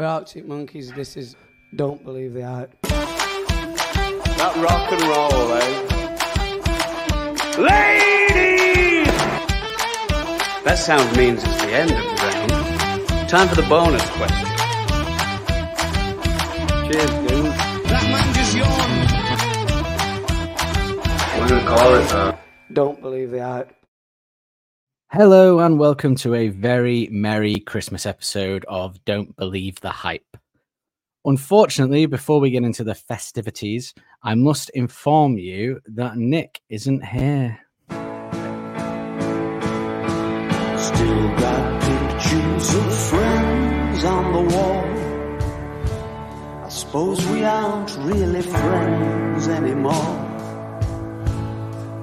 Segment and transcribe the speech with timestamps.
[0.00, 0.90] We're Arctic Monkeys.
[0.92, 1.36] This is
[1.76, 2.74] Don't Believe the Hype.
[2.80, 5.68] That rock and roll, eh?
[7.58, 9.12] Ladies!
[10.64, 13.28] That sound means it's the end of the round.
[13.28, 14.48] Time for the bonus question.
[16.88, 17.52] Cheers, dude.
[17.84, 19.10] That man just yawned.
[21.42, 22.36] We're gonna call it uh
[22.72, 23.79] Don't Believe the Hype.
[25.12, 30.36] Hello and welcome to a very merry Christmas episode of Don't Believe the Hype.
[31.24, 33.92] Unfortunately, before we get into the festivities,
[34.22, 37.58] I must inform you that Nick isn't here.
[37.88, 37.98] Still
[41.40, 44.84] got pictures of friends on the wall.
[46.64, 50.19] I suppose we aren't really friends anymore.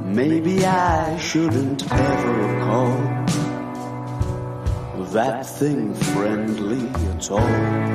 [0.07, 2.97] Maybe I shouldn't ever call
[5.11, 7.88] that thing friendly at all.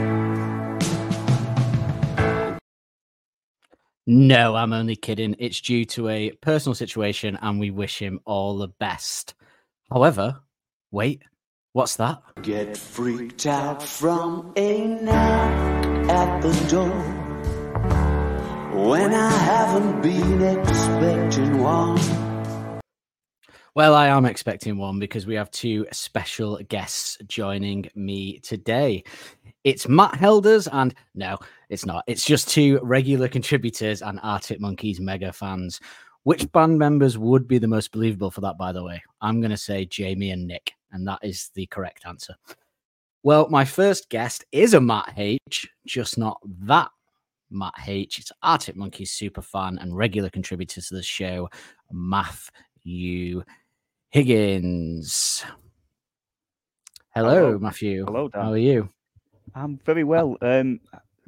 [4.06, 5.36] No, I'm only kidding.
[5.38, 9.34] It's due to a personal situation and we wish him all the best.
[9.90, 10.40] However,
[10.90, 11.22] wait,
[11.72, 12.22] what's that?
[12.42, 17.21] Get freaked out from a knock at the door
[18.82, 22.00] when I haven't been expecting one.
[23.74, 29.04] Well, I am expecting one because we have two special guests joining me today.
[29.64, 31.38] It's Matt Helders, and no,
[31.70, 32.04] it's not.
[32.06, 35.80] It's just two regular contributors and Arctic Monkeys mega fans.
[36.24, 39.02] Which band members would be the most believable for that, by the way?
[39.20, 42.34] I'm going to say Jamie and Nick, and that is the correct answer.
[43.22, 46.90] Well, my first guest is a Matt H, just not that
[47.52, 48.18] Matt H.
[48.18, 51.48] It's Arctic Monkeys super fan and regular contributor to the show,
[51.90, 53.42] Matthew
[54.10, 55.44] Higgins.
[57.14, 57.58] Hello, Hello.
[57.58, 58.04] Matthew.
[58.06, 58.42] Hello, Dan.
[58.42, 58.88] How are you?
[59.54, 60.36] I'm very well.
[60.40, 60.80] Um,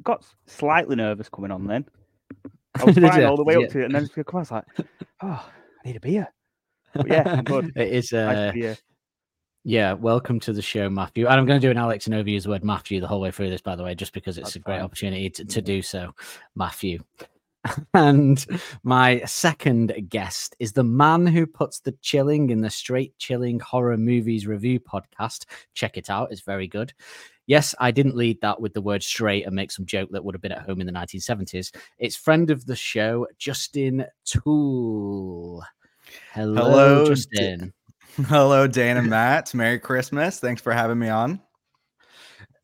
[0.03, 1.85] got slightly nervous coming on then.
[2.79, 4.39] I was fine all the way up to it, and then it's come on, I
[4.39, 4.65] was like,
[5.21, 5.49] oh,
[5.83, 6.27] I need a beer.
[6.93, 7.71] But yeah, I'm good.
[7.75, 8.11] it is.
[8.11, 8.77] Nice Uh, here.
[9.65, 11.25] Yeah, welcome to the show, Matthew.
[11.25, 13.31] And I'm going to do an Alex and overuse the word Matthew the whole way
[13.31, 14.83] through this, by the way, just because it's That's a great fine.
[14.83, 16.13] opportunity to, to do so,
[16.55, 16.99] Matthew.
[17.95, 18.45] And
[18.83, 23.97] my second guest is the man who puts the chilling in the straight chilling horror
[23.97, 25.45] movies review podcast.
[25.73, 26.93] Check it out, it's very good.
[27.47, 30.35] Yes, I didn't lead that with the word straight and make some joke that would
[30.35, 31.75] have been at home in the 1970s.
[31.97, 35.63] It's friend of the show, Justin Toole.
[36.33, 37.73] Hello, Hello, Justin.
[38.29, 39.53] Hello, Dan and Matt.
[39.53, 40.39] Merry Christmas.
[40.39, 41.41] Thanks for having me on.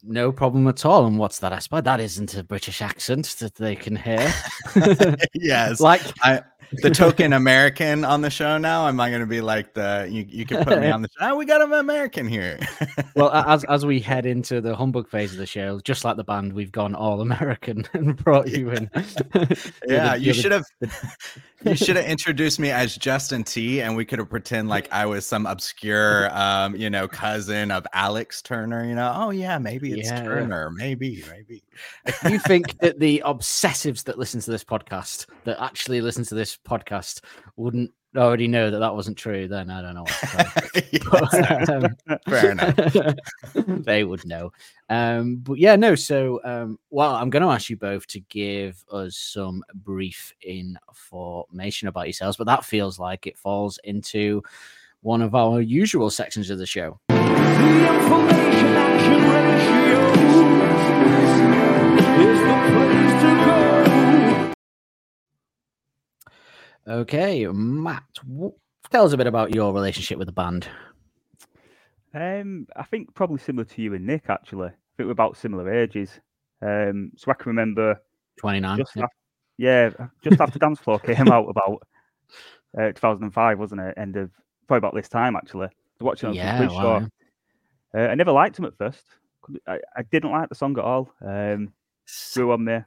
[0.01, 1.05] No problem at all.
[1.05, 1.51] And what's that?
[1.51, 4.33] I suppose that isn't a British accent that they can hear.
[5.33, 5.79] yes.
[5.81, 6.41] like, I
[6.73, 8.87] the token American on the show now.
[8.87, 11.31] Am I going to be like the you, you can put me on the show?
[11.31, 12.59] Oh, we got an American here.
[13.15, 16.23] well, as as we head into the humbug phase of the show, just like the
[16.23, 18.89] band, we've gone all American and brought you in.
[19.87, 20.65] yeah, you You're should have
[21.63, 25.05] you should have introduced me as Justin T and we could have pretend like I
[25.05, 29.13] was some obscure um, you know, cousin of Alex Turner, you know.
[29.15, 30.23] Oh yeah, maybe it's Yeah.
[30.23, 30.71] Turner.
[30.71, 31.63] Maybe, maybe.
[32.05, 36.35] If you think that the obsessives that listen to this podcast, that actually listen to
[36.35, 37.21] this podcast,
[37.55, 40.99] wouldn't already know that that wasn't true, then I don't know what to tell you.
[41.13, 41.95] Yes, Um,
[42.27, 43.15] fair enough.
[43.85, 44.51] they would know.
[44.89, 45.95] Um, but yeah, no.
[45.95, 51.87] So, um, well, I'm going to ask you both to give us some brief information
[51.87, 54.43] about yourselves, but that feels like it falls into
[55.01, 56.99] one of our usual sections of the show.
[66.87, 68.53] Okay, Matt, w-
[68.89, 70.67] tell us a bit about your relationship with the band.
[72.13, 74.67] Um, I think probably similar to you and Nick, actually.
[74.67, 76.19] I think we're about similar ages.
[76.61, 78.01] Um, so I can remember
[78.39, 78.77] 29.
[78.77, 79.05] just yeah.
[79.57, 79.89] yeah,
[80.23, 81.83] just after Dance Floor came out about
[82.77, 83.93] uh, 2005, wasn't it?
[83.97, 84.31] End of
[84.67, 85.69] probably about this time, actually.
[85.99, 86.99] Watching on Yeah, Complete wow.
[86.99, 87.07] Show.
[87.99, 89.05] Uh, I never liked him at first.
[89.67, 91.11] I, I didn't like the song at all.
[91.25, 91.71] Um,
[92.33, 92.79] grew on me.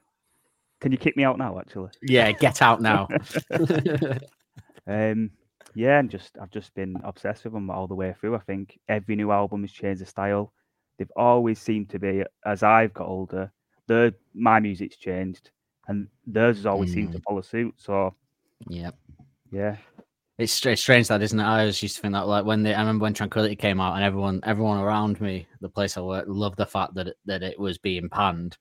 [0.81, 1.57] Can you kick me out now?
[1.59, 3.07] Actually, Yeah, get out now.
[4.87, 5.31] um,
[5.73, 8.35] yeah, and just I've just been obsessed with them all the way through.
[8.35, 10.53] I think every new album has changed the style.
[10.97, 13.51] They've always seemed to be as I've got older.
[13.87, 15.51] The my music's changed,
[15.87, 17.73] and theirs has always seemed to follow suit.
[17.77, 18.15] So
[18.69, 18.91] yeah.
[19.51, 19.75] yeah,
[20.37, 21.43] It's strange, strange that, isn't it?
[21.43, 23.95] I always used to think that, like when they, I remember when Tranquility came out,
[23.95, 27.43] and everyone, everyone around me, the place I work, loved the fact that it, that
[27.43, 28.57] it was being panned,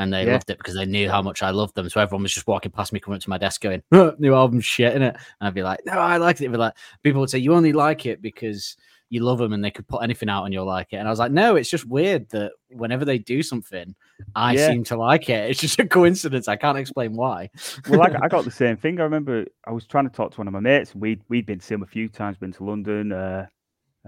[0.00, 0.32] and they Yeah.
[0.32, 1.88] loved it because they knew how much I loved them.
[1.88, 4.34] So everyone was just walking past me, coming up to my desk, going, "Huh, "New
[4.34, 7.30] album, shit, innit?" And I'd be like, "No, I like it." But like, people would
[7.30, 8.76] say, "You only like it because
[9.12, 10.96] you love them and they could put anything out and you'll like it.
[10.98, 13.92] And I was like, no, it's just weird that whenever they do something,
[14.36, 14.68] I Yeah.
[14.68, 15.50] seem to like it.
[15.50, 16.46] It's just a coincidence.
[16.46, 17.50] I can't explain why.
[17.88, 19.00] well, I, I got the same thing.
[19.00, 20.94] I remember I was trying to talk to one of my mates.
[20.94, 23.46] We'd we'd been to see him a few times, been to London, uh,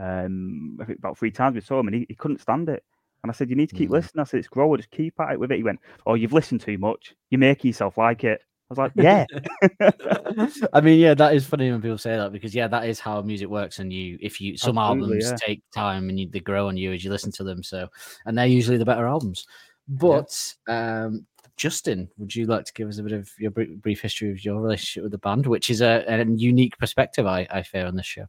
[0.00, 2.84] um, I think about three times we saw him, and he, he couldn't stand it.
[3.22, 3.92] And I said, "You need to keep Mm.
[3.92, 6.32] listening." I said, "It's grow, just keep at it with it." He went, "Oh, you've
[6.32, 7.14] listened too much.
[7.30, 9.26] You make yourself like it." I was like, "Yeah,
[10.72, 13.20] I mean, yeah, that is funny when people say that because yeah, that is how
[13.20, 13.78] music works.
[13.78, 15.36] And you, if you, some Absolutely, albums yeah.
[15.46, 17.62] take time and you, they grow on you as you listen to them.
[17.62, 17.88] So,
[18.24, 19.46] and they're usually the better albums.
[19.88, 21.26] But um,
[21.56, 24.44] Justin, would you like to give us a bit of your brief, brief history of
[24.44, 27.96] your relationship with the band, which is a, a unique perspective, I, I fear, on
[27.96, 28.26] this show?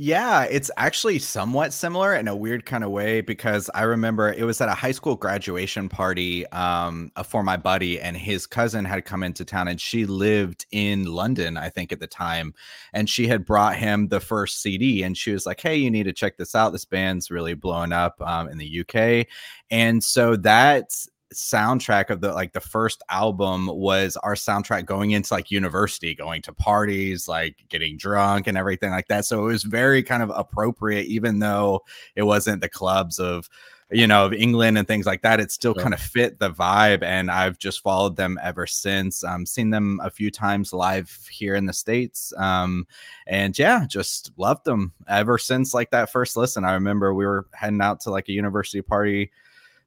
[0.00, 4.44] Yeah, it's actually somewhat similar in a weird kind of way because I remember it
[4.44, 9.04] was at a high school graduation party um, for my buddy, and his cousin had
[9.04, 12.54] come into town, and she lived in London, I think, at the time.
[12.92, 16.04] And she had brought him the first CD, and she was like, Hey, you need
[16.04, 16.70] to check this out.
[16.70, 19.26] This band's really blowing up um, in the UK.
[19.68, 20.92] And so that
[21.34, 26.42] soundtrack of the like the first album was our soundtrack going into like university going
[26.42, 29.24] to parties like getting drunk and everything like that.
[29.24, 31.84] So it was very kind of appropriate even though
[32.16, 33.48] it wasn't the clubs of
[33.90, 37.02] you know of england and things like that it still kind of fit the vibe
[37.02, 39.24] and i've just followed them ever since.
[39.24, 42.86] Um seen them a few times live here in the states um
[43.26, 46.66] and yeah just loved them ever since like that first listen.
[46.66, 49.30] I remember we were heading out to like a university party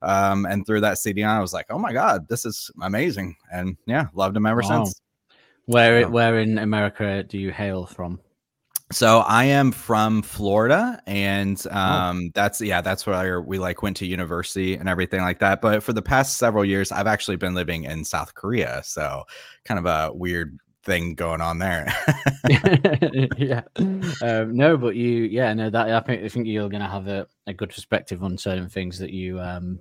[0.01, 1.38] um, and threw that CD on.
[1.38, 4.86] I was like, oh my god, this is amazing, and yeah, loved him ever Wow.
[4.86, 5.01] since.
[5.65, 6.07] Where, Yeah.
[6.07, 8.19] where in America do you hail from?
[8.92, 11.77] So I am from Florida, and Oh.
[11.77, 15.62] um, that's yeah, that's where we like went to university and everything like that.
[15.62, 19.24] But for the past several years, I've actually been living in South Korea, so
[19.63, 21.88] kind of a weird thing going on there.
[23.38, 23.62] yeah.
[24.21, 27.27] Um, no, but you, yeah, no, that I think I think you're gonna have a,
[27.47, 29.80] a good perspective on certain things that you, um,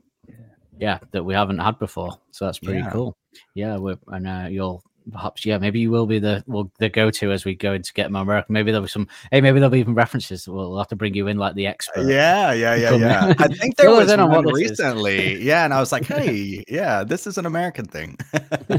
[0.80, 2.18] yeah, that we haven't had before.
[2.30, 2.90] So that's pretty Yeah.
[2.90, 3.16] cool.
[3.54, 4.82] Yeah, we're, and uh, you'll
[5.12, 7.92] perhaps, yeah, maybe you will be the well the go to as we go into
[7.92, 8.52] get more American.
[8.52, 10.48] Maybe there'll be some, hey, maybe there'll be even references.
[10.48, 12.06] We'll, have to bring you in like the expert.
[12.08, 13.34] yeah, yeah, yeah, yeah.
[13.38, 14.78] I think there was in on one what this is.
[14.78, 15.42] recently.
[15.42, 18.18] Yeah, and I was like, hey, yeah, this is an American thing.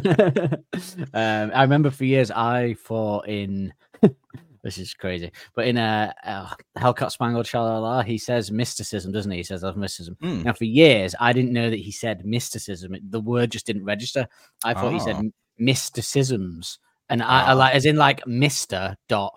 [1.14, 3.74] um, I remember for years I thought in
[4.64, 9.38] this is crazy, but in a uh, Hellcat Spangled Shalala, he says mysticism, doesn't he?
[9.38, 10.18] He says of mysticism.
[10.22, 10.44] Mm.
[10.46, 12.94] Now for years I didn't know that he said mysticism.
[12.96, 14.28] It- The word just didn't register.
[14.64, 15.32] I thought he said Oh.
[15.58, 16.80] mysticisms,
[17.10, 17.54] and I, I Ah.
[17.54, 19.34] like as in like Mister dot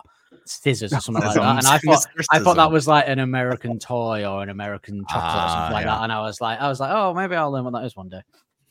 [0.46, 1.58] scissors or something like that.
[1.58, 5.24] And I thought I thought that was like an American toy or an American chocolate
[5.24, 5.94] or Ah, something like yeah.
[5.96, 6.02] that.
[6.04, 8.08] And I was like, I was like, oh, maybe I'll learn what that is one
[8.10, 8.20] day.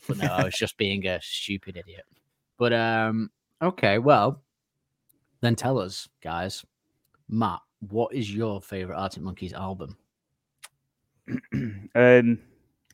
[0.08, 2.06] But no, I was just being a stupid idiot.
[2.60, 4.43] But um, okay, well,
[5.44, 6.66] then tell us, guys,
[7.30, 7.60] Matt,
[7.90, 9.98] what is your favorite Arctic Monkeys album?
[11.96, 12.40] um,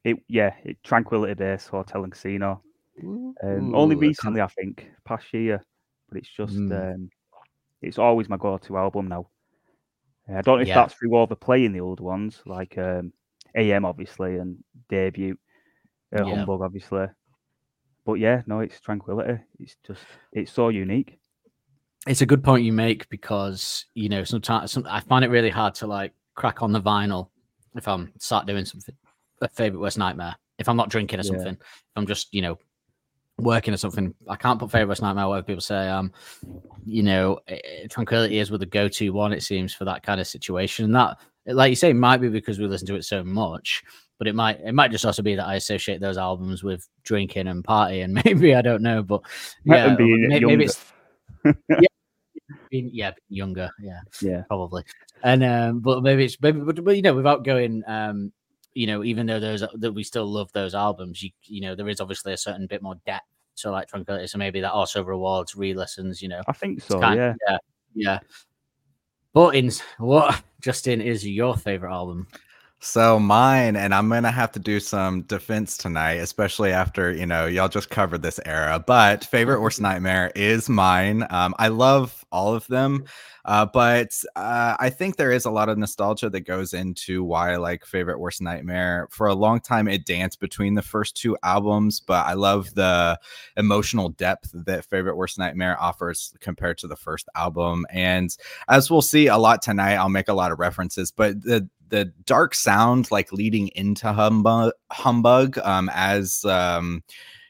[0.03, 2.61] it yeah, it, Tranquility Base, Hotel and Casino.
[3.43, 5.63] Um, only recently, I think, past year,
[6.09, 6.95] but it's just Mm.
[6.95, 7.09] um,
[7.81, 9.27] it's always my go-to album now.
[10.29, 10.75] Uh, I don't know if Yeah.
[10.75, 13.13] that's through overplaying playing the old ones, like um,
[13.55, 15.37] AM obviously and Debut,
[16.15, 16.35] uh, Yeah.
[16.35, 17.07] Humbug obviously.
[18.05, 19.41] But yeah, no, it's Tranquility.
[19.59, 20.03] It's just
[20.33, 21.18] it's so unique.
[22.07, 25.49] It's a good point you make because you know sometimes some, I find it really
[25.49, 27.29] hard to like crack on the vinyl
[27.75, 28.95] if I'm start doing something.
[29.41, 30.35] A favorite worst nightmare.
[30.57, 31.29] If I'm not drinking or Yeah.
[31.31, 32.57] something, if I'm just you know
[33.37, 35.27] working or something, I can't put favorite worst nightmare.
[35.27, 36.11] Whatever people say, um,
[36.85, 39.33] you know, eh, tranquility is with the go-to one.
[39.33, 42.59] It seems for that kind of situation, and that, like you say, might be because
[42.59, 43.83] we listen to it so much.
[44.17, 47.47] But it might it might just also be that I associate those albums with drinking
[47.47, 49.21] and party, and maybe I don't know, but
[49.65, 50.85] yeah, have been may- maybe it's
[51.69, 51.87] yeah,
[52.69, 54.83] being, yeah, being younger, yeah, Yeah, probably.
[55.23, 58.31] And um, but maybe it's maybe, but, but you know, without going, um,
[58.73, 61.89] you know, even though those that we still love those albums, you you know, there
[61.89, 63.25] is obviously a certain bit more depth.
[63.55, 66.21] So like tranquility, so maybe that also rewards re-listens.
[66.21, 66.99] You know, I think so.
[66.99, 67.35] kind- yeah.
[67.47, 67.57] yeah,
[67.93, 68.19] yeah.
[69.33, 72.27] But in what Justin is your favorite album?
[72.81, 77.45] So mine, and I'm gonna have to do some defense tonight, especially after you know
[77.45, 78.81] y'all just covered this era.
[78.85, 81.27] But favorite worst nightmare is mine.
[81.29, 83.03] Um, I love all of them,
[83.43, 87.51] uh, but uh, I think there is a lot of nostalgia that goes into why
[87.51, 89.09] I like favorite worst nightmare.
[89.11, 93.19] For a long time, it danced between the first two albums, but I love the
[93.57, 97.85] emotional depth that favorite worst nightmare offers compared to the first album.
[97.89, 98.33] And
[98.69, 102.05] as we'll see a lot tonight, I'll make a lot of references, but the the
[102.25, 107.03] dark sound like leading into humbug humbug um as um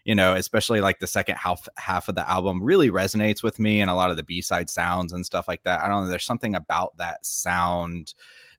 [0.05, 3.81] you know especially like the second half half of the album really resonates with me
[3.81, 6.25] and a lot of the b-side sounds and stuff like that i don't know there's
[6.25, 8.13] something about that sound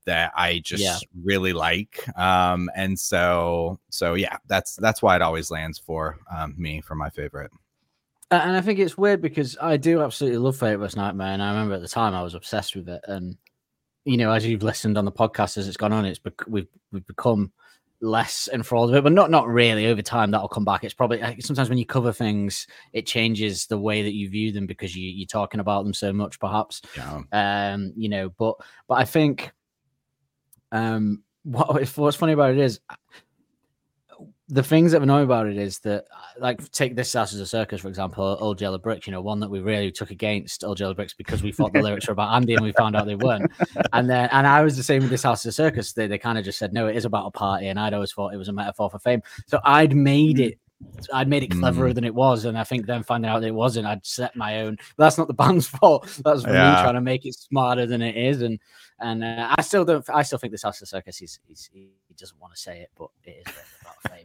[0.06, 2.06] that I just really like.
[2.18, 6.94] Um, and so so yeah, that's that's why it always lands for um, me for
[6.94, 7.50] my favorite.
[8.32, 11.50] And I think it's weird because I do absolutely love Favourite Worst Nightmare, and I
[11.50, 13.00] remember at the time I was obsessed with it.
[13.08, 13.36] And
[14.04, 16.68] you know, as you've listened on the podcast as it's gone on, it's bec- we've
[16.92, 17.52] we've become
[18.00, 19.86] less enthralled with it, but not not really.
[19.86, 20.84] Over time, that'll come back.
[20.84, 24.66] It's probably sometimes when you cover things, it changes the way that you view them
[24.66, 26.82] because you you're talking about them so much, perhaps.
[26.96, 27.22] Yeah.
[27.32, 28.56] Um, you know, but
[28.88, 29.52] but I think,
[30.72, 32.80] um, what what's funny about it is
[34.50, 37.46] the things that annoy about it is that, uh, like, take this house as a
[37.46, 40.78] circus, for example, Old Yellow Bricks, you know, one that we really took against Old
[40.80, 43.14] Yellow Bricks because we thought the lyrics were about Andy and we found out they
[43.14, 43.50] weren't.
[43.92, 45.92] And then, and I was the same with this house as a circus.
[45.92, 47.68] They, they kind of just said, no, it is about a party.
[47.68, 49.22] And I'd always thought it was a metaphor for fame.
[49.46, 50.58] So I'd made it
[51.12, 51.94] I'd made it cleverer Mm.
[51.94, 54.76] than it was, and I think then finding out it wasn't, I'd set my own.
[54.96, 56.04] But that's not the band's fault.
[56.24, 56.74] That's for Yeah.
[56.76, 58.58] me trying to make it smarter than it is, and
[58.98, 60.04] and uh, I still don't.
[60.10, 61.20] I still think this House of Circus.
[61.22, 61.38] is,
[61.72, 61.90] he
[62.20, 64.24] doesn't want to say it, but it is about fame.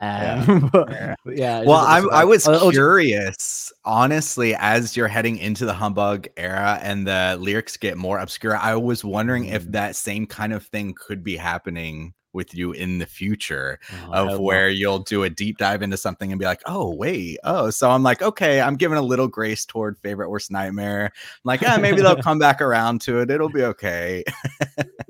[0.00, 1.62] Um, but, but yeah.
[1.62, 6.78] Well, I, I was oh, oh, curious, honestly, as you're heading into the humbug era
[6.82, 8.56] and the lyrics get more obscure.
[8.56, 9.72] I was wondering if Mm.
[9.72, 13.80] that same kind of thing could be happening with you in the future
[14.12, 17.38] oh, of where you'll do a deep dive into something and be like, oh, wait,
[17.42, 21.06] oh, so I'm like, okay, I'm giving a little grace toward favorite worst nightmare.
[21.06, 23.30] I'm like, yeah, maybe they'll come back around to it.
[23.30, 24.22] It'll be okay.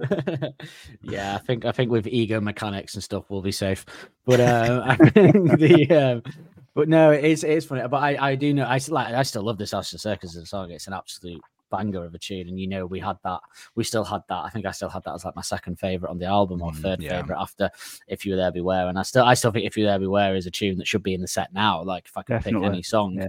[1.02, 3.84] yeah, I think I think with ego mechanics and stuff, we'll be safe.
[4.24, 5.90] But uh, I think the.
[5.90, 6.32] Um,
[6.74, 7.86] but no, it is it's funny.
[7.88, 10.46] But I, I do know I like I still love this of Circus as a
[10.46, 10.70] song.
[10.70, 13.40] It's an absolute banger of a tune, and you know we had that.
[13.74, 14.44] We still had that.
[14.44, 16.72] I think I still had that as like my second favorite on the album or
[16.72, 17.20] Mm, third yeah.
[17.20, 17.70] favorite after
[18.08, 18.88] If You Were There Beware.
[18.88, 20.86] And I still I still think If You Were There Beware is a tune that
[20.86, 21.82] should be in the set now.
[21.82, 23.26] Like if I could pick any song, yeah.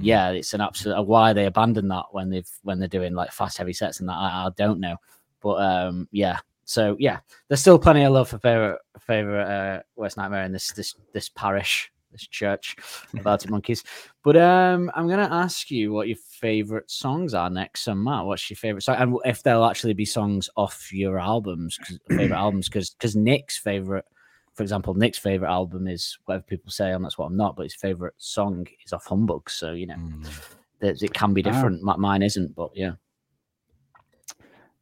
[0.00, 1.02] yeah, it's an absolute.
[1.02, 4.14] Why they abandoned that when they've when they're doing like fast heavy sets and that
[4.16, 4.96] I, I don't know,
[5.40, 6.38] but um yeah.
[6.66, 10.72] So yeah, there's still plenty of love for favorite favorite uh, Worst Nightmare in this
[10.72, 12.74] this this parish, this church
[13.18, 13.84] about Monkeys.
[14.22, 17.82] But um, I'm gonna ask you what your favorite songs are next.
[17.82, 21.76] So Matt, what's your favorite song, and if there'll actually be songs off your albums,
[21.76, 24.06] 'cause- favorite albums, because Nick's favorite.
[24.54, 27.56] For example, Nick's favorite album is whatever people say, and that's what I'm not.
[27.56, 30.54] But his favorite song is off Humbug, so you know Mm.
[30.80, 31.50] that it can be Ah.
[31.50, 31.82] different.
[31.82, 32.92] Mi- Mine isn't, but yeah.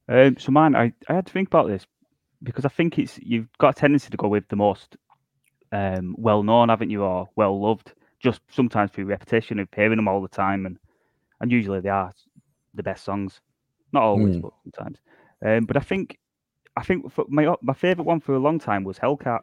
[0.08, 1.86] Um, so mine, I, I had to think about this
[2.42, 4.96] because I think it's you've got a tendency to go with the most
[5.72, 10.08] um, well known, haven't you, or well loved, just sometimes through repetition of hearing them
[10.08, 10.78] all the time, and
[11.40, 12.12] and usually they are
[12.74, 13.40] the best songs,
[13.92, 14.42] not always, Mm.
[14.42, 14.98] but sometimes.
[15.44, 16.18] Um, but I think
[16.76, 19.40] I think for my my favorite one for a long time was Hellcat.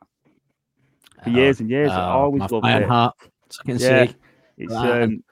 [1.23, 2.87] For years and years, I Oh, always my loved it.
[2.87, 3.15] Heart.
[3.59, 4.05] I can Yeah.
[4.05, 4.15] see.
[4.57, 5.03] It's Right.
[5.03, 5.23] um,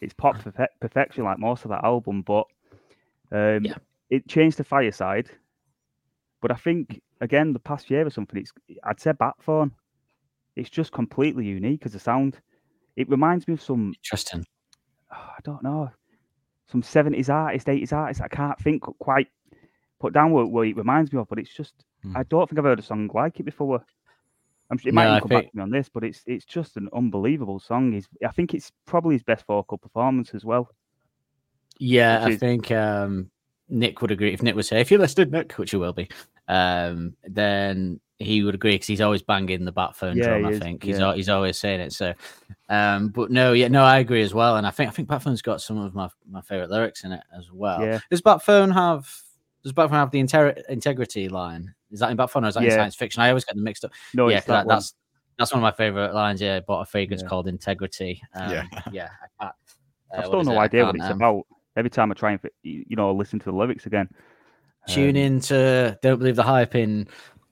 [0.00, 2.46] it's pop perfe- perfection like most of that album, but
[3.32, 3.74] um, Yeah.
[4.08, 5.28] it changed to Fireside.
[6.40, 8.52] But I think again, the past year or something, it's
[8.84, 9.72] I'd say Batphone.
[10.56, 12.38] It's just completely unique as a sound.
[12.96, 14.44] It reminds me of some Interesting.
[15.12, 15.90] oh, I don't know,
[16.70, 18.20] some seventies artist, eighties artist.
[18.20, 19.28] I can't think quite
[20.00, 22.16] put down what, what it reminds me of, but it's just Hmm.
[22.16, 23.84] I don't think I've heard a song like it before.
[24.70, 26.78] I'm, sure it might even come back to me on this, but it's it's just
[26.78, 27.92] an unbelievable song.
[27.92, 30.70] He's, I think it's probably his best vocal performance as well.
[31.78, 33.30] Yeah, Which I is- think um,
[33.68, 34.32] Nick would agree.
[34.32, 36.08] If Nick was here, if you listed Nick, which you will be,
[36.48, 40.46] um, then he would agree because he's always banging the bat phone Yeah, drum.
[40.46, 41.14] I is, think he's yeah.
[41.14, 41.92] he's always saying it.
[41.92, 42.14] So,
[42.68, 44.56] um, but no, yeah, no, I agree as well.
[44.56, 47.12] And I think I think bat phone's got some of my my favorite lyrics in
[47.12, 47.82] it as well.
[47.82, 47.98] Yeah.
[48.10, 49.10] Does bat phone have?
[49.62, 51.74] Does bat phone have the inter- integrity line?
[51.90, 53.22] Is that in bat phone or is that in science fiction?
[53.22, 53.92] I always get them mixed up.
[54.14, 54.76] No, yeah, it's 'cause that that, one.
[54.76, 54.94] that's
[55.38, 56.40] that's one of my favorite lines.
[56.40, 57.28] Yeah, bought a fragrance Yeah.
[57.28, 58.22] called Integrity.
[58.34, 58.64] Um, Yeah.
[58.92, 59.08] yeah.
[59.22, 59.54] I can't,
[60.14, 60.58] uh, I've still no it?
[60.58, 61.46] Idea what it's um, about.
[61.76, 64.08] Every time I try and you know listen to the lyrics again.
[64.88, 67.06] Tune Um, in to Don't Believe the Hype in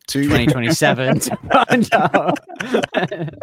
[0.08, 2.38] Two 2027 to find out.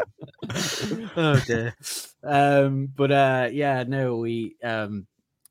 [1.15, 1.75] oh dear.
[2.23, 5.05] Um, but uh, yeah, no, we um,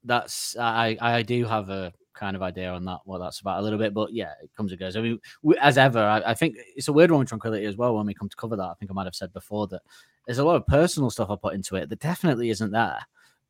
[0.04, 3.62] that's I I do have a kind of idea on that what that's about a
[3.62, 4.96] little bit, but yeah, it comes and goes.
[4.96, 7.76] I mean, we, as ever, I, I think it's a weird one with Tranquility as
[7.76, 7.96] well.
[7.96, 9.82] When we come to cover that, I think I might have said before that
[10.26, 12.98] there's a lot of personal stuff I put into it that definitely isn't there.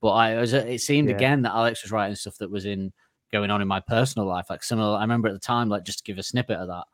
[0.00, 1.16] But I was it seemed Yeah.
[1.16, 2.92] again that Alex was writing stuff that was in
[3.32, 4.96] going on in my personal life, like similar.
[4.98, 6.84] I remember at the time, like just to give a snippet of that.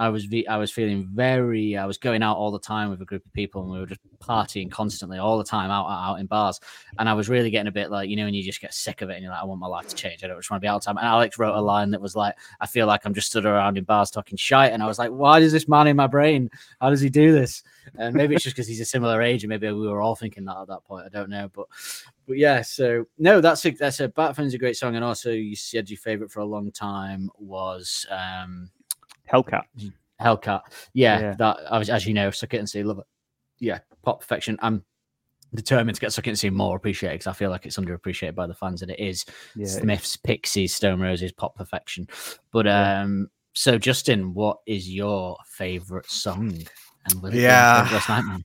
[0.00, 1.76] I was I was feeling very.
[1.76, 3.86] I was going out all the time with a group of people, and we were
[3.86, 6.58] just partying constantly all the time out out in bars.
[6.98, 9.02] And I was really getting a bit like you know, when you just get sick
[9.02, 10.24] of it, and you're like, I want my life to change.
[10.24, 10.96] I don't just want to be out time.
[10.96, 13.76] And Alex wrote a line that was like, I feel like I'm just stood around
[13.76, 16.50] in bars talking shite, and I was like, why does this man in my brain?
[16.80, 17.62] How does he do this?
[17.98, 20.46] And maybe it's just because he's a similar age, and maybe we were all thinking
[20.46, 21.04] that at that point.
[21.04, 21.66] I don't know, but
[22.26, 22.62] but yeah.
[22.62, 25.98] So no, that's a that's a Batman's a great song, and also you said your
[25.98, 28.06] favorite for a long time was.
[28.10, 28.70] um
[29.32, 29.62] Hellcat.
[30.20, 30.62] Hellcat.
[30.92, 31.34] Yeah, Yeah.
[31.38, 33.04] that I was, as you know, suck it and see, love it.
[33.58, 34.58] Yeah, pop perfection.
[34.60, 34.84] I'm
[35.54, 38.34] determined to get suck it and see more appreciated because I feel like it's underappreciated
[38.34, 39.24] by the fans that it is
[39.56, 39.66] Yeah.
[39.66, 42.06] Smiths, Pixies, Stone Roses, pop perfection.
[42.52, 43.00] But Yeah.
[43.00, 46.56] um, so Justin, what is your favorite song?
[47.06, 47.84] And lyric in Yeah.
[47.84, 48.38] Favourite Nightmare?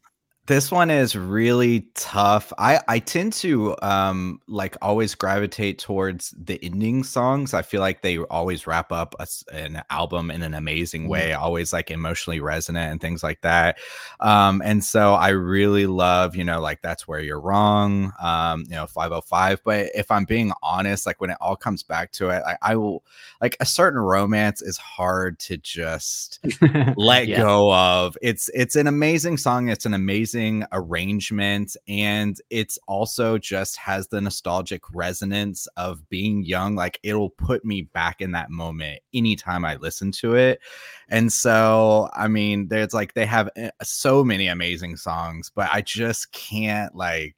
[0.48, 2.54] This one is really tough.
[2.60, 7.56] I I tend to um like always gravitate towards the ending songs.
[7.56, 11.10] I feel like they always wrap up a an album in an amazing Mm.
[11.10, 13.80] way, always like emotionally resonant and things like that.
[14.20, 18.76] Um and so I really love, you know, like that's where you're wrong, um, you
[18.76, 22.44] know, 505, but if I'm being honest, like when it all comes back to it,
[22.46, 23.04] I, I will
[23.42, 26.40] like a certain romance is hard to just
[26.96, 27.34] let Yeah.
[27.34, 28.18] go of.
[28.22, 29.70] It's it's an amazing song.
[29.70, 30.35] It's an amazing
[30.72, 36.76] arrangement, and it's also just has the nostalgic resonance of being young.
[36.76, 40.60] Like it'll put me back in that moment anytime I listen to it.
[41.10, 45.82] And so, I mean, there's like they have eh, so many amazing songs, but I
[45.82, 47.36] just can't like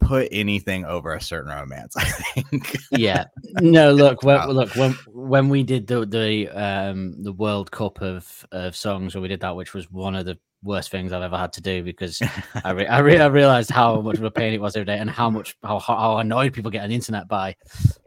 [0.00, 1.94] put anything over a certain romance.
[1.98, 2.76] I think.
[2.90, 3.24] yeah
[3.60, 4.48] no look when, Wow.
[4.48, 9.22] look when when we did the the um the world cup of of songs when
[9.22, 11.82] we did that which was one of the worst things i've ever had to do
[11.82, 12.20] because
[12.64, 14.98] i re- I, re- I realized how much of a pain it was every day
[14.98, 17.56] and how much how, how annoyed people get on the internet by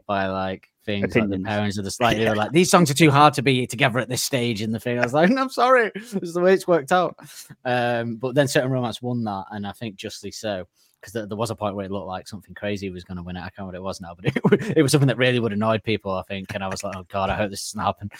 [0.06, 3.10] by like things like the parents of the they were like these songs are too
[3.10, 5.90] hard to be together at this stage in the thing i was like i'm sorry
[5.94, 7.16] this is the way it's worked out
[7.64, 10.66] um but then certain romance won that and i think justly so
[11.00, 13.22] because there, there was a point where it looked like something crazy was going to
[13.22, 13.40] win it.
[13.40, 14.26] I can't remember what it was now, but
[14.60, 16.54] it, it was something that really would annoy people, I think.
[16.54, 18.10] And I was like, oh god, I hope this doesn't happen.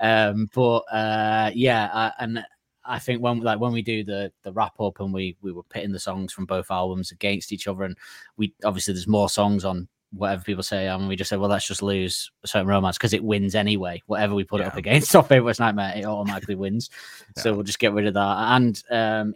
[0.00, 2.44] Um, but uh, yeah, I, and
[2.86, 5.62] I think when like when we do the the wrap up and we we were
[5.64, 7.96] pitting the songs from both albums against each other, and
[8.36, 11.66] we obviously there's more songs on whatever people say, and we just said, well, let's
[11.66, 14.02] just lose a certain romance because it wins anyway.
[14.06, 16.90] Whatever we put it up against our favorite nightmare, it automatically wins.
[17.36, 18.54] So we'll just get rid of that.
[18.54, 19.34] And um,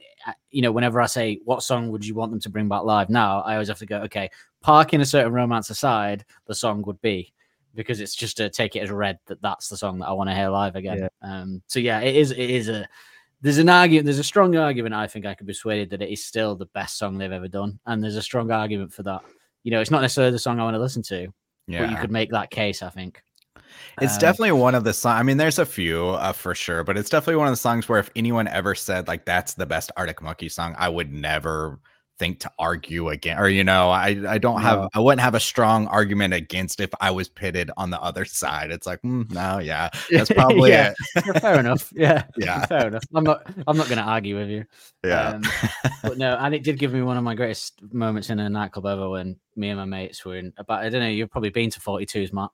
[0.50, 3.10] you know, whenever I say what song would you want them to bring back live
[3.10, 4.30] now, I always have to go, okay,
[4.62, 7.34] parking a certain romance aside, the song would be
[7.74, 10.30] because it's just to take it as read that that's the song that I want
[10.30, 10.98] to hear live again.
[10.98, 11.08] Yeah.
[11.22, 12.30] Um, so yeah, it is.
[12.30, 12.88] It is a.
[13.42, 14.04] There's an argument.
[14.04, 14.94] There's a strong argument.
[14.94, 17.48] I think I could be persuaded that it is still the best song they've ever
[17.48, 19.22] done, and there's a strong argument for that.
[19.62, 21.28] You know, it's not necessarily the song I want to listen to,
[21.68, 22.82] but you could make that case.
[22.82, 23.22] I think.
[24.00, 25.20] It's Um, definitely one of the songs.
[25.20, 27.88] I mean, there's a few uh, for sure, but it's definitely one of the songs
[27.88, 31.78] where if anyone ever said like that's the best Arctic Monkey song, I would never
[32.20, 33.38] think to argue again.
[33.38, 34.88] Or you know, I I don't have No.
[34.94, 38.70] I wouldn't have a strong argument against if I was pitted on the other side.
[38.70, 40.92] It's like mm, no, yeah, that's probably Yeah.
[41.16, 41.40] it.
[41.40, 41.90] Fair enough.
[41.96, 42.64] Yeah, Yeah.
[42.66, 43.02] fair enough.
[43.14, 43.42] I'm not.
[43.66, 44.64] I'm not going to argue with you.
[45.04, 45.42] Yeah, Um,
[46.02, 48.86] but no, and it did give me one of my greatest moments in a nightclub
[48.86, 50.84] ever when me and my mates were in about.
[50.84, 51.08] I don't know.
[51.08, 52.50] You've probably been to 42s, Matt.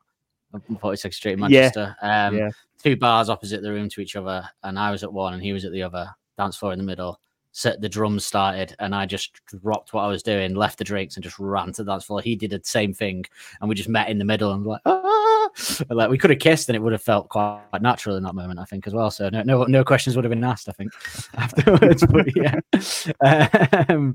[0.54, 1.96] 46th Street in Yeah, Manchester.
[2.00, 2.50] Um, yeah.
[2.82, 5.52] Two bars opposite the room to each other, and I was at one and he
[5.52, 6.08] was at the other.
[6.38, 7.18] Dance floor in the middle.
[7.56, 11.16] Set the drums started, and I just dropped what I was doing, left the drinks,
[11.16, 12.20] and just ran to the dance floor.
[12.20, 13.24] He did the same thing,
[13.62, 15.48] and we just met in the middle and like, ah!
[15.88, 18.60] Like we could have kissed, and it would have felt quite natural in that moment,
[18.60, 19.10] I think, as well.
[19.10, 20.92] So no, no, no questions would have been asked, I think,
[21.34, 22.04] afterwards.
[22.04, 22.60] but yeah,
[23.88, 24.14] um,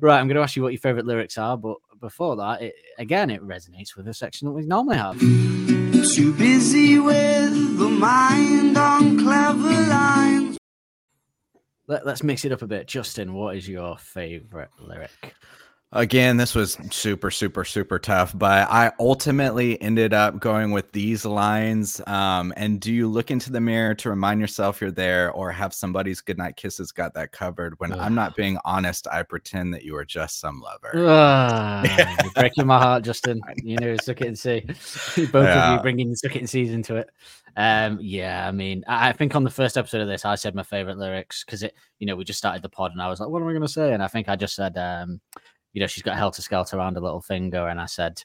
[0.00, 0.18] right.
[0.18, 3.28] I'm going to ask you what your favorite lyrics are, but before that, it, again,
[3.28, 5.20] it resonates with the section that we normally have.
[5.20, 10.47] Too busy with the mind on clever lines.
[11.88, 12.86] Let, let's mix it up a bit.
[12.86, 15.34] Justin, what is your favorite lyric?
[15.92, 21.24] Again, this was super, super, super tough, but I ultimately ended up going with these
[21.24, 22.02] lines.
[22.06, 25.72] Um, and do you look into the mirror to remind yourself you're there, or have
[25.72, 27.80] somebody's goodnight kisses got that covered?
[27.80, 30.90] When I'm not being honest, I pretend that you are just some lover.
[32.22, 33.40] You're breaking my heart, Justin.
[33.62, 34.60] You know, suck it and see.
[35.16, 37.08] Both of you bringing suck it and seas into it.
[37.56, 40.54] Um, yeah, I mean, I I think on the first episode of this, I said
[40.54, 43.20] my favorite lyrics because it, you know, we just started the pod and I was
[43.20, 43.94] like, what am I going to say?
[43.94, 45.20] And I think I just said, um,
[45.72, 48.22] you know, she's got helter skelter around a little finger, and I said,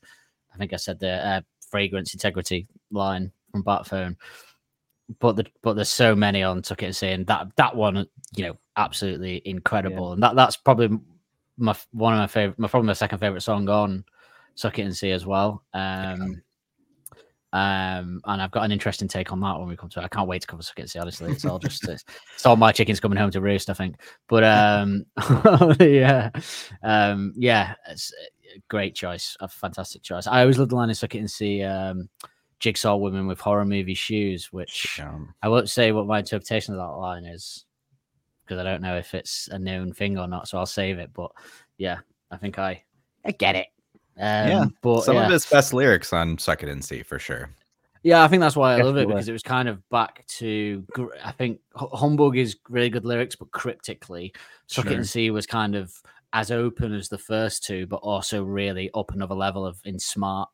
[0.54, 4.16] I think I said the uh, fragrance integrity line from Batphone.
[5.20, 8.08] But the, but there's so many on Suck It and See, and that that one,
[8.36, 10.98] you know, absolutely incredible, and that that's probably
[11.58, 14.06] my one of my favorite, my probably my second favorite song on
[14.56, 15.64] Suck It and See as well.
[15.74, 16.42] Um,
[17.54, 20.04] Um, and I've got an interesting take on that when we come to it.
[20.04, 21.00] I can't wait to cover Suck It and See.
[21.00, 23.70] Honestly, it's all just it's, it's all my chickens coming home to roost.
[23.70, 25.06] I think, but um,
[25.80, 26.32] yeah,
[26.82, 28.12] um, yeah, it's
[28.56, 30.26] a great choice, a fantastic choice.
[30.26, 31.64] I always love the line in Suck It and See.
[31.64, 32.10] Um,
[32.60, 36.80] Jigsaw women with horror movie shoes, which Um, I won't say what my interpretation of
[36.80, 37.66] that line is
[38.46, 40.48] because I don't know if it's a known thing or not.
[40.48, 41.12] So I'll save it.
[41.14, 41.32] But
[41.78, 42.00] yeah,
[42.32, 42.84] I think I
[43.26, 43.68] I get it.
[44.18, 45.26] Um, Yeah, but some yeah.
[45.26, 47.50] of his best lyrics on Suck It and See for sure.
[48.04, 50.86] Yeah, I think that's why I love it because it was kind of back to.
[51.24, 54.34] I think Humbug is really good lyrics, but cryptically,
[54.68, 54.98] Suck It Sure.
[54.98, 55.94] and See was kind of
[56.34, 60.50] as open as the first two, but also really up another level of in smart,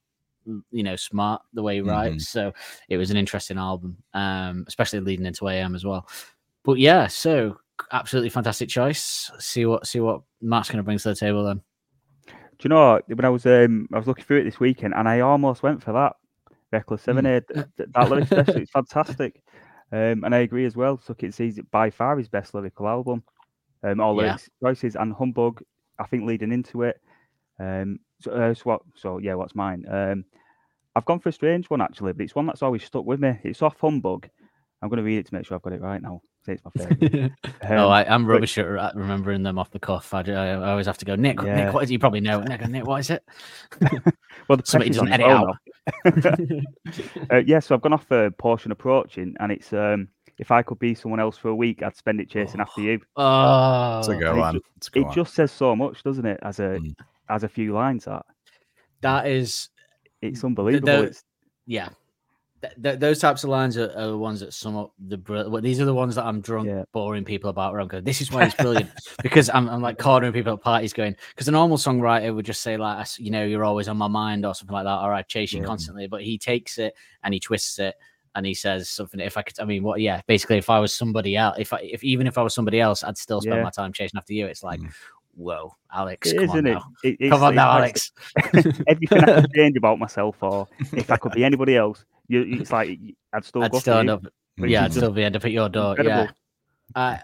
[0.72, 2.28] you know, smart the way he writes.
[2.30, 2.54] So
[2.88, 6.08] it was an interesting album, um, especially leading into AM as well.
[6.64, 7.58] But yeah, so
[7.92, 9.32] absolutely fantastic choice.
[9.40, 11.62] See what see what Matt's going to bring to the table then.
[12.60, 15.08] Do you know when I was um I was looking through it this weekend and
[15.08, 16.16] I almost went for that
[16.72, 17.06] Reckless Hmm.
[17.06, 17.44] Seven Th-
[17.94, 19.42] that lyric especially it's fantastic.
[19.92, 21.00] Um, and I agree as well.
[21.00, 23.24] Suck It Sees it by far his best lyrical album.
[23.82, 24.38] Um, all Yeah.
[24.62, 25.64] choices and Humbug.
[25.98, 27.02] I think leading into it.
[27.60, 28.82] Um, so, uh, so what?
[28.96, 29.86] So yeah, what's mine?
[29.90, 30.26] Um,
[30.96, 33.40] I've gone for a strange one actually, but it's one that's always stuck with me.
[33.44, 34.30] It's off Humbug.
[34.82, 36.22] I'm going to read it to make sure I've got it right now.
[36.50, 37.32] Say it's my favorite.
[37.70, 40.14] oh, Um, I, I'm but- rubbish at remembering them off the cuff.
[40.14, 41.40] I, I, I always have to go, Nick.
[41.42, 41.66] Yeah.
[41.66, 42.42] Nick, what is you probably know?
[42.42, 43.24] Nick, Nick, what is it?
[44.48, 45.58] well, the Somebody pressure's doesn't on as edit well out.
[47.32, 50.08] Uh, yeah, so I've gone off for potion approaching, and it's um,
[50.38, 53.00] if I could be someone else for a week, I'd spend it chasing after you.
[53.16, 54.54] oh, It's a good and it one.
[54.56, 55.16] ju- It's a good It one.
[55.16, 56.40] just says so much, doesn't it?
[56.42, 56.96] As a Mm.
[57.30, 58.26] as a few lines that
[59.02, 59.70] that is,
[60.22, 60.88] it's unbelievable.
[60.88, 61.24] the- it's
[61.68, 61.90] yeah.
[62.62, 65.48] Th- th- those types of lines are, are the ones that sum up the br-
[65.48, 66.84] well, these are the ones that I'm drunk Yeah.
[66.92, 68.90] boring people about where I'm going this is why it's brilliant
[69.24, 72.62] because I'm, I'm like cornering people at parties going because a normal songwriter would just
[72.62, 75.22] say like you know you're always on my mind or something like that or I
[75.22, 75.68] chase you Yeah.
[75.68, 76.94] constantly but he takes it
[77.24, 77.96] and he twists it
[78.36, 80.94] and he says something if I could I mean what yeah basically if I was
[80.94, 83.64] somebody else if I if even if I was somebody else I'd still spend Yeah.
[83.64, 84.92] my time chasing after you it's like Mm.
[85.40, 86.74] Whoa Alex it come is, on isn't it?
[86.74, 88.12] now it it's, come on it's now like Alex
[88.88, 92.72] everything I could change about myself, or if I could be anybody else, you, it's
[92.72, 94.14] like y- I'd still I'd go still end you.
[94.16, 94.26] up
[94.58, 95.96] yeah, I'd still be end up at your door.
[96.04, 96.28] Yeah.
[96.96, 97.22] I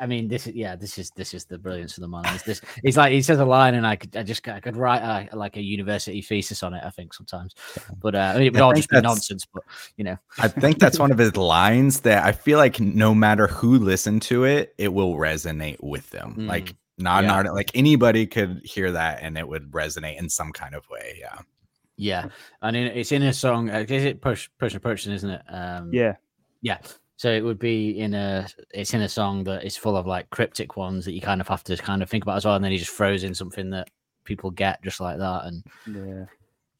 [0.00, 2.22] I mean, this is yeah, this is this is the brilliance of the man.
[2.26, 2.60] It's this.
[2.84, 5.36] It's like he says a line, and I could I just I could write a,
[5.36, 6.82] like a university thesis on it.
[6.84, 7.52] I think sometimes,
[8.00, 9.44] but uh, I mean, it would I all think just be that's- nonsense.
[9.52, 9.64] But
[9.96, 13.48] you know, I think that's one of his lines that I feel like no matter
[13.48, 16.34] who listened to it, it will resonate with them.
[16.38, 17.42] Mm, Like not yeah.
[17.42, 21.18] not like anybody could hear that and it would resonate in some kind of way.
[21.20, 21.38] Yeah.
[21.96, 22.28] yeah,
[22.62, 23.70] and in, it's in a song.
[23.70, 25.12] Uh, is it push push approaching?
[25.12, 25.42] Isn't it?
[25.48, 26.16] Um, Yeah,
[26.62, 26.78] yeah.
[27.16, 30.30] So it would be in a it's in a song that is full of like
[30.30, 32.64] cryptic ones that you kind of have to kind of think about as well, and
[32.64, 33.90] then he just throws in something that
[34.24, 36.24] people get just like that, and yeah.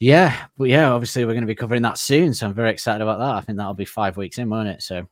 [0.00, 3.02] Yeah, but yeah, obviously we're going to be covering that soon, so I'm very excited
[3.02, 3.34] about that.
[3.34, 4.80] I think that'll be five weeks in, won't it?
[4.80, 5.08] So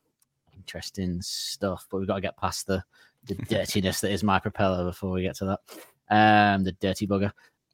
[0.56, 1.86] interesting stuff.
[1.90, 2.84] But we've got to get past the
[3.26, 5.60] the dirtiness that is my propeller before we get to that.
[6.08, 7.32] Um, the dirty bugger.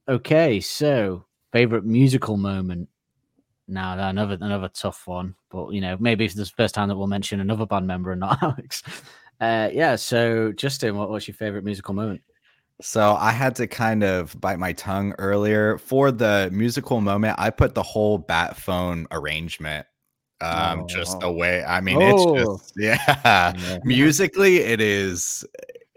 [0.09, 2.89] Okay, so favorite musical moment.
[3.69, 7.07] Now another another tough one, but you know maybe it's the first time that we'll
[7.07, 8.83] mention another band member and not Alex.
[9.41, 9.97] Uh, yeah.
[9.97, 12.23] So Justin, what, what's your favorite musical moment?
[12.81, 17.37] So I had to kind of bite my tongue earlier for the musical moment.
[17.39, 19.87] I put the whole bat phone arrangement
[20.43, 21.33] um just Oh.
[21.33, 22.37] way I mean, Oh.
[22.37, 23.79] it's just yeah.
[23.85, 25.45] Musically, it is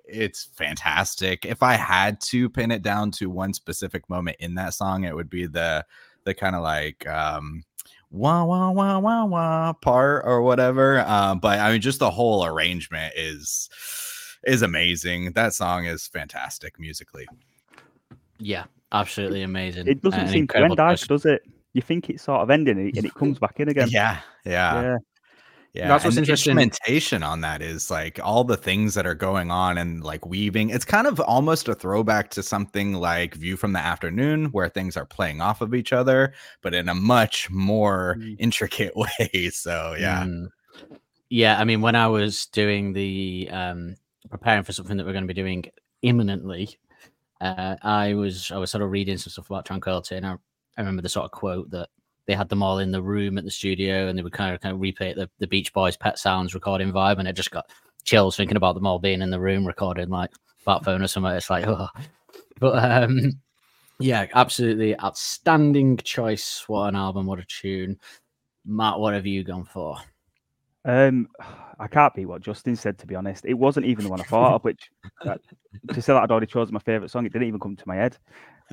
[0.07, 1.45] it's fantastic.
[1.45, 5.15] If I had to pin it down to one specific moment in that song, it
[5.15, 5.85] would be the
[6.23, 7.63] the kind of like um
[8.11, 10.99] wah wah wah wah wah part or whatever.
[11.01, 13.69] Um, but I mean, just the whole arrangement is
[14.45, 15.31] is amazing.
[15.33, 17.27] That song is fantastic musically.
[18.37, 19.87] Yeah, absolutely amazing.
[19.87, 21.43] It doesn't An seem to end does it?
[21.75, 23.89] You think it's sort of ending and it, and it comes back in again.
[23.91, 24.97] Yeah, yeah, yeah.
[25.73, 25.87] yeah.
[25.89, 26.57] That's what's and interesting.
[26.57, 30.69] Instrumentation on that is like all the things that are going on and like weaving.
[30.69, 34.95] It's kind of almost a throwback to something like View from the Afternoon, where things
[34.95, 38.37] are playing off of each other, but in a much more Mm.
[38.39, 39.49] intricate way.
[39.49, 40.47] So yeah, Mm.
[41.29, 43.97] Yeah, I mean, when I was doing the um
[44.29, 45.65] preparing for something that we're going to be doing
[46.03, 46.77] imminently,
[47.41, 50.35] uh, I was I was sort of reading some stuff about tranquility, and I,
[50.77, 51.89] I remember the sort of quote that
[52.27, 54.61] they had them all in the room at the studio, and they would kind of
[54.61, 57.69] kind of replay the the Beach Boys Pet Sounds recording vibe, and it just got
[58.03, 60.31] chills thinking about them all being in the room recording like
[60.65, 61.31] bat phone or something.
[61.31, 61.87] It's like, oh.
[62.59, 63.31] but um,
[63.99, 66.63] yeah, absolutely outstanding choice.
[66.67, 67.25] What an album!
[67.25, 67.99] What a tune,
[68.65, 68.99] Matt.
[68.99, 69.97] What have you gone for?
[70.83, 71.29] Um,
[71.79, 72.97] I can't beat what Justin said.
[72.99, 74.63] To be honest, it wasn't even the one I thought of.
[74.63, 74.89] Which
[75.21, 75.37] uh,
[75.93, 77.95] to say that I'd already chosen my favorite song, it didn't even come to my
[77.95, 78.17] head.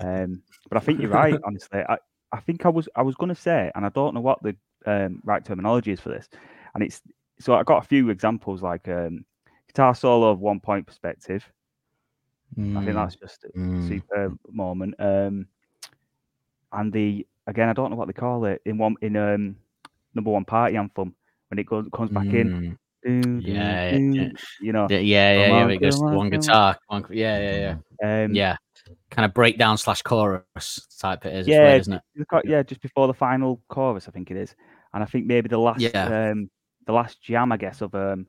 [0.00, 1.38] Um, but I think you're right.
[1.44, 1.96] Honestly, I,
[2.32, 5.20] I think I was I was gonna say, and I don't know what the um,
[5.24, 6.28] right terminology is for this.
[6.74, 7.02] And it's
[7.38, 9.24] so I got a few examples like um,
[9.68, 11.50] guitar solo of one point perspective.
[12.76, 13.88] I think Mm, that's just a mm.
[13.88, 14.94] superb moment.
[14.98, 15.46] Um,
[16.72, 19.56] and the again, I don't know what they call it in one in um
[20.14, 21.14] number one party anthem
[21.48, 22.48] when it goes comes back in.
[22.48, 22.76] Mm.
[23.04, 24.28] Doo, Yeah, yeah, yeah.
[24.60, 25.64] You know, Yeah, yeah, yeah, yeah.
[25.64, 28.24] on, It goes on, one guitar, one, yeah, yeah, yeah.
[28.24, 28.56] um, yeah,
[29.12, 31.46] kind of breakdown slash chorus type it is.
[31.46, 32.02] Yeah, weird, isn't it?
[32.44, 34.54] yeah, just before the final chorus, I think it is.
[34.94, 36.30] And I think maybe the last Yeah.
[36.30, 36.50] um
[36.86, 38.26] the last jam, I guess, of um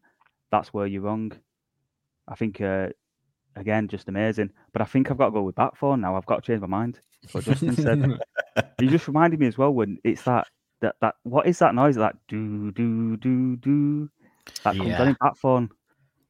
[0.51, 1.31] that's where you're wrong.
[2.27, 2.89] I think uh
[3.55, 4.51] again, just amazing.
[4.73, 6.15] But I think I've got to go with Batphone now.
[6.15, 6.99] I've got to change my mind.
[7.31, 8.19] What Justin said.
[8.79, 10.47] You just reminded me as well when it's that
[10.81, 11.95] that that what is that noise?
[11.95, 14.09] That do do do do
[14.63, 15.01] that comes Yeah.
[15.01, 15.69] on in Batphone.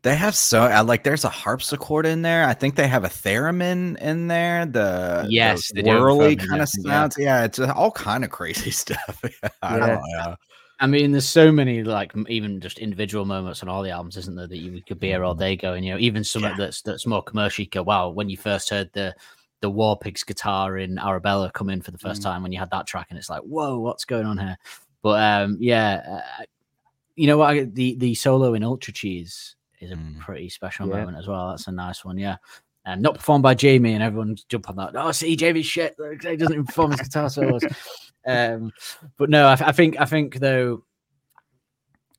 [0.04, 2.44] They have so uh, like there's a harpsichord in there.
[2.46, 4.66] I think they have a theremin in there.
[4.66, 6.92] The Yes, the they do have whirly kind of think, yeah.
[6.92, 7.16] sounds.
[7.18, 9.24] Yeah, it's uh, all kind of crazy stuff.
[9.62, 9.80] I Yeah.
[9.80, 10.36] don't know.
[10.82, 14.36] I mean, there's so many like even just individual moments on all the albums, isn't
[14.36, 14.48] there?
[14.48, 15.86] That you could be here all day going.
[15.86, 16.56] You know, even some Yeah.
[16.58, 17.66] that's that's more commercial.
[17.86, 19.16] Wow, when you first heard the
[19.62, 22.26] the War Pigs guitar in Arabella come in for the first Mm.
[22.26, 24.58] time, when you had that track, and it's like, whoa, what's going on here?
[25.02, 26.44] But um, yeah, uh,
[27.16, 27.52] you know what?
[27.52, 30.20] I- The the solo in Ultra Cheese is a Mm.
[30.20, 30.96] pretty special Yeah.
[30.98, 31.50] moment as well.
[31.50, 32.38] That's a nice one, yeah.
[32.86, 34.92] And not performed by Jamie, and everyone's jump on that.
[34.96, 35.96] Oh, see, Jamie's shit.
[36.22, 37.64] He doesn't even perform his guitar solos.
[38.28, 38.72] um,
[39.18, 40.84] but no, I, I think I think though.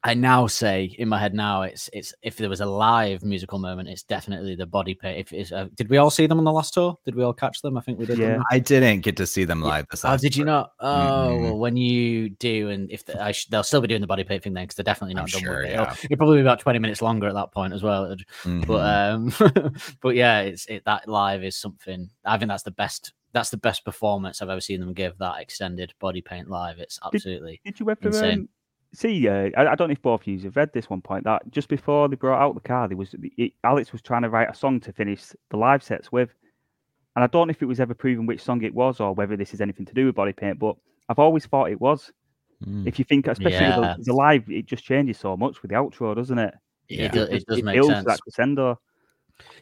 [0.06, 3.58] I now say in my head now it's it's if there was a live musical
[3.58, 5.18] moment, it's definitely the body paint.
[5.18, 6.98] If it's, uh, did we all see them on the last tour?
[7.06, 7.78] Did we all catch them?
[7.78, 8.18] I think we did.
[8.18, 8.42] didn't Yeah.
[8.50, 10.72] I didn't get to see them live this Oh, did you not?
[10.78, 11.42] Oh, Mm-mm.
[11.44, 14.24] well, when you do, and if the, I sh- they'll still be doing the body
[14.24, 15.72] paint thing then, because they're definitely I'm not done sure, with it.
[15.72, 15.82] yeah.
[15.82, 18.04] It'll, it'll probably be about twenty minutes longer at that point as well.
[18.04, 18.66] It'd- Mhm.
[18.66, 22.10] But um, but yeah, it's it that live is something.
[22.26, 23.12] I think that's the best.
[23.32, 25.18] That's the best performance I've ever seen them give.
[25.18, 26.78] That extended body paint live.
[26.78, 27.60] It's absolutely.
[27.64, 28.38] Did you ever Insane.
[28.40, 28.48] um,
[28.94, 29.28] see?
[29.28, 31.42] Uh, I, I don't know if both of you have read this one point that
[31.50, 34.48] just before they brought out the car, there was it, Alex was trying to write
[34.50, 36.30] a song to finish the live sets with,
[37.16, 39.36] and I don't know if it was ever proven which song it was or whether
[39.36, 40.76] this is anything to do with body paint, but
[41.08, 42.12] I've always thought it was.
[42.64, 42.86] Mm.
[42.86, 43.94] If you think, especially Yeah.
[43.98, 46.54] the, the live, it just changes so much with the outro, doesn't it?
[46.88, 48.06] It, do- it just- does make builds sense.
[48.06, 48.78] that crescendo,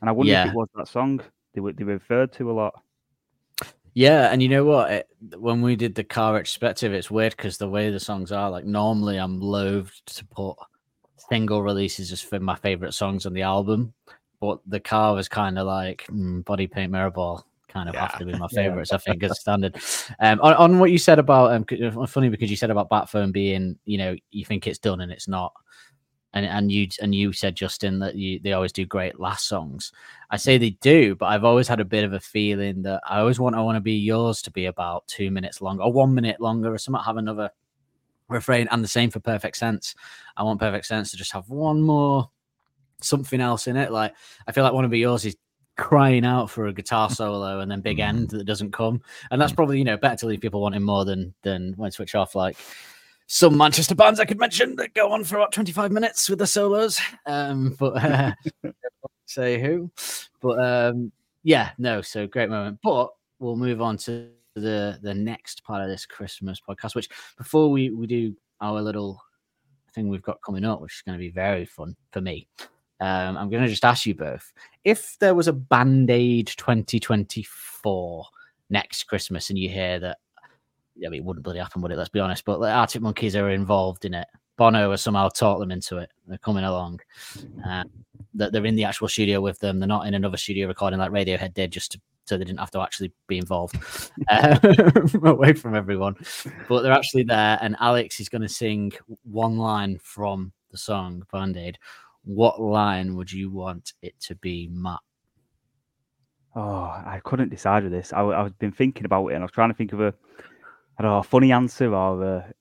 [0.00, 1.20] and I wonder if it was that song
[1.54, 2.74] they were they referred to a lot.
[3.94, 4.90] Yeah, and you know what?
[4.90, 8.50] It, when we did the car retrospective, it's weird because the way the songs are,
[8.50, 10.56] like normally I'm loath to put
[11.28, 13.92] single releases as for my favorite songs on the album,
[14.40, 17.46] but the car was kind of like mm, body paint mirror ball.
[17.68, 19.76] Kind of have to be my favorites, I think, as standard.
[20.20, 21.64] Um, on, on what you said about, um,
[21.98, 25.10] uh, funny because you said about Batphone being, you know, you think it's done and
[25.10, 25.54] it's not,
[26.34, 29.92] and and you and you said Justin that you they always do great last songs.
[30.30, 33.20] I say they do, but I've always had a bit of a feeling that I
[33.20, 36.14] always want I want to be yours to be about two minutes longer or one
[36.14, 37.02] minute longer or something.
[37.02, 37.50] Have another
[38.28, 39.94] refrain, and the same for Perfect Sense.
[40.36, 42.30] I want Perfect Sense to just have one more
[43.02, 43.92] something else in it.
[43.92, 44.14] Like
[44.46, 45.36] I feel like one of yours is
[45.76, 48.04] crying out for a guitar solo and then big mm.
[48.04, 51.04] end that doesn't come, and that's probably you know better to leave people wanting more
[51.04, 52.56] than than when switch off like
[53.26, 56.46] some Manchester bands I could mention that go on for about 25 minutes with the
[56.46, 57.00] solos.
[57.26, 58.32] Um, but uh,
[59.26, 59.90] say who,
[60.40, 62.78] but um, yeah, no, so great moment.
[62.82, 66.94] But we'll move on to the the next part of this Christmas podcast.
[66.94, 69.20] Which before we we do our little
[69.94, 72.48] thing we've got coming up, which is going to be very fun for me.
[73.00, 74.52] Um, I'm going to just ask you both
[74.84, 78.24] if there was a Band Aid 2024
[78.70, 80.18] next Christmas, and you hear that
[80.96, 81.96] I mean, it wouldn't bloody happen, would it?
[81.96, 82.44] Let's be honest.
[82.44, 84.28] But the Arctic Monkeys are involved in it.
[84.56, 86.10] Bono has somehow taught them into it.
[86.26, 87.00] They're coming along.
[87.66, 87.84] Uh,
[88.34, 89.78] that they're in the actual studio with them.
[89.78, 92.70] They're not in another studio recording like Radiohead did, just to, so they didn't have
[92.72, 93.76] to actually be involved
[94.28, 94.58] uh,
[95.24, 96.16] away from everyone.
[96.68, 98.92] But they're actually there, and Alex is going to sing
[99.24, 101.78] one line from the song Band Aid.
[102.24, 105.00] What line would you want it to be, Matt?
[106.54, 108.12] Oh, I couldn't decide with this.
[108.12, 110.14] I, I've been thinking about it, and I was trying to think of a,
[110.98, 112.52] I don't know, a funny answer or a,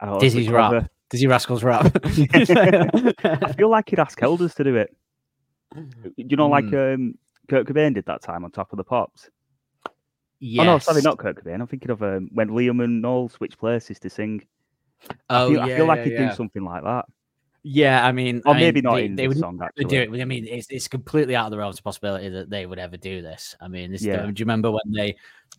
[0.00, 0.90] I don't know, Dizzee's rap.
[1.12, 1.90] Dizzee Rascal's rap.
[3.44, 4.94] I feel like he'd ask Helders to do it.
[6.16, 6.94] You know, like Mm.
[6.94, 7.14] um,
[7.48, 9.28] Kurt Cobain did that time on Top of the Pops.
[10.38, 10.62] yes.
[10.62, 11.60] Oh no, sorry, not Kurt Cobain.
[11.60, 14.42] I'm thinking of um, when Liam and Noel switched places to sing.
[15.28, 16.28] I Oh, feel, I feel like yeah, he'd yeah.
[16.30, 17.06] do something like that,
[17.62, 19.84] Yeah, I mean, or I mean, maybe not they, in they would song actually.
[19.84, 20.22] do it.
[20.22, 22.96] I mean, it's it's completely out of the realms of possibility that they would ever
[22.96, 23.54] do this.
[23.60, 24.22] I mean, this, Yeah.
[24.22, 25.14] do you remember when they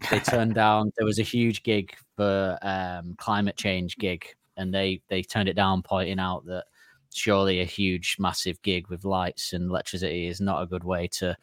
[0.09, 0.91] they turned down?
[0.97, 4.25] There was a huge gig for um, climate change gig,
[4.57, 6.65] and they they turned it down, pointing out that
[7.13, 11.37] surely a huge, massive gig with lights and electricity is not a good way to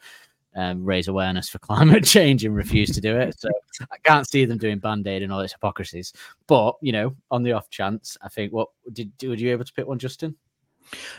[0.55, 3.39] um, raise awareness for climate change and refuse to do it.
[3.39, 3.47] So
[3.91, 6.11] I can't see them doing band aid and all its hypocrisies.
[6.47, 9.71] But you know, on the off chance, I think what did were you able to
[9.73, 10.35] pick one, Justin?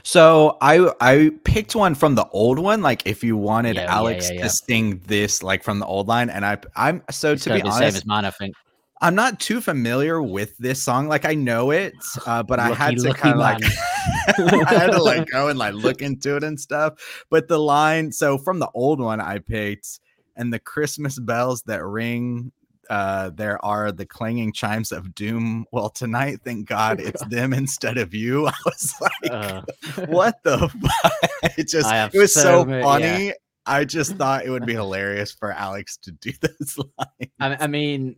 [0.02, 4.28] So I I picked one from the old one, like if you wanted Yeah, Alex
[4.30, 4.42] yeah, yeah.
[4.44, 7.56] to sing this like from the old line, and I I'm so It's to be
[7.56, 8.54] be the same honest, as mine, I think.
[9.02, 11.08] I'm not too familiar with this song.
[11.08, 11.94] Like I know it,
[12.26, 13.62] uh, but I had to kind of like.
[14.38, 17.24] I had to like go and like look into it and stuff.
[17.30, 20.00] But the line, so from the old one, I picked,
[20.36, 22.52] and the Christmas bells that ring.
[22.90, 25.64] Uh, there are the clanging chimes of doom.
[25.70, 28.46] Well, tonight, thank God, it's them instead of you.
[28.48, 29.62] I was like, Uh,
[30.06, 31.30] what the fuck?
[31.56, 33.32] It just, it was so so funny.
[33.64, 37.30] I just thought it would be hilarious for Alex to do this lines.
[37.38, 38.16] I, I mean,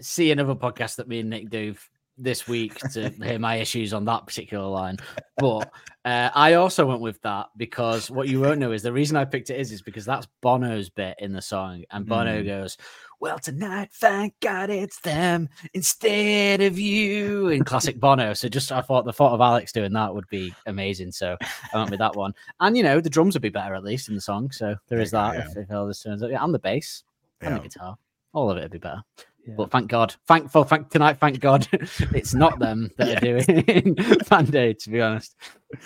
[0.00, 1.74] see another podcast that me and Nick do
[2.16, 4.98] this week to hear my issues on that particular line.
[5.36, 5.72] But
[6.04, 9.24] uh, I also went with that because what you won't know is the reason I
[9.24, 12.46] picked it is is because that's Bono's bit in the song, and Bono Mm.
[12.46, 12.76] goes,
[13.24, 18.34] "Well, tonight, thank God it's them instead of you." In classic Bono.
[18.34, 21.10] So just I thought the thought of Alex doing that would be amazing.
[21.10, 21.38] So
[21.72, 24.10] I went with that one, and you know the drums would be better at least
[24.10, 24.50] in the song.
[24.50, 25.46] So there is that yeah.
[25.48, 26.32] if, if all this turns out.
[26.32, 27.02] Yeah, and the bass
[27.40, 27.96] and the guitar.
[28.34, 29.02] All of it would be better.
[29.46, 29.54] Yeah.
[29.56, 33.94] But thank God, thankful, thank tonight, thank God, it's not them that are doing
[34.28, 34.80] Band Aid.
[34.80, 35.34] To be honest,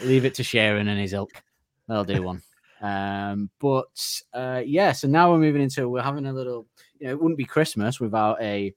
[0.03, 1.31] leave it to Sharon and his ilk.
[1.87, 2.43] They'll do one.
[2.81, 6.67] Um, but uh, yeah, so now we're moving into we're having a little.
[7.01, 8.75] You know, it wouldn't be Christmas without a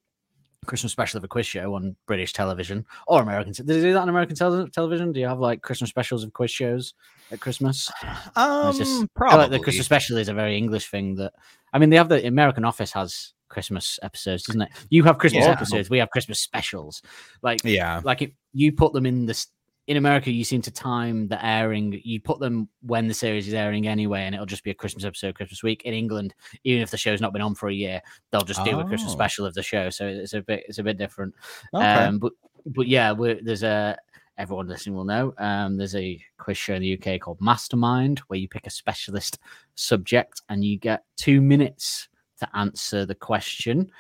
[0.68, 3.52] Christmas special of a quiz show on British television or American.
[3.54, 5.12] Do they do that on American tele- television?
[5.12, 6.94] Do you have like Christmas specials of quiz shows
[7.32, 7.92] at Christmas?
[8.36, 9.38] Um, just- I probably.
[9.40, 11.16] like the Christmas special is a very English thing.
[11.16, 11.34] That
[11.74, 14.70] I mean, they have the American Office has Christmas episodes, doesn't it?
[14.90, 15.52] You have Christmas Yeah.
[15.52, 15.90] episodes.
[15.90, 17.02] We have Christmas specials.
[17.42, 19.48] Like, yeah, like if you put them in this
[19.92, 22.00] in America, you seem to time the airing.
[22.06, 25.04] You put them when the series is airing anyway, and it'll just be a Christmas
[25.04, 25.82] episode, Christmas week.
[25.84, 28.02] In England, even if the show's not been on for a year,
[28.32, 29.16] they'll just do a Christmas Oh.
[29.16, 29.90] special of the show.
[29.90, 31.36] So it's a bit, it's a bit different.
[31.76, 31.86] okay.
[32.06, 32.32] Um, but
[32.68, 33.98] but yeah, we're, there's a
[34.38, 35.34] everyone listening will know.
[35.38, 39.40] Um, there's a quiz show in the UK called Mastermind where you pick a specialist
[39.76, 42.08] subject and you get two minutes
[42.40, 43.92] to answer the question.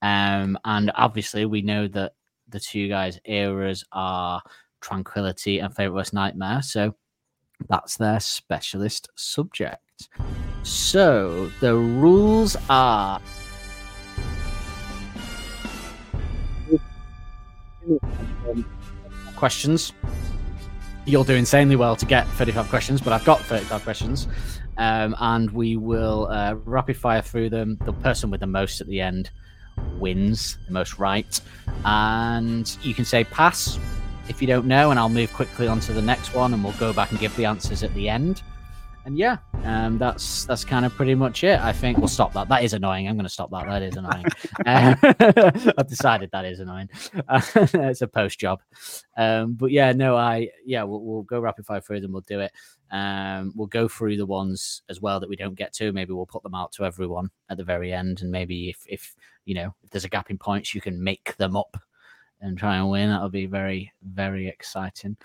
[0.00, 2.12] Um, and obviously, we know that
[2.48, 4.42] the two guys' eras are
[4.84, 6.60] Tranquility and Favorite Worst Nightmare.
[6.60, 6.94] So
[7.68, 10.08] that's their specialist subject.
[10.62, 13.20] So the rules are
[19.36, 19.92] questions.
[21.06, 24.28] You'll do insanely well to get 35 questions, but I've got 35 questions.
[24.76, 27.78] Um, and we will uh, rapid fire through them.
[27.84, 29.30] The person with the most at the end
[29.98, 31.40] wins, the most right.
[31.84, 33.78] And you can say pass
[34.28, 36.72] if you don't know, and I'll move quickly on to the next one, and we'll
[36.74, 38.42] go back and give the answers at the end.
[39.06, 41.60] And yeah, um, that's that's kind of pretty much it.
[41.60, 42.48] I think we'll stop that.
[42.48, 43.06] That is annoying.
[43.06, 43.66] I'm going to stop that.
[43.66, 44.24] That is annoying.
[44.64, 46.88] Uh, I've decided that is annoying.
[47.54, 48.62] it's a post job.
[49.18, 52.12] Um, but yeah, no, I yeah, we'll, we'll go rapid fire through them.
[52.12, 52.52] We'll do it.
[52.90, 55.92] Um, we'll go through the ones as well that we don't get to.
[55.92, 59.14] Maybe we'll put them out to everyone at the very end, and maybe if if
[59.44, 61.76] you know if there's a gap in points, you can make them up
[62.44, 63.08] and try and win.
[63.10, 65.16] That'll be very very exciting.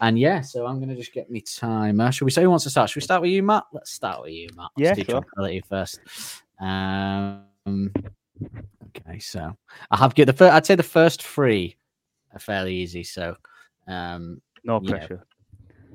[0.00, 2.12] And yeah, so I'm gonna just get me timer.
[2.12, 2.90] Should we say who wants to start?
[2.90, 3.64] Should we start with you, Matt?
[3.72, 4.70] Let's start with you, Matt.
[4.76, 5.62] Let's Yeah, sure.
[5.68, 6.00] first.
[6.60, 7.44] Um,
[8.88, 9.56] okay, so
[9.90, 10.52] I have get the first.
[10.52, 11.76] I'd say the first three
[12.32, 13.04] are fairly easy.
[13.04, 13.36] So
[13.86, 15.24] um, No pressure.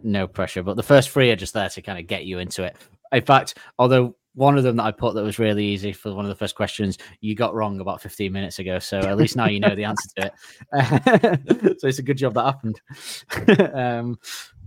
[0.02, 0.64] no pressure.
[0.64, 2.78] But the first three are just there to kind of get you into it.
[3.12, 6.26] In fact, although one of them that I put that was really easy for one
[6.26, 8.80] of the first questions, you got wrong about 15 minutes ago.
[8.80, 11.80] So at least now you know the answer to it.
[11.80, 12.82] so it's a good job that happened.
[13.74, 14.20] um,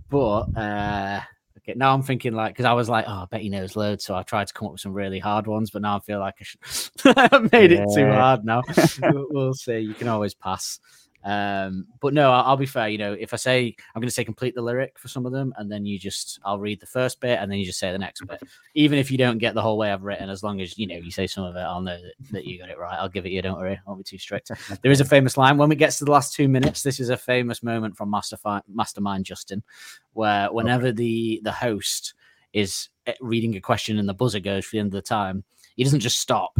[0.09, 1.21] but uh,
[1.57, 4.05] okay, now I'm thinking like, because I was like, oh, I bet he knows loads.
[4.05, 6.19] So I tried to come up with some really hard ones, but now I feel
[6.19, 7.51] like I should.
[7.51, 8.61] Made it too hard now.
[9.01, 9.79] we'll, we'll see.
[9.79, 10.79] You can always pass.
[11.23, 12.89] Um, but no, I'll, I'll be fair.
[12.89, 15.31] You know, if I say I'm going to say complete the lyric for some of
[15.31, 17.91] them, and then you just I'll read the first bit, and then you just say
[17.91, 18.41] the next bit.
[18.75, 20.95] Even if you don't get the whole way I've written, as long as you know
[20.95, 22.97] you say some of it, I'll know that, that you got it right.
[22.99, 23.41] I'll give it you.
[23.41, 24.51] Don't worry, I won't be too strict.
[24.81, 26.83] There is a famous line when we get to the last two minutes.
[26.83, 29.63] This is a famous moment from Masterfi- Mastermind Justin,
[30.13, 32.15] where whenever the the host
[32.51, 35.43] is eh, reading a question and the buzzer goes for the end of the time,
[35.75, 36.59] he doesn't just stop.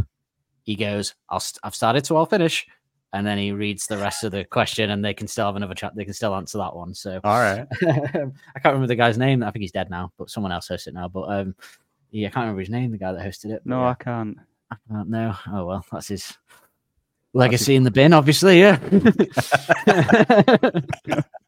[0.62, 2.66] He goes, "I'll st- I've started, so I'll finish."
[3.14, 5.74] And then he reads the rest of the question, and they can still have another
[5.74, 5.94] chat.
[5.94, 6.94] They can still answer that one.
[6.94, 7.64] So All right.
[7.82, 9.44] I can't remember the guy's name.
[9.44, 11.06] I think he's dead now, but someone else hosts it now.
[11.06, 11.54] But um,
[12.10, 12.90] yeah, I can't remember his name.
[12.90, 13.62] The guy that hosted it.
[13.64, 13.90] No, yeah.
[13.90, 14.36] I can't.
[14.72, 15.32] I don't know.
[15.46, 16.36] Oh well, that's his
[17.34, 18.58] legacy in the bin, obviously.
[18.58, 18.80] Yeah.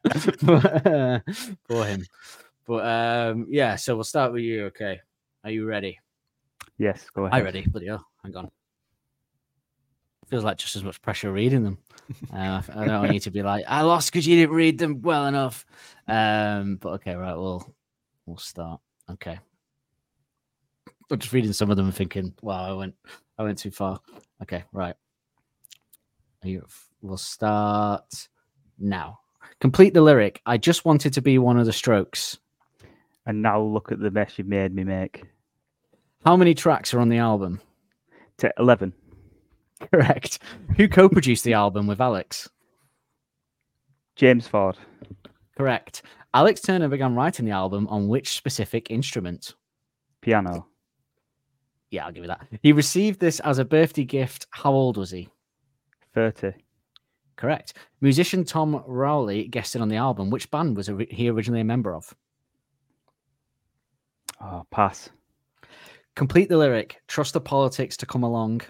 [0.41, 1.19] But, uh,
[1.67, 2.05] for him.
[2.65, 4.67] But um, yeah, so we'll start with you.
[4.67, 5.01] Okay,
[5.43, 5.99] are you ready?
[6.77, 7.37] Yes, go ahead.
[7.37, 8.51] I ready, but yeah, hang on.
[10.27, 11.77] Feels like just as much pressure reading them.
[12.33, 15.01] Uh, I don't want you to be like, I lost because you didn't read them
[15.01, 15.65] well enough.
[16.07, 17.75] Um, but okay, right, we'll
[18.25, 18.79] we'll start.
[19.11, 19.37] Okay.
[21.11, 22.95] I'm just reading some of them and thinking, wow, I went
[23.37, 23.99] I went too far.
[24.41, 24.95] Okay, right.
[26.43, 26.65] Are you,
[27.01, 28.29] we'll start
[28.79, 29.19] now.
[29.59, 30.41] Complete the lyric.
[30.45, 32.37] I just wanted to be one of the strokes.
[33.25, 35.23] And now look at the mess you've made me make.
[36.25, 37.59] How many tracks are on the album?
[38.37, 38.93] T- 11.
[39.91, 40.39] Correct.
[40.75, 42.49] Who co-produced the album with Alex?
[44.15, 44.77] James Ford.
[45.55, 46.01] Correct.
[46.33, 49.55] Alex Turner began writing the album on which specific instrument?
[50.21, 50.67] Piano.
[51.89, 52.47] Yeah, I'll give you that.
[52.61, 54.47] He received this as a birthday gift.
[54.51, 55.29] How old was he?
[56.13, 56.53] 30.
[57.35, 57.73] Correct.
[58.01, 60.29] Musician Tom Rowley guested on the album.
[60.29, 62.13] Which band was he originally a member of?
[64.41, 65.09] Oh, pass.
[66.15, 66.99] Complete the lyric.
[67.07, 68.61] Trust the politics to come along.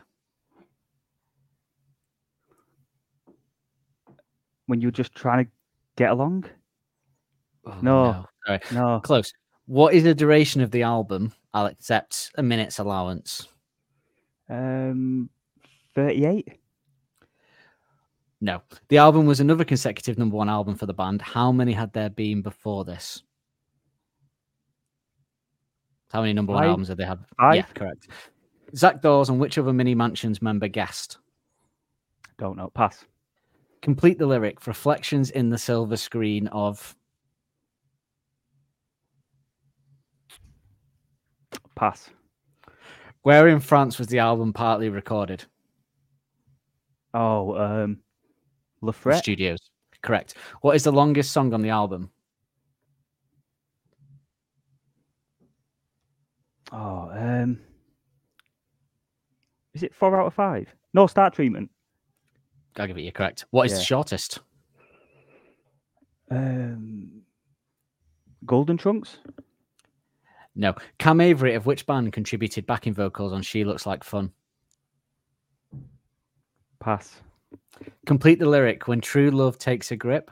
[4.67, 5.51] When you're just trying to
[5.95, 6.45] get along?
[7.65, 8.25] Oh, No.
[8.45, 8.59] Sorry.
[8.71, 8.99] No.
[9.03, 9.33] Close.
[9.65, 11.33] What is the duration of the album?
[11.53, 13.47] I'll accept a minute's allowance.
[14.49, 15.29] Um,
[15.95, 16.47] 38?
[18.39, 18.61] No.
[18.89, 21.21] The album was another consecutive number one album for the band.
[21.21, 23.23] How many had there been before this?
[26.11, 26.69] How many number one Five.
[26.69, 27.19] albums have they had?
[27.53, 28.07] Yeah, correct.
[28.75, 31.17] Zach Dawes and which other Mini Mansions member guest?
[32.37, 32.69] Don't know.
[32.69, 33.03] Pass.
[33.81, 34.65] Complete the lyric.
[34.67, 36.95] Reflections in the silver screen of.
[41.75, 42.09] Pass.
[43.21, 45.43] Where in France was the album partly recorded?
[47.13, 47.99] Oh, um,
[48.79, 49.19] The La Frette?
[49.19, 49.59] Studios.
[50.01, 50.35] Correct.
[50.61, 52.09] What is the longest song on the album?
[56.71, 57.59] Oh, um,
[59.73, 60.73] is it four out of five?
[60.93, 61.69] No Star Treatment.
[62.79, 63.45] I'll give it you correct.
[63.51, 64.39] What is the shortest?
[66.29, 67.21] Um,
[68.45, 69.17] Golden Trunks.
[70.55, 70.73] No.
[70.97, 74.31] Cam Avery of which band contributed backing vocals on She Looks Like Fun?
[76.79, 77.21] Pass.
[78.05, 78.87] Complete the lyric.
[78.87, 80.31] When true love takes a grip.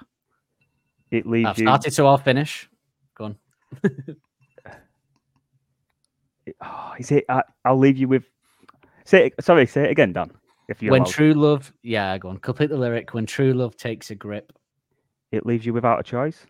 [1.12, 1.66] It leaves I've you.
[1.66, 2.70] started, so I'll finish.
[3.16, 3.38] Go on.
[6.62, 7.26] Oh, is it?
[7.28, 8.26] I, I'll leave you with.
[9.04, 9.66] Say it, sorry.
[9.66, 10.30] Say it again, Dan.
[10.68, 11.12] If you when allowed.
[11.12, 12.38] true love, yeah, go on.
[12.38, 13.14] Complete the lyric.
[13.14, 14.52] When true love takes a grip.
[15.32, 16.46] it leaves you without a choice.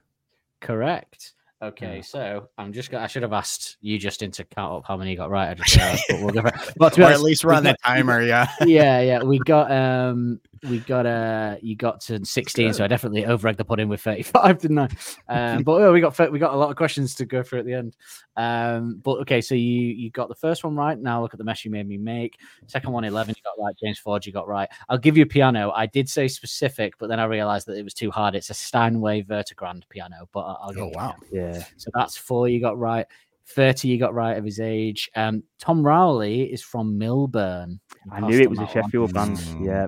[0.61, 1.33] Correct.
[1.61, 2.91] Okay, so I'm just.
[2.91, 5.49] Gonna, I should have asked you, Justin, to count up how many you got right.
[5.49, 6.73] I just realized, but we'll go for it.
[6.77, 8.21] But to be or honest, at least we run the got- timer.
[8.21, 8.49] Yeah.
[8.61, 9.23] yeah, yeah.
[9.23, 10.39] We got um
[10.69, 14.01] we got uh you got to 16, so I definitely over egged the pudding with
[14.01, 14.87] 35, didn't I?
[15.27, 17.65] Um but oh, we got we got a lot of questions to go through at
[17.65, 17.95] the end.
[18.37, 20.97] Um but okay, so you you got the first one right.
[20.97, 22.37] Now look at the mess you made me make.
[22.67, 23.75] Second one 11 you got right.
[23.81, 24.69] James Ford you got right.
[24.89, 25.71] I'll give you a piano.
[25.75, 28.35] I did say specific, but then I realized that it was too hard.
[28.35, 31.15] It's a Steinway Vertigrand piano, but I- I'll give Oh wow.
[31.31, 31.53] piano.
[31.55, 31.63] Yeah.
[31.77, 33.05] So that's four you got right.
[33.47, 35.09] 30 you got right of his age.
[35.15, 37.79] Um Tom Rowley is from Milburn.
[38.11, 38.83] I knew it was a that one.
[38.85, 39.37] Sheffield band.
[39.37, 39.65] Mm.
[39.65, 39.87] Yeah.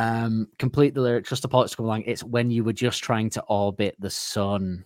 [0.00, 1.24] Um, complete the lyric.
[1.24, 2.02] Trust the politics come along.
[2.06, 4.84] It's when you were just trying to orbit the sun.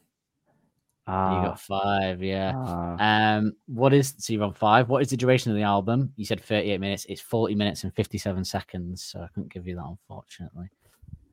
[1.07, 1.45] You Ah.
[1.45, 2.53] got five, yeah.
[2.57, 3.37] ah.
[3.37, 4.89] Um, what is so you're on five?
[4.89, 6.13] What is the duration of the album?
[6.17, 7.05] You said 38 minutes.
[7.11, 9.03] It's 40 minutes and 57 seconds.
[9.05, 10.71] So I couldn't give you that, unfortunately.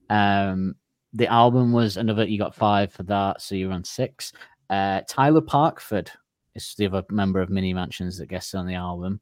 [0.09, 0.75] Um,
[1.13, 2.25] the album was another.
[2.25, 4.33] You got five for that, so you're on six.
[4.69, 6.09] Uh, Tyler Parkford
[6.53, 9.21] is the other member of Mini Mansions that guests on the album.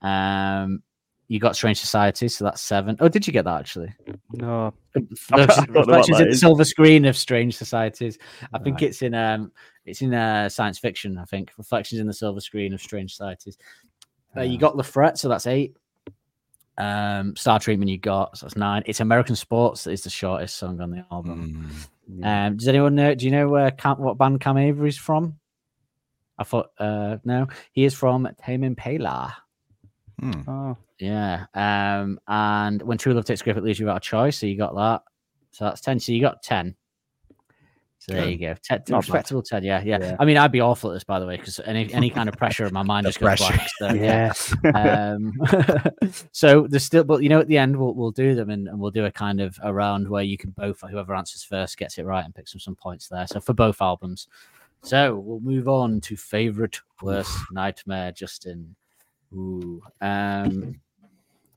[0.00, 0.82] Um,
[1.28, 2.96] you got Strange Society, so that's seven.
[3.00, 3.92] Oh, did you get that actually?
[4.32, 4.74] No.
[4.94, 8.18] Reflections, I don't know what reflections that in the silver screen of strange societies.
[8.52, 8.82] I think Right.
[8.84, 9.52] it's in um
[9.86, 11.16] it's in uh science fiction.
[11.18, 13.56] I think reflections in the silver screen of strange societies.
[14.36, 15.76] Uh, you got La Frette, so that's eight.
[16.78, 18.82] Um, Star Treatment you got, so that's nine.
[18.86, 21.70] It's American Sports that is the shortest song on the album.
[22.10, 22.20] Mm.
[22.20, 22.46] Yeah.
[22.46, 23.14] Um, does anyone know?
[23.14, 25.38] Do you know where Cam, what band Cam Avery's from?
[26.38, 29.36] I thought uh no, he is from Tame Impala.
[30.20, 30.48] Hmm.
[30.48, 30.76] Oh.
[30.98, 31.46] Yeah.
[31.54, 34.38] Um, and when True Love takes grip, it leaves you without a choice.
[34.38, 35.02] So you got that.
[35.52, 36.00] So that's 10.
[36.00, 36.74] So you got 10.
[37.98, 38.54] So there you go.
[38.64, 38.96] Ten, Not bad.
[38.96, 39.62] respectable 10.
[39.62, 39.98] Yeah, yeah.
[40.00, 40.16] Yeah.
[40.18, 42.36] I mean, I'd be awful at this, by the way, because any, any kind of
[42.36, 43.54] pressure in my mind just goes pressure.
[43.54, 43.70] blank.
[43.78, 44.32] So, yeah.
[44.64, 45.12] Yeah.
[45.12, 45.32] Um,
[46.32, 48.80] so there's still, but you know, at the end, we'll, we'll do them and, and
[48.80, 51.96] we'll do a kind of a round where you can both, whoever answers first gets
[51.96, 53.26] it right and picks up some points there.
[53.28, 54.26] So for both albums.
[54.82, 58.74] So we'll move on to favorite worst nightmare, Justin.
[59.34, 59.82] Ooh.
[60.00, 60.80] Um,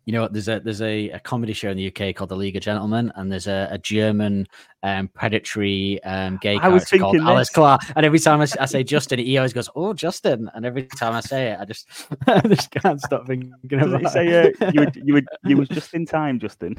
[0.08, 2.36] You know, what, there's a there's a, a comedy show in the UK called The
[2.36, 4.48] League of Gentlemen, and there's a, a German
[4.84, 7.50] um, predatory um, gay I character called thinking Alice.
[7.50, 7.82] Clark.
[7.96, 11.22] And every time I say Justin, he always goes, "Oh, Justin!" And every time I
[11.22, 11.88] say it, I just
[12.28, 14.62] I just can't stop thinking Did about you say it.
[14.62, 16.76] uh, you would you would you was just in time, Justin?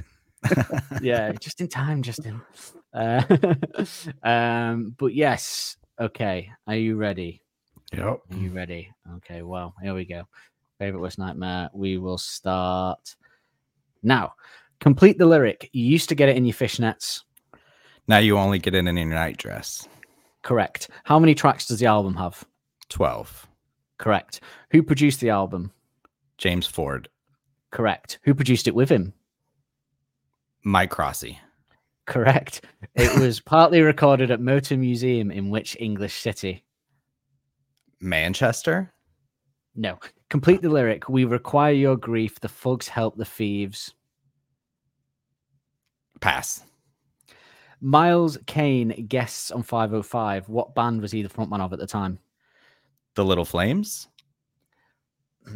[1.03, 2.41] yeah, just in time, Justin.
[2.95, 3.23] Uh,
[4.23, 6.53] um, but yes, okay.
[6.69, 7.43] Are you ready?
[7.93, 8.21] Yep.
[8.31, 8.93] Are you ready?
[9.17, 10.29] Okay, well, here we go.
[10.79, 11.71] Favorite worst nightmare.
[11.73, 13.17] We will start
[14.03, 14.35] now.
[14.81, 15.71] Complete the lyric.
[15.73, 17.23] You used to get it in your fishnets.
[18.09, 19.89] Now you only get it in your night dress.
[20.43, 20.91] Correct.
[21.05, 22.45] How many tracks does the album have?
[22.91, 23.47] 12.
[23.99, 24.41] Correct.
[24.71, 25.73] Who produced the album?
[26.39, 27.09] James Ford.
[27.71, 28.19] Correct.
[28.23, 29.13] Who produced it with him?
[30.63, 31.39] Mike Crossey.
[32.07, 32.65] Correct.
[32.95, 36.65] It was partly recorded at Motor Museum in which English city?
[38.01, 38.93] Manchester.
[39.77, 39.99] No.
[40.31, 41.09] Complete the lyric.
[41.09, 42.41] We require your grief.
[42.41, 43.95] The thugs help the thieves.
[46.21, 46.65] Pass.
[47.81, 50.49] Miles Kane guests on 505.
[50.49, 52.19] What band was he the frontman of at the time?
[53.15, 54.09] The Little Flames.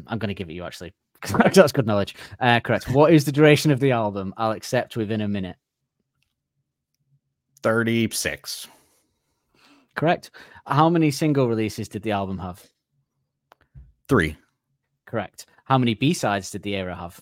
[0.06, 0.92] I'm going to give it you actually.
[1.26, 2.14] That's good knowledge.
[2.38, 2.90] Uh, correct.
[2.90, 4.32] What is the duration of the album?
[4.36, 5.56] I'll accept within a minute.
[7.62, 8.68] 36.
[9.96, 10.30] Correct.
[10.66, 12.69] How many single releases did the album have?
[14.10, 14.36] Three.
[15.06, 15.46] Correct.
[15.66, 17.20] How many B sides did the era have?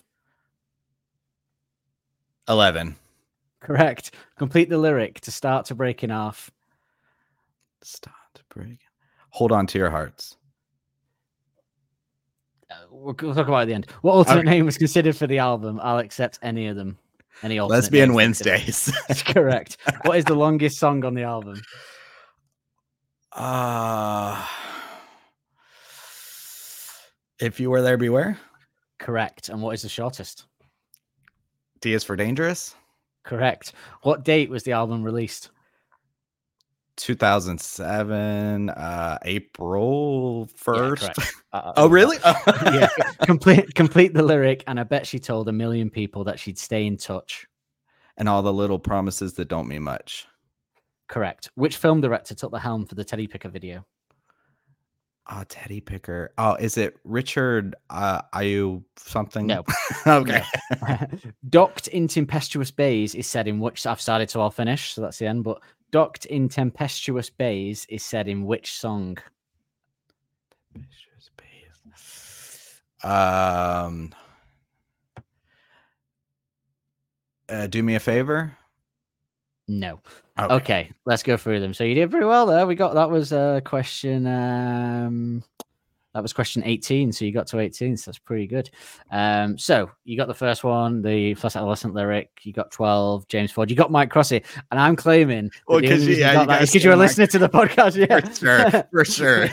[2.47, 2.95] 11.
[3.59, 4.15] Correct.
[4.39, 6.49] Complete the lyric to start to break in half.
[7.83, 8.79] Start to break.
[9.29, 10.35] Hold on to your hearts.
[12.71, 13.91] Uh, we'll, we'll talk about it at the end.
[14.01, 14.49] What alternate Okay.
[14.49, 15.79] name was considered for the album?
[15.83, 16.97] I'll accept any of them.
[17.43, 18.13] Any alternate Lesbian.
[18.15, 18.91] Wednesdays.
[19.07, 19.77] That's correct.
[20.05, 21.61] what is the longest song on the album?
[23.33, 24.43] uh,
[27.39, 28.37] if you were there, beware.
[28.99, 29.49] Correct.
[29.49, 30.45] And what is the shortest?
[31.81, 32.75] D is for dangerous.
[33.23, 33.73] Correct.
[34.01, 35.51] What date was the album released?
[36.97, 40.99] 2007, uh, April 1st.
[40.99, 41.19] correct.
[41.51, 42.15] Uh, oh, really?
[42.65, 42.87] yeah.
[43.23, 46.85] Complete complete the lyric, and I bet she told a million people that she'd stay
[46.85, 47.47] in touch.
[48.17, 50.27] and all the little promises that don't mean much.
[51.07, 51.49] Correct.
[51.55, 53.83] Which film director took the helm for the Teddy Picker video?
[55.31, 56.31] Oh, Teddy Picker.
[56.39, 59.45] Oh, is it Richard uh Ayu something?
[59.45, 59.63] No.
[60.07, 60.43] okay.
[61.49, 65.19] Docked in tempestuous bays is said in which I've started to all finish, so that's
[65.19, 65.43] the end.
[65.43, 65.61] But
[65.91, 69.17] docked in tempestuous bays is said in which song?
[73.03, 74.13] Um
[77.47, 78.55] uh, do me a favor.
[79.69, 80.01] No.
[80.39, 80.53] Okay.
[80.55, 81.73] Okay, let's go through them.
[81.73, 82.65] So you did pretty well there.
[82.65, 85.43] We got that was uh, question um
[86.15, 87.11] that was question 18.
[87.11, 88.71] So you got to 18, so that's pretty good.
[89.11, 93.51] Um, so you got the first one, the first adolescent lyric, you got 12, James
[93.51, 96.47] Ford, you got Mike Crossey, and I'm claiming Well, the 'cause you- yeah, you that
[96.47, 98.81] guys is because you're a Mike- listener to the podcast, yeah.
[98.91, 99.49] For sure,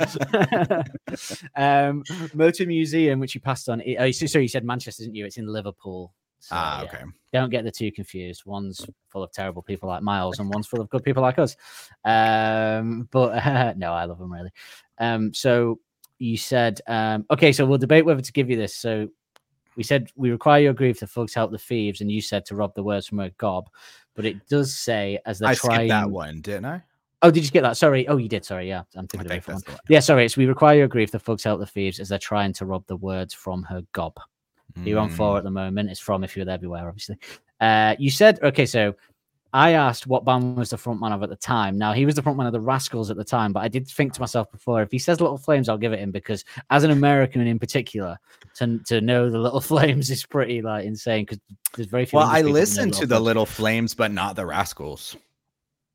[0.00, 0.84] for
[1.24, 1.48] sure.
[1.56, 2.02] um,
[2.34, 3.80] Motor Museum, which you passed on.
[3.98, 5.26] Oh, you- sorry, you said Manchester, didn't you?
[5.26, 6.12] It's in Liverpool.
[6.40, 6.88] So, ah, yeah.
[6.88, 7.04] okay.
[7.32, 8.44] Don't get the two confused.
[8.44, 11.56] One's full of terrible people like Miles, and one's full of good people like us.
[12.04, 14.50] Um, but no, I love them really.
[14.98, 15.78] Um, so
[16.18, 18.74] you said, um, okay, so we'll debate whether to give you this.
[18.74, 19.08] So
[19.76, 22.56] we said we require your grief to thugs help the thieves, and you said to
[22.56, 23.68] rob the words from a gob.
[24.14, 25.88] But it does say as they're I trying.
[25.88, 26.82] that one, didn't I?
[27.22, 27.76] Oh, did you get that?
[27.76, 28.08] Sorry.
[28.08, 28.44] Oh, you did.
[28.44, 28.66] Sorry.
[28.66, 29.76] Yeah, I'm thinking of a different one.
[29.88, 30.24] Yeah, sorry.
[30.24, 31.10] It's we require your grief.
[31.10, 34.14] The folks help the thieves as they're trying to rob the words from her gob.
[34.76, 34.86] One.
[34.86, 35.90] You're on Mm, four at the moment.
[35.90, 37.18] It's from if you're there everywhere, obviously.
[37.60, 38.66] Uh, you said okay.
[38.66, 38.94] So
[39.52, 41.76] I asked what band was the frontman of at the time.
[41.76, 44.12] Now he was the frontman of the Rascals at the time, but I did think
[44.14, 46.92] to myself before, if he says Little Flames, I'll give it him because as an
[46.92, 48.16] American in particular,
[48.54, 51.40] to to know the Little Flames is pretty like insane because
[51.74, 52.18] there's very few.
[52.18, 53.24] Well, I people who know listened to the Flames.
[53.24, 55.16] Little Flames, but not the Rascals.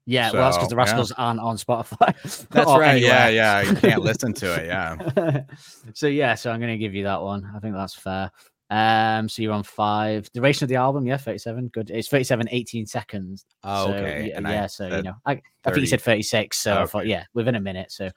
[0.07, 0.82] Yeah, well, that's because So, the yeah.
[0.84, 2.47] Rascals aren't on Spotify.
[2.51, 3.01] That's right.
[3.01, 3.61] Yeah, yeah.
[3.61, 4.67] You can't listen to it.
[4.67, 5.41] Yeah.
[5.95, 7.51] so yeah, so I'm gonna give you that one.
[7.55, 8.32] I think that's fair.
[8.70, 10.32] Um, so you're on five.
[10.34, 11.68] Duration of the album, yeah, 37.
[11.70, 11.91] Good.
[11.91, 13.45] It's 37, 18 seconds.
[13.63, 14.24] Oh, So, okay.
[14.24, 16.57] y- And I yeah, so you know, I, I think you said 36.
[16.57, 17.91] So I thought, yeah, within a minute.
[17.91, 18.09] So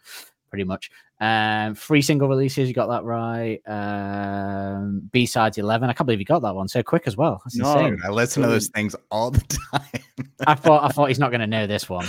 [0.49, 0.90] pretty much.
[1.20, 3.61] Um, three single releases, you got that right.
[3.66, 5.88] Um, B sides 11.
[5.88, 7.40] I can't believe you got that one so quick as well.
[7.44, 7.99] That's No, insane.
[8.05, 9.40] I listen to those things all the
[9.72, 10.03] time.
[10.46, 12.07] I thought I thought he's not going to know this one.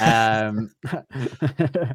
[0.00, 1.94] Um, uh,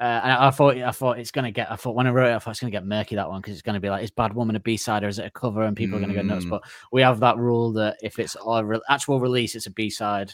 [0.00, 1.70] and I thought I thought it's going to get.
[1.70, 3.40] I thought when I wrote it, I thought it's going to get murky that one
[3.40, 5.26] because it's going to be like, is Bad Woman a B side or is it
[5.26, 5.62] a cover?
[5.62, 6.46] And people are going to go nuts.
[6.46, 6.50] Mm.
[6.50, 9.90] But we have that rule that if it's a re- actual release, it's a B
[9.90, 10.32] side.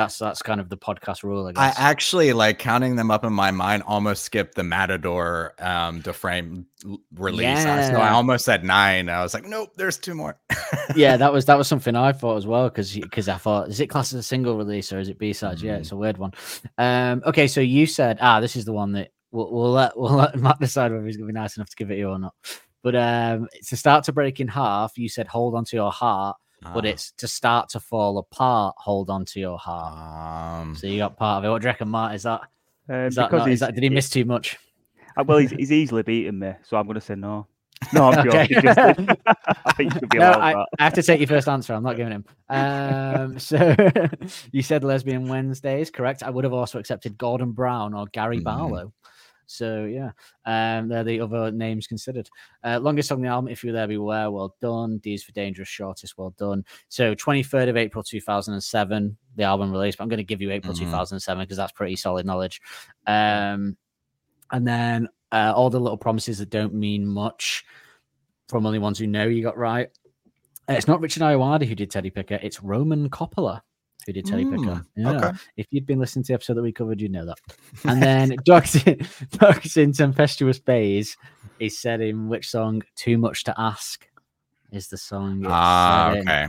[0.00, 3.22] That's that's kind of the podcast rule, I guess I actually like counting them up
[3.22, 3.82] in my mind.
[3.86, 6.64] Almost skipped the Matador um Frame
[7.14, 9.10] release, Uh, so I almost said nine.
[9.10, 10.40] I was like, nope, there's two more.
[10.96, 13.78] yeah, that was that was something I thought as well because because I thought is
[13.80, 15.62] it classed as a single release or is it B sides?
[15.62, 16.32] Yeah, it's a weird one.
[16.78, 20.14] Um, okay, so you said ah, this is the one that we'll, we'll let we'll
[20.14, 22.34] let Matt decide whether he's gonna be nice enough to give it you or not.
[22.82, 26.38] But um, to start to break in half, you said hold on to your heart,
[26.62, 26.88] but Ah.
[26.88, 28.74] it's to start to fall apart.
[28.78, 30.60] Hold on to your heart.
[30.62, 31.50] um, So you got part of it.
[31.50, 32.14] What do you reckon, Matt?
[32.14, 32.42] Is that
[32.88, 34.58] Um, is that, not, is that did he miss too much?
[35.16, 37.46] Uh, well, he's, he's easily beaten me, so I'm going to say no.
[37.94, 38.46] No, I'm Okay.
[38.46, 38.60] joking.
[38.62, 38.78] Just,
[39.64, 40.66] I think you should be No, allowed I, that.
[40.78, 41.72] I have to take your first answer.
[41.72, 42.24] I'm not giving him.
[42.50, 43.74] Um, so
[44.52, 46.22] you said Lesbian Wednesdays, correct?
[46.22, 48.44] I would have also accepted Gordon Brown or Gary Mhm.
[48.44, 48.92] Barlow.
[49.50, 50.12] So yeah,
[50.46, 52.30] um, they're the other names considered.
[52.62, 54.98] Uh, longest song on the album, If You Were There, Beware, well done.
[54.98, 56.64] D's for Dangerous, shortest, well done.
[56.88, 59.98] So 23rd of April 2007, the album released.
[59.98, 60.78] But I'm going to give you April Mhm.
[60.78, 62.60] 2007 because that's pretty solid knowledge.
[63.06, 63.76] Um,
[64.52, 67.64] and then uh, all the little promises that don't mean much
[68.48, 69.88] from only ones who know you got right.
[70.68, 72.38] Uh, It's not Richard Ayoade who did Teddy Picker.
[72.42, 73.60] It's Roman Coppola
[74.06, 74.56] who did Teddy Picker.
[74.60, 75.10] Mm, Yeah.
[75.12, 75.30] okay.
[75.56, 77.38] If you'd been listening to the episode that we covered, you'd know that.
[77.84, 79.00] And then Dogs in,
[79.32, 81.16] Dogs in Tempestuous Bays
[81.58, 82.82] is said in which song?
[82.96, 84.08] Too Much to Ask
[84.72, 85.44] is the song.
[85.46, 86.18] Ah, in.
[86.20, 86.46] okay.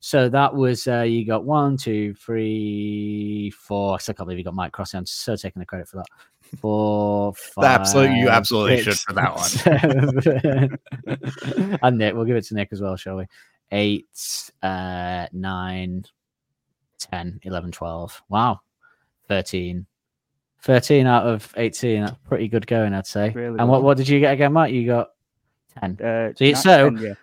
[0.00, 3.94] So that was uh, you got one, two, three, four.
[3.94, 4.98] I still can't believe you got Mike Crossey.
[4.98, 6.06] I'm so taking the credit for that.
[6.60, 10.78] Four, five, absolute- you absolutely should for that one.
[11.82, 13.24] and Nick, we'll give it to Nick as well, shall we?
[13.72, 16.04] Eight, uh, nine,
[16.98, 18.22] 10, 11, 12.
[18.28, 18.60] Wow.
[19.28, 19.86] 13.
[20.62, 22.04] 13 out of 18.
[22.04, 23.30] That's pretty good going, I'd say.
[23.30, 24.72] Really and what, what did you get again, Matt?
[24.72, 25.08] You got
[25.80, 25.92] 10.
[26.00, 27.14] Uh, So you- nine- so- 10, yeah.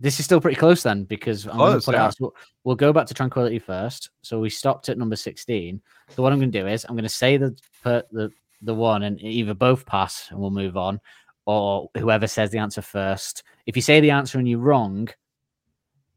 [0.00, 2.04] This is still pretty close then because I'm going to Close, put yeah.
[2.04, 2.12] out.
[2.14, 4.10] So We'll, we'll go back to Tranquility first.
[4.22, 5.82] So we stopped at number 16.
[6.10, 8.30] So what I'm going to do is I'm going to say the per, the
[8.62, 11.00] the one and either both pass and we'll move on,
[11.46, 13.42] or whoever says the answer first.
[13.66, 15.08] If you say the answer and you're wrong,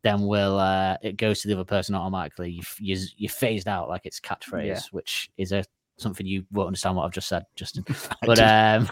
[0.04, 2.52] then we'll uh, it goes to the other person automatically.
[2.52, 4.80] You you you're phased out like it's catchphrase, Yeah.
[4.92, 5.64] which is a
[5.98, 7.86] something you won't understand what I've just said, Justin.
[8.26, 8.90] But um,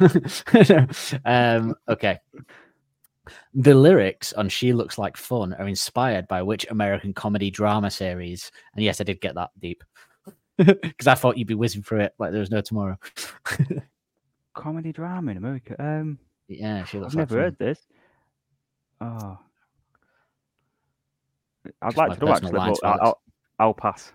[1.26, 2.20] um, okay.
[3.54, 8.52] The lyrics on "She Looks Like Fun" are inspired by which American comedy drama series?
[8.76, 9.84] And yes, I did get that deep
[10.58, 12.98] because I thought you'd be whizzing through it like there was no tomorrow.
[14.56, 15.76] Comedy drama in America.
[15.80, 17.44] Um, yeah, she looks I've like never fun.
[17.44, 17.80] heard this.
[19.02, 19.38] Oh.
[21.82, 23.08] I'd Just like my to know personal actually, line but I'll.
[23.08, 23.22] I'll,
[23.60, 24.12] I'll pass.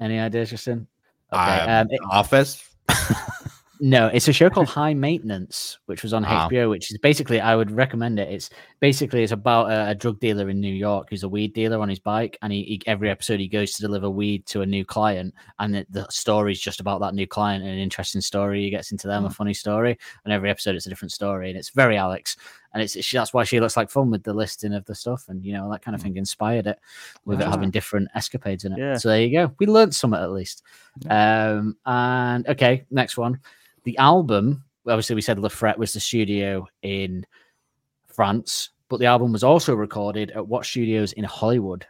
[0.00, 0.86] Any ideas, Justin?
[1.32, 1.40] Okay.
[1.40, 2.68] Um, Um, it- Office.
[3.80, 6.48] No, it's a show called High Maintenance, which was on Wow.
[6.48, 6.70] HBO.
[6.70, 8.28] Which is basically, I would recommend it.
[8.32, 8.50] It's
[8.82, 11.88] basically it's about a, a drug dealer in New York who's a weed dealer on
[11.88, 14.84] his bike, and he, he every episode he goes to deliver weed to a new
[14.84, 18.64] client, and the, the is just about that new client and an interesting story.
[18.64, 21.56] He gets into them, a funny story, and every episode it's a different story, and
[21.56, 22.36] it's very Alex,
[22.74, 25.26] and it's she, that's why she looks like fun with the listing of the stuff,
[25.28, 26.80] and you know that kind of thing inspired it
[27.24, 28.80] with it having different escapades in it.
[28.80, 28.96] Yeah.
[28.96, 29.54] So there you go.
[29.60, 30.64] We learned some at least.
[31.08, 33.38] Um, and okay, next one.
[33.84, 37.24] The album, obviously, we said La Frette was the studio in
[38.14, 41.86] France, but the album was also recorded at what studios in Hollywood?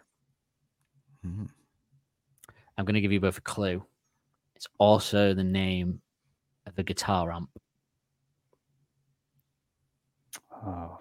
[1.26, 1.48] Mhm.
[2.78, 3.84] I'm going to give you both a clue.
[4.56, 6.00] It's also the name
[6.66, 7.50] of a guitar amp.
[10.52, 10.98] Oh.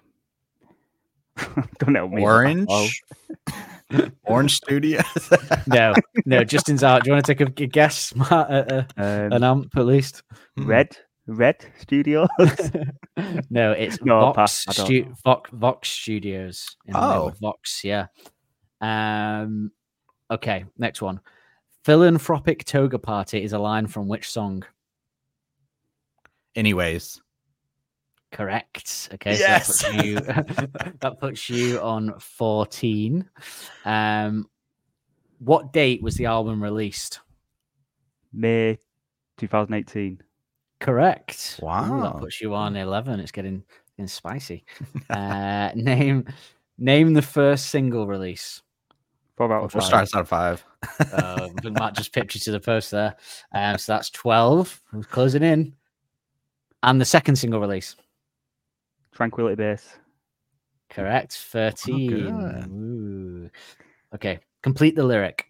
[1.78, 2.22] Don't help me.
[2.22, 2.66] Orange.
[2.68, 2.88] Oh,
[4.24, 5.04] Orange Studios.
[5.66, 5.94] No,
[6.26, 7.04] no, Justin's out.
[7.04, 9.86] Do you want to take a, a guess, Matt, at a, um, an amp at
[9.86, 10.22] least?
[10.56, 10.96] Red.
[11.26, 12.28] Red Studios.
[13.50, 16.76] no, it's No, Vox, pass, Stu- Vox, Vox Studios.
[16.86, 17.28] In the name Oh.
[17.28, 18.06] of Vox, yeah.
[18.80, 19.70] Um,
[20.30, 21.20] okay, next one.
[21.84, 24.64] Philanthropic Toga Party is a line from which song?
[26.54, 27.20] Anyways,
[28.32, 29.10] Correct.
[29.14, 29.80] Okay, Yes.
[29.80, 33.28] so that puts you that puts you on 14.
[33.84, 34.48] Um,
[35.38, 37.20] what date was the album released?
[38.32, 38.78] May
[39.36, 40.22] 2018.
[40.82, 41.58] Correct.
[41.62, 42.00] Ooh, Wow.
[42.02, 43.20] that puts you on 11.
[43.20, 43.62] It's getting,
[43.96, 44.64] getting spicy.
[45.10, 46.26] uh, name
[46.78, 48.62] name the first single release.
[49.36, 50.08] Four out Or of we'll five.
[50.08, 50.64] start out of five.
[51.12, 53.14] Uh, Matt just pipped you to the post there.
[53.54, 54.82] Um, so that's 12.
[54.92, 55.72] We're closing in.
[56.82, 57.94] And the second single release.
[59.12, 59.88] Tranquility Base.
[60.90, 61.32] Correct.
[61.32, 62.10] 13.
[62.10, 62.66] good.
[62.70, 63.50] Ooh.
[64.14, 64.40] Okay.
[64.62, 65.46] Complete the lyric.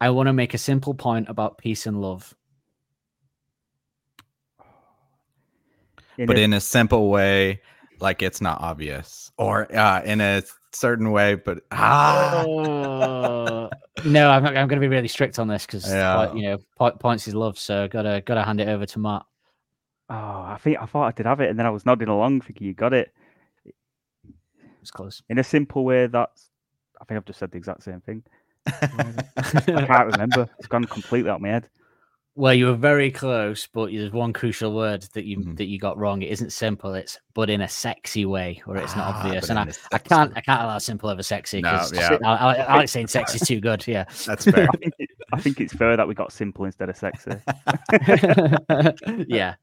[0.00, 2.34] I want to make a simple point about peace and love.
[6.18, 7.60] In but a- in a simple way,
[8.00, 10.42] like it's not obvious, or uh, in a
[10.72, 13.70] certain way, but ah, Oh.
[14.04, 16.32] no, I'm, not, I'm going to be really strict on this because Yeah.
[16.34, 19.22] you know po- points is love, so gotta gotta hand it over to Matt.
[20.08, 22.42] Oh, I think I thought I did have it, and then I was nodding along,
[22.42, 23.12] thinking you got it
[24.82, 25.22] It's close.
[25.28, 26.06] in a simple way.
[26.06, 26.50] That's
[27.00, 28.22] I think I've just said the exact same thing.
[28.66, 30.48] I can't remember.
[30.58, 31.68] It's gone completely out of my head.
[32.38, 35.56] Well, you were very close, but there's one crucial word that you Mhm.
[35.56, 36.20] that you got wrong.
[36.20, 36.92] It isn't simple.
[36.92, 39.48] It's but in a sexy way, or it's not Ah, obvious.
[39.48, 40.32] And I, I can't.
[40.36, 42.18] I can't allow simple over sexy No, because yeah.
[42.22, 43.86] Alex saying sexy is too good.
[43.86, 44.04] Yeah.
[44.26, 44.68] that's fair.
[44.74, 47.30] I think, it, I think it's fair that we got simple instead of sexy.
[49.28, 49.54] yeah,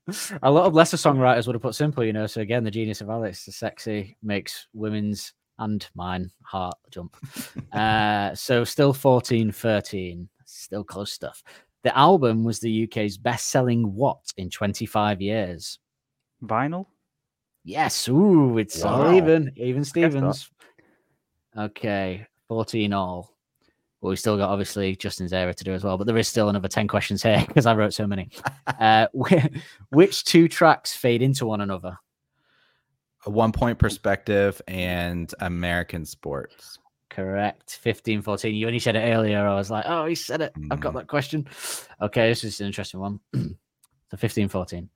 [0.41, 2.25] a lot of lesser songwriters would have put simple, you know.
[2.25, 7.15] So again, the genius of Alex, the sexy makes women's and mine heart jump.
[7.71, 11.43] uh, so still 14, 13, still close stuff.
[11.83, 15.79] The album was the UK's best-selling what in 25 years?
[16.43, 16.87] Vinyl.
[17.65, 18.07] Yes.
[18.07, 19.51] Ooh, it's all even.
[19.55, 19.83] Even.
[19.83, 20.49] Stevens.
[21.57, 23.33] Okay, 14 all.
[24.01, 26.49] Well, we still got obviously Justin's area to do as well, but there is still
[26.49, 28.29] another 10 questions here because I wrote so many.
[28.79, 29.07] uh,
[29.91, 31.97] which two tracks fade into one another?
[33.25, 36.79] A one point perspective and American sports.
[37.15, 37.77] Correct.
[37.81, 38.55] 15, 14.
[38.55, 39.45] You only said it earlier.
[39.45, 40.51] I was like, oh, he said it.
[40.71, 40.97] I've got Mhm.
[40.97, 41.47] that question.
[42.01, 43.19] Okay, this is an interesting one.
[43.33, 44.89] so 15, 14.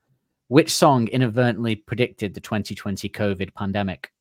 [0.47, 4.11] Which song inadvertently predicted the 2020 COVID pandemic?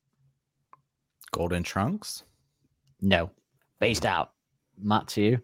[1.33, 2.25] Golden trunks.
[3.01, 3.31] No.
[3.81, 4.33] Based out.
[4.79, 5.41] Matt, to you.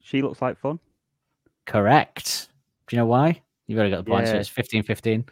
[0.00, 0.80] She looks like fun.
[1.66, 2.48] Correct.
[2.86, 3.40] Do you know why?
[3.66, 4.26] You've already got the point.
[4.28, 5.24] So it's 15 15.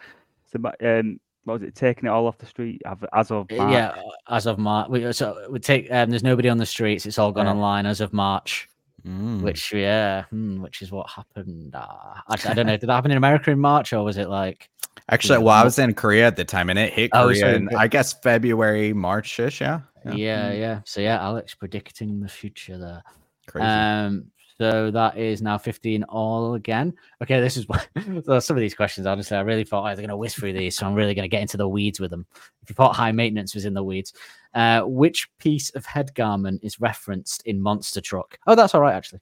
[0.53, 1.75] So, ma- um, what was it?
[1.75, 2.83] Taking it all off the street
[3.15, 3.73] as of March.
[3.73, 3.95] Yeah,
[4.29, 4.89] as of March.
[4.91, 7.07] We, so we take, um, there's nobody on the streets.
[7.07, 7.53] It's all gone Yeah.
[7.53, 8.69] online as of March,
[9.07, 9.41] Mm.
[9.43, 11.75] which, yeah, hmm, which is what happened.
[11.75, 11.87] Uh,
[12.31, 12.77] actually, I don't know.
[12.77, 14.69] Did that happen in America in March or was it like,
[15.09, 17.41] Actually, Yeah, well, I was in Korea at the time, and it hit Oh, Korea
[17.41, 17.69] so in.
[17.77, 19.61] I guess February, March-ish.
[19.61, 20.81] Yeah, yeah, yeah.
[20.85, 23.03] So, yeah, Alex predicting the future there.
[23.47, 23.67] crazy.
[23.69, 24.25] Um,
[24.59, 26.95] so that is now 15 all again.
[27.23, 27.67] Okay, this is
[28.45, 29.07] some of these questions.
[29.07, 31.25] Honestly, I really thought I was going to whisk through these, so I'm really going
[31.25, 32.27] to get into the weeds with them.
[32.63, 34.15] If you thought high maintenance was in the weeds,
[34.55, 38.39] uh, which piece of head garment is referenced in Monster Truck?
[38.47, 39.21] Oh, that's all right, actually.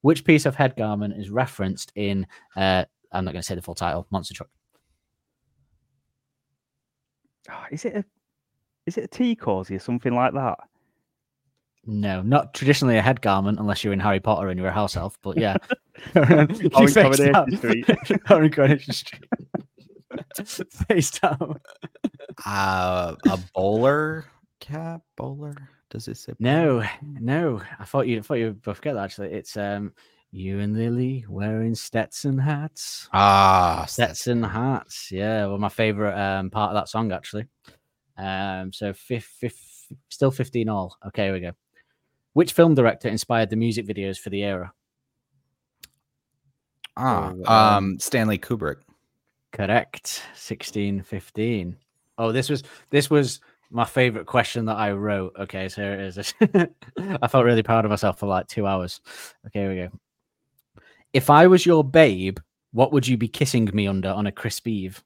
[0.00, 2.26] Which piece of head garment is referenced in?
[2.56, 4.06] Uh, I'm not going to say the full title.
[4.10, 4.48] Monster Truck.
[7.50, 8.04] Ah, Is it a
[8.86, 10.58] is it a tea cozy or something like that?
[11.86, 14.96] No, not traditionally a head garment unless you're in Harry Potter and you're a house
[14.96, 15.18] elf.
[15.22, 15.56] But yeah,
[16.14, 17.56] in Coronation.
[17.56, 17.86] Street.
[18.30, 19.24] Or in Coronation Street.
[20.88, 21.60] Faced out.
[22.44, 24.26] Uh, a bowler
[24.60, 25.54] cap, bowler.
[25.90, 26.34] Does it say?
[26.38, 27.60] No, no.
[27.78, 29.32] I thought you I thought you would both get that actually.
[29.32, 29.92] It's um
[30.32, 33.08] you and Lily wearing Stetson hats.
[33.12, 35.10] Ah, Stetson hats.
[35.10, 37.46] Yeah, well, my favorite um part of that song actually.
[38.16, 40.96] Um, so fifth, fifth, still 15 all.
[41.06, 41.52] Okay, here we go.
[42.32, 44.72] Which film director inspired the music videos for the era?
[46.96, 48.78] ah, Oh, um, um, Stanley Kubrick.
[49.52, 50.22] Correct.
[50.34, 51.76] 1615.
[52.18, 55.34] Oh, this was this was my favorite question that I wrote.
[55.38, 56.34] Okay, so here it is.
[57.22, 59.00] I felt really proud of myself for like two hours.
[59.46, 60.82] Okay, here we go.
[61.12, 62.38] If I was your babe,
[62.72, 65.02] what would you be kissing me under on a crisp eve?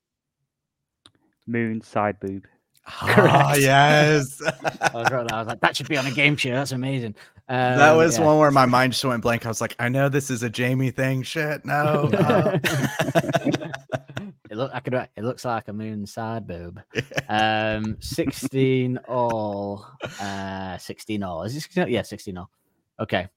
[1.46, 2.46] Moon side boob.
[2.87, 4.41] Ah, yes.
[4.80, 6.51] I was, right I was like, that should be on a game show.
[6.51, 7.14] That's amazing.
[7.49, 8.24] that Um, was yeah.
[8.24, 9.47] one where my mind just went blank.
[9.47, 11.22] I was like, I know this is a Jamie thing.
[11.22, 12.11] Shit, no.
[12.18, 12.59] uh.
[14.51, 16.80] it look I could it looks like a moon side boob.
[17.28, 19.87] Um 16 all.
[20.20, 21.43] Uh 16 all.
[21.45, 22.51] Is this yeah, 16 all.
[23.01, 23.28] Okay.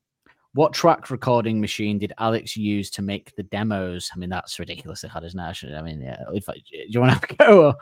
[0.54, 4.10] What track recording machine did Alex use to make the demos?
[4.14, 5.76] I mean, that's ridiculously hard, isn't it?
[5.76, 6.24] I, mean, yeah.
[6.34, 7.66] If I, do you want to go?
[7.68, 7.76] Or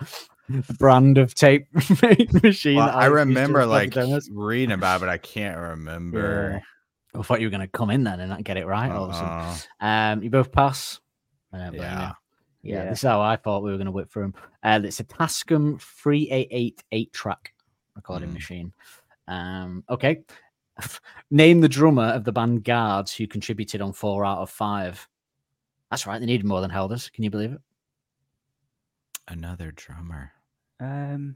[0.77, 1.67] brand of tape
[2.43, 2.75] machine.
[2.77, 4.29] Well, that I Alex used to remember record the like demos?
[4.31, 6.61] reading about it, but I can't remember.
[7.13, 8.91] I thought you were going to come in then and not get it right.
[8.91, 9.15] All of a.
[9.15, 9.55] Uh-uh.
[9.85, 10.99] Um, you both pass.
[11.53, 11.87] I don't blame you.
[11.87, 12.11] Yeah.
[12.61, 12.89] Yeah, Yeah.
[12.89, 14.33] this is how I thought we were going to whip through them.
[14.63, 17.53] Uh, it's a Tascam 388 eight track
[17.95, 18.33] recording Mm.
[18.33, 18.73] machine.
[19.27, 20.23] Um, okay.
[21.31, 25.07] Name the drummer of the band Guards who contributed on four out of five.
[25.89, 26.19] That's right.
[26.19, 27.09] They needed more than Helders.
[27.09, 27.61] Can you believe it?
[29.27, 30.31] Another drummer.
[30.79, 31.35] Um,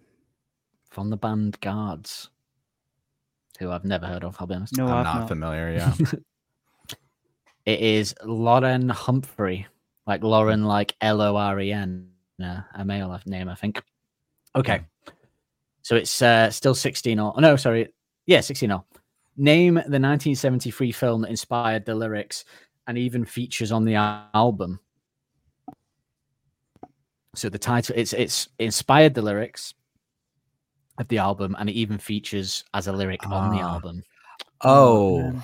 [0.90, 2.30] From the band Guards,
[3.58, 4.78] who I've never heard of, I'll be honest.
[4.78, 5.28] no, I'm I've not, not.
[5.28, 5.72] familiar.
[5.72, 5.94] Yeah.
[7.66, 9.68] It is Loren Humphrey,
[10.08, 12.10] like Lauren, like L O R E N,
[12.44, 13.84] uh, a male name, I think.
[14.56, 14.82] Okay,
[15.84, 17.94] so it's uh, still sixteen or no, sorry,
[18.26, 18.84] yeah, sixteen or.
[19.38, 22.44] Name the 1973 film that inspired the lyrics
[22.88, 23.96] and even features on the
[24.34, 24.80] album.
[27.40, 29.74] So the title it's it's inspired the lyrics
[30.98, 33.76] of the album, and it even features as a lyric on the Ah.
[33.76, 34.04] album.
[34.60, 35.22] Oh.
[35.22, 35.44] man.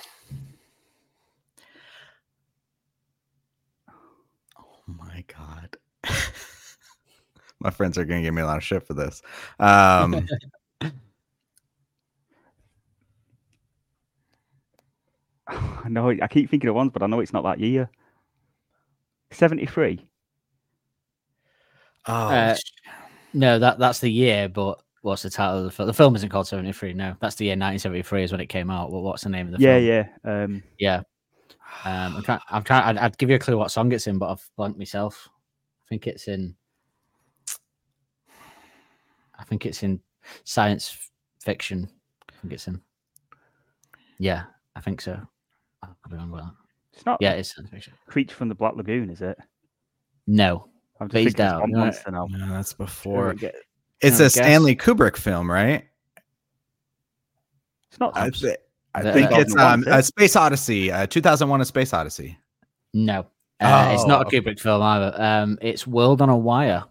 [4.59, 5.77] Oh my god.
[7.61, 9.21] my friends are gonna give me a lot of shit for this.
[9.57, 10.27] Um
[15.47, 16.09] I know.
[16.09, 17.89] I keep thinking of ones, but I know it's not that year.
[19.31, 20.05] Seventy-three.
[22.07, 22.55] Oh Uh,
[23.33, 25.87] No, that that's the year, but what's the title of the film?
[25.87, 26.93] The film isn't called 73.
[26.93, 28.91] No, that's the year 1973 is when it came out.
[28.91, 29.83] Well, what's the name of the Yeah, film?
[29.85, 30.07] yeah.
[30.23, 30.43] Yeah.
[30.43, 31.01] Um, Yeah.
[31.83, 32.39] Um, I'm trying.
[32.49, 32.83] I'm trying.
[32.83, 35.27] I'd, I'd give you a clue what song it's in, but I've blanked myself.
[35.29, 36.55] I think it's in.
[39.37, 39.99] I think it's in
[40.45, 41.11] science
[41.43, 41.89] fiction.
[42.31, 42.81] I think it's in.
[44.17, 44.43] Yeah,
[44.75, 45.19] I think so.
[45.83, 46.51] I could be wrong with that.
[46.93, 47.17] it's not.
[47.21, 47.93] Yeah, it's science fiction.
[48.07, 49.37] Creature from the Black Lagoon, is it?
[50.25, 50.69] No,
[50.99, 51.71] I'm just Phased thinking of out, Swamp
[52.05, 52.27] you now.
[52.47, 53.55] no, that's before get-
[54.01, 54.33] it's a guess.
[54.33, 55.83] Stanley Kubrick film, right?
[57.89, 58.15] It's not.
[58.15, 58.55] I, Swamp- thi-
[58.93, 62.37] I That- think that- it's um, a Space Odyssey, uh, 2001: A Space Odyssey.
[62.93, 63.25] no.
[63.61, 65.13] Uh, it's not a Oh, Kubrick film either.
[65.17, 66.83] Um, it's World on a Wire.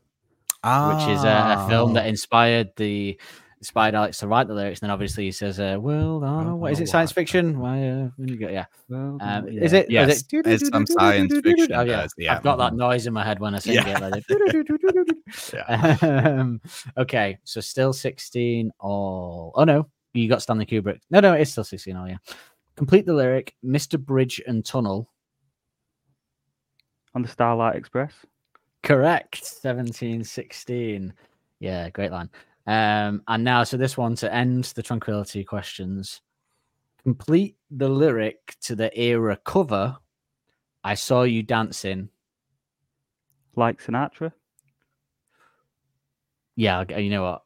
[0.63, 2.09] which is a, a film that Oh.
[2.09, 3.21] inspired the
[3.65, 4.81] inspired Alex to write the lyrics.
[4.81, 6.89] And then obviously he says, uh, "Well, I don't know, what is it?
[6.89, 7.59] Science fiction?
[7.59, 7.89] Why?
[7.89, 8.67] Uh, when you go, yeah.
[8.93, 9.63] Um, yeah.
[9.63, 9.91] Is it?
[9.91, 12.07] Yes, is it it's some science fiction Oh, yeah.
[12.19, 12.37] yeah.
[12.37, 13.89] I've got that noise in my head when I sing Yeah.
[13.89, 14.25] it.
[15.71, 16.61] Like, um,
[16.99, 19.53] okay, so still sixteen all.
[19.55, 21.01] Oh no, you got Stanley Kubrick.
[21.11, 22.07] No, no, it's still sixteen all.
[22.09, 22.19] Yeah.
[22.77, 23.99] Complete the lyric, Mr.
[23.99, 25.09] Bridge and Tunnel.
[27.15, 28.13] on the Starlight Express.
[28.83, 29.37] Correct.
[29.63, 31.15] 1716.
[31.61, 32.29] Yeah, great line.
[32.67, 36.21] Um, and now, so this one to end the tranquility questions.
[37.03, 39.97] Complete the lyric to the era cover.
[40.83, 42.09] I saw you dancing.
[43.57, 44.33] Like Sinatra.
[46.57, 47.43] Yeah, you know what?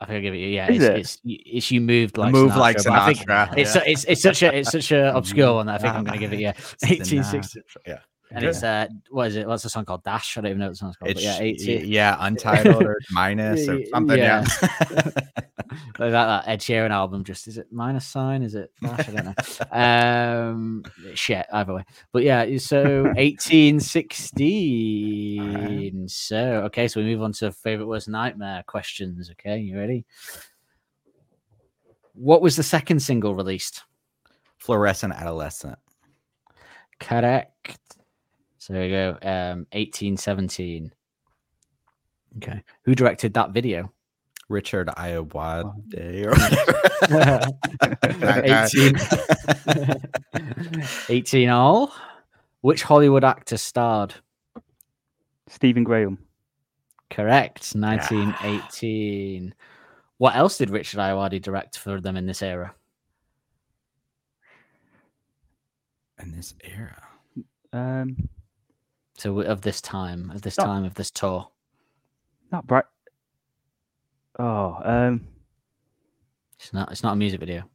[0.00, 0.48] I think I'll give it you.
[0.48, 0.96] Yeah, it's, it?
[0.96, 3.58] it's y- it's you moved like Move Sinatra, like but I think Sinatra.
[3.58, 3.82] It's, yeah.
[3.86, 6.20] it's it's such a it's such a obscure one that I think I'm going to
[6.20, 6.40] give it.
[6.40, 7.60] Yeah, 1860.
[7.86, 7.98] Yeah.
[8.32, 9.46] And it's uh, what is it?
[9.46, 10.04] What's the song called?
[10.04, 10.38] Dash.
[10.38, 11.18] I don't even know what the song's called.
[11.18, 11.88] Yeah, y- 18.
[11.88, 14.18] yeah, untitled or minus or something.
[14.18, 14.44] Yeah.
[15.98, 17.24] like that, that Ed Sheeran album.
[17.24, 18.42] Just is it minus sign?
[18.42, 19.08] Is it dash?
[19.08, 19.34] I don't know.
[20.52, 21.44] um, shit.
[21.52, 22.46] Either way, but yeah.
[22.58, 23.80] So eighteen
[24.70, 26.08] sixteen.
[26.08, 29.28] So okay, so we move on to favorite worst nightmare questions.
[29.32, 30.04] Okay, you ready?
[32.14, 33.82] What was the second single released?
[34.58, 35.78] Fluorescent adolescent.
[37.00, 37.78] Correct.
[38.60, 39.18] So there you go.
[39.22, 40.92] Um, eighteen seventeen.
[42.36, 43.90] Okay, who directed that video?
[44.50, 46.30] Richard Ayoade or
[47.12, 47.46] whatever.
[48.44, 48.96] 18.
[51.08, 51.92] 18 all.
[52.60, 54.14] Which Hollywood actor starred?
[55.48, 56.18] Stephen Graham.
[57.10, 57.72] Correct.
[57.74, 59.54] 1918.
[60.18, 62.74] What else did Richard Ayoade direct for them in this era?
[66.20, 67.02] In this era.
[67.72, 68.28] Um,
[69.20, 71.50] So of this time, of this Not- time of this tour.
[72.50, 72.86] not bright.
[74.38, 75.26] Oh, um,
[76.58, 76.90] It's not.
[76.90, 77.68] It's not a music video.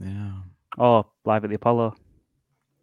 [0.00, 0.32] Yeah.
[0.78, 1.96] oh, live at the Apollo.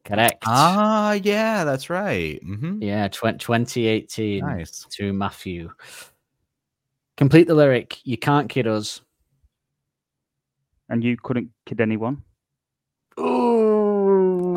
[0.06, 0.44] Correct.
[0.46, 2.40] Ah, yeah, that's right.
[2.46, 2.84] Mm-hmm.
[2.84, 4.86] Yeah, tw- 2018 Nice.
[4.92, 5.72] to Matthew.
[7.18, 8.00] Complete the lyric.
[8.06, 9.02] You can't kid us.
[10.88, 12.22] And you couldn't kid anyone.
[13.18, 14.54] Oh.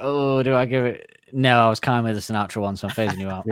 [0.00, 1.11] Oh, do I give it?
[1.32, 3.44] No, I was kind of with the Sinatra one, so I'm phasing you out.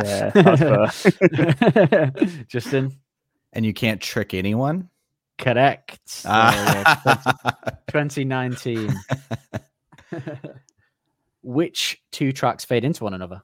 [2.21, 2.45] Yeah.
[2.47, 2.93] Justin,
[3.55, 4.89] And you can't trick anyone.
[5.39, 5.99] correct.
[6.05, 7.59] So, yeah, Ah.
[7.89, 8.93] 2019.
[11.43, 13.41] Which two tracks fade into one another?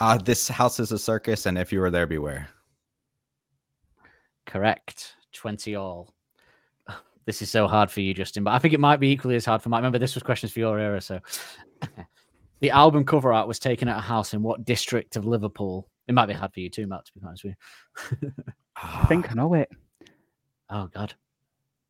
[0.00, 2.48] Uh, this house is a circus, and if you were there, beware.
[4.46, 5.14] Correct.
[5.34, 6.12] 20 all.
[7.26, 9.44] This is so hard for you, Justin, but I think it might be equally as
[9.44, 9.78] hard for Mike.
[9.80, 11.00] Remember, this was questions for your era.
[11.00, 11.20] So
[12.60, 15.88] the album cover art was taken at a house in what district of Liverpool?
[16.08, 17.54] It might be hard for you too, Matt, to be honest with
[18.22, 18.32] you.
[18.76, 19.70] I think I know it.
[20.72, 21.12] Oh, God.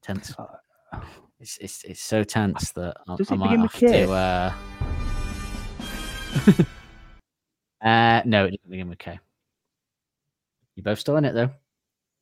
[0.01, 0.35] Tense.
[0.39, 1.01] Uh,
[1.39, 4.11] It's, it's, it's so tense that I, I might have to.
[4.11, 4.53] Uh...
[7.87, 9.21] uh, no, it doesn't begin with K.
[10.77, 11.51] You're both still in it, though.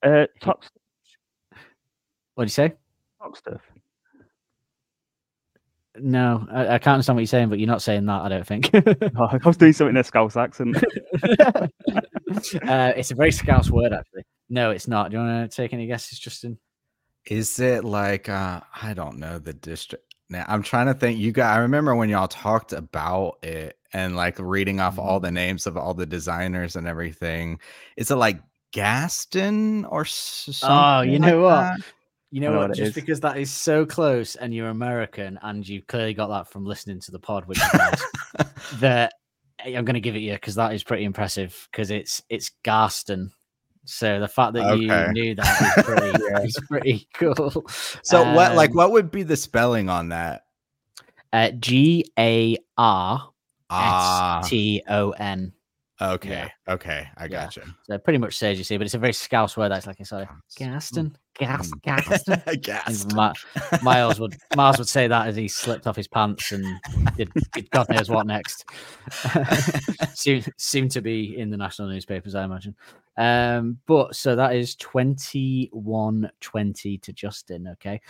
[0.03, 0.65] Uh, top,
[2.35, 2.73] What did you say?
[3.23, 3.61] top stuff.
[6.01, 8.47] No, I, I can't understand what you're saying, but you're not saying that, I don't
[8.47, 8.71] think.
[9.19, 10.77] Oh, I was doing something in a Scouse accent.
[11.57, 14.23] uh, it's a very scouse word, actually.
[14.49, 15.11] No, it's not.
[15.11, 16.59] Do you want to take any guesses, Justin?
[17.27, 20.15] Is it like uh I don't know the district?
[20.31, 21.19] Now I'm trying to think.
[21.19, 21.55] You got.
[21.57, 25.77] I remember when y'all talked about it and like reading off all the names of
[25.77, 27.61] all the designers and everything.
[27.97, 28.41] Is it like
[28.73, 31.51] Gaston or s- Oh, something you like know what?
[31.51, 31.81] that?
[32.31, 32.69] You know know what?
[32.69, 32.95] what Just is.
[32.95, 37.01] because that is so close and you're American and you clearly got that from listening
[37.01, 38.05] to the pod, which is nice,
[38.81, 39.15] that
[39.65, 43.31] I'm going to give it you because that is pretty impressive because it's it's Garston.
[43.85, 45.07] So the fact that Okay.
[45.07, 46.11] you knew that is pretty,
[46.45, 47.67] is pretty cool.
[48.03, 50.43] So what like Um, what would be the spelling on that?
[51.33, 53.31] Uh, G A R
[53.71, 55.53] S T O N.
[56.01, 57.29] okay, okay, I Yeah.
[57.45, 57.63] gotcha.
[57.85, 59.71] So it pretty much says you see, but it's a very scouse word.
[59.71, 62.43] That's like it's like Gaston, Gas, Gaston.
[62.63, 63.05] Gas.
[63.05, 63.33] And Ma-
[63.83, 66.65] Miles would Miles would say that as he slipped off his pants and
[67.17, 68.65] did, did God knows what next.
[70.15, 72.75] soon, soon to be in the national newspapers, I imagine.
[73.17, 77.69] Um, but so that is 21 20 to Justin.
[77.69, 78.01] Okay.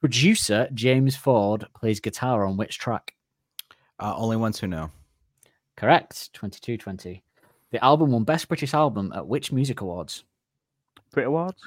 [0.00, 3.14] Producer James Ford plays guitar on which track?
[3.98, 4.90] Uh, only ones who know.
[5.80, 6.30] Correct.
[6.34, 7.22] 2220.
[7.70, 10.24] The album won Best British Album at which music awards?
[11.10, 11.62] Brit Awards.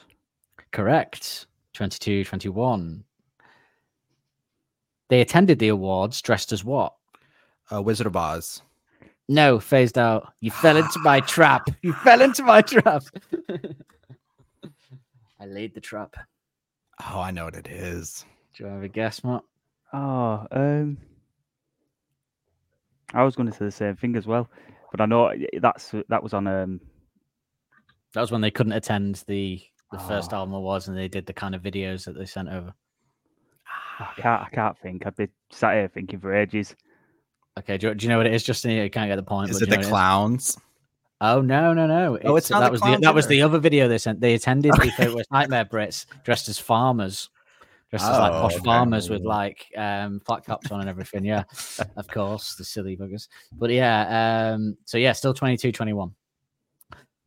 [0.71, 1.47] Correct.
[1.73, 3.03] 2221.
[5.09, 6.93] They attended the awards dressed as what?
[7.73, 8.61] Uh, Wizard of Oz.
[9.29, 10.31] No, phased out.
[10.41, 11.67] You fell into my trap.
[11.81, 13.01] You fell into my trap.
[15.39, 16.15] I laid the trap.
[17.09, 18.25] Oh, I know what it is.
[18.55, 19.41] Do you have a guess, Matt?
[19.91, 20.99] Oh, um,
[23.13, 24.49] I was going to say the same thing as well,
[24.91, 26.79] but I know that's that was on um
[28.13, 29.61] That was when they couldn't attend the
[29.91, 30.37] the first Oh.
[30.37, 32.73] album awards and they did the kind of videos that they sent over.
[33.99, 35.05] I can't I can't think.
[35.05, 36.75] I've been sat here thinking for ages.
[37.59, 38.71] Okay, do you, do you know what it is, Justin?
[38.71, 39.51] You can't get the point.
[39.51, 40.57] Is it the know what clowns?
[41.21, 42.17] Oh no, no, no!
[42.25, 44.19] Oh, it's not that the was the clowns that was the other video they sent.
[44.19, 47.29] They attended the Favourite Worst Nightmare Brits dressed as farmers,
[47.93, 51.23] dressed as like posh Oh, farmers with like um flat caps on and everything.
[51.23, 51.43] Yeah,
[51.95, 53.27] of course, the silly buggers.
[53.51, 56.11] But yeah, um, so yeah, still 22-21.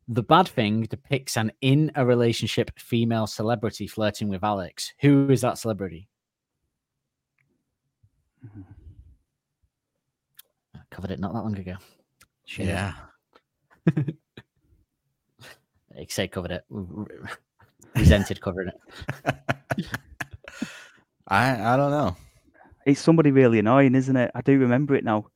[0.09, 4.93] The Bad Thing depicts an in a relationship female celebrity flirting with Alex.
[4.99, 6.09] Who is that celebrity?
[10.75, 11.75] I covered it not that long ago.
[12.45, 12.67] Shit.
[12.67, 12.93] Yeah.
[16.09, 16.65] Say covered it.
[17.95, 19.85] Resented covering it.
[21.27, 22.15] I I don't know.
[22.85, 24.31] It's somebody really annoying, isn't it?
[24.33, 25.27] I do remember it now.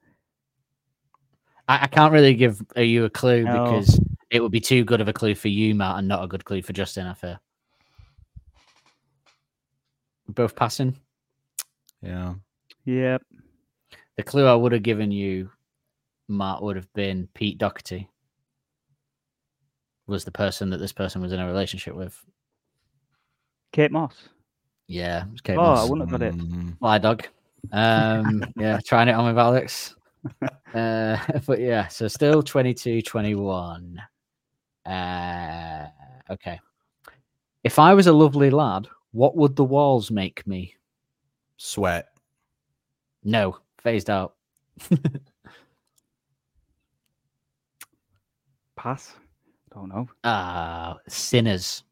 [1.68, 3.66] I, I can't really give uh, you a clue No.
[3.66, 4.00] because
[4.30, 6.46] it would be too good of a clue for you, Matt, and not a good
[6.46, 7.08] clue for Justin.
[7.08, 7.40] I fear.
[10.30, 10.98] Both passing.
[12.02, 12.36] Yeah.
[12.86, 13.24] Yep.
[14.16, 15.50] The clue I would have given you,
[16.30, 18.10] Matt, would have been Pete Doherty.
[20.08, 22.18] Was the person that this person was in a relationship with?
[23.72, 24.30] Kate Moss.
[24.92, 26.36] Yeah, it was Kate Oh, I wouldn't have got it.
[26.36, 27.28] Mm, Fly dog.
[27.72, 29.96] Um, yeah, trying it on with Alex.
[30.74, 31.18] Uh,
[31.48, 34.02] but yeah, so still 22 21.
[34.86, 35.88] Uh,
[36.30, 36.62] okay.
[37.66, 40.76] If I was a lovely lad, what would the walls make me?
[41.58, 42.08] Sweat.
[43.26, 44.36] No, phased out.
[48.78, 49.14] Pass.
[49.74, 50.08] Don't know.
[50.24, 51.84] Ah, sinners.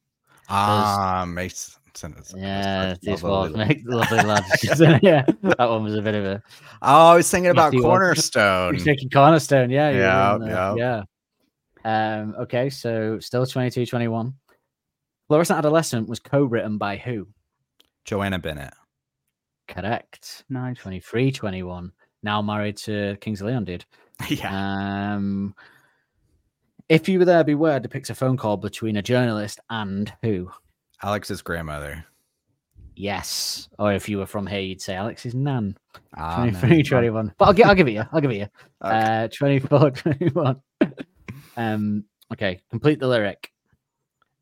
[0.48, 2.34] Ah, makes sense.
[2.36, 4.64] Yeah, these Lovely make lovely lads.
[5.02, 6.44] yeah, that one was a bit of a.
[6.82, 8.76] Oh, I was thinking about Cornerstone.
[8.76, 9.90] You're thinking cornerstone, yeah.
[9.90, 10.76] Yeah, in there, yeah.
[10.76, 11.04] Yeah.
[11.86, 14.34] Um, okay, so still 22 21.
[15.28, 17.28] Fluorescent Adolescent was co written by who?
[18.06, 18.74] Johanna Bennett.
[19.68, 20.44] Correct.
[20.50, 20.80] Nice.
[20.80, 21.92] 23 21.
[22.24, 23.86] Now married to Kings of Leon, dude.
[24.28, 25.14] Yeah.
[25.16, 25.56] Um,
[26.90, 30.50] if you were there, beware depicts a phone call between a journalist and who?
[31.04, 32.06] Alex's grandmother.
[32.96, 33.70] Yes.
[33.80, 35.78] Or if you were from here, you'd say Alex's nan.
[36.18, 36.84] Ah, 23 man.
[36.86, 37.34] 21.
[37.38, 38.04] But I'll, gi- I'll give it you.
[38.12, 38.48] I'll give it you.
[38.84, 39.26] Okay.
[39.26, 40.62] Uh, 24 21.
[41.58, 42.62] um, okay.
[42.70, 43.52] Complete the lyric.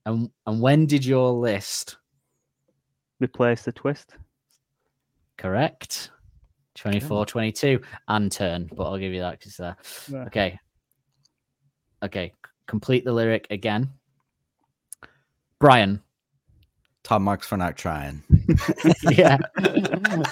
[0.06, 1.98] And, and when did your list?
[3.20, 4.16] Replace the twist.
[5.38, 6.12] Correct.
[6.76, 9.76] 24 22 and turn, but I'll give you that because there.
[10.12, 10.24] Yeah.
[10.26, 10.60] Okay.
[12.04, 12.34] Okay.
[12.68, 13.90] Complete the lyric again.
[15.60, 16.04] Brian.
[17.08, 18.22] Top marks for not trying.
[19.12, 19.38] yeah.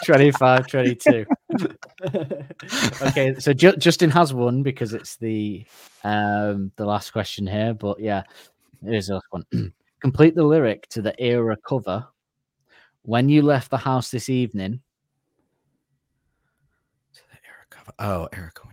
[0.04, 1.26] 25 22.
[3.02, 3.34] okay.
[3.40, 5.66] So Ju- Justin has won because it's the
[6.04, 8.24] um the last question here, but yeah,
[8.86, 9.46] it is the last one.
[10.02, 12.06] Complete the lyric to the era cover.
[13.04, 14.82] When you left the house this evening,
[17.48, 17.94] Erica.
[18.00, 18.64] Oh, Erica.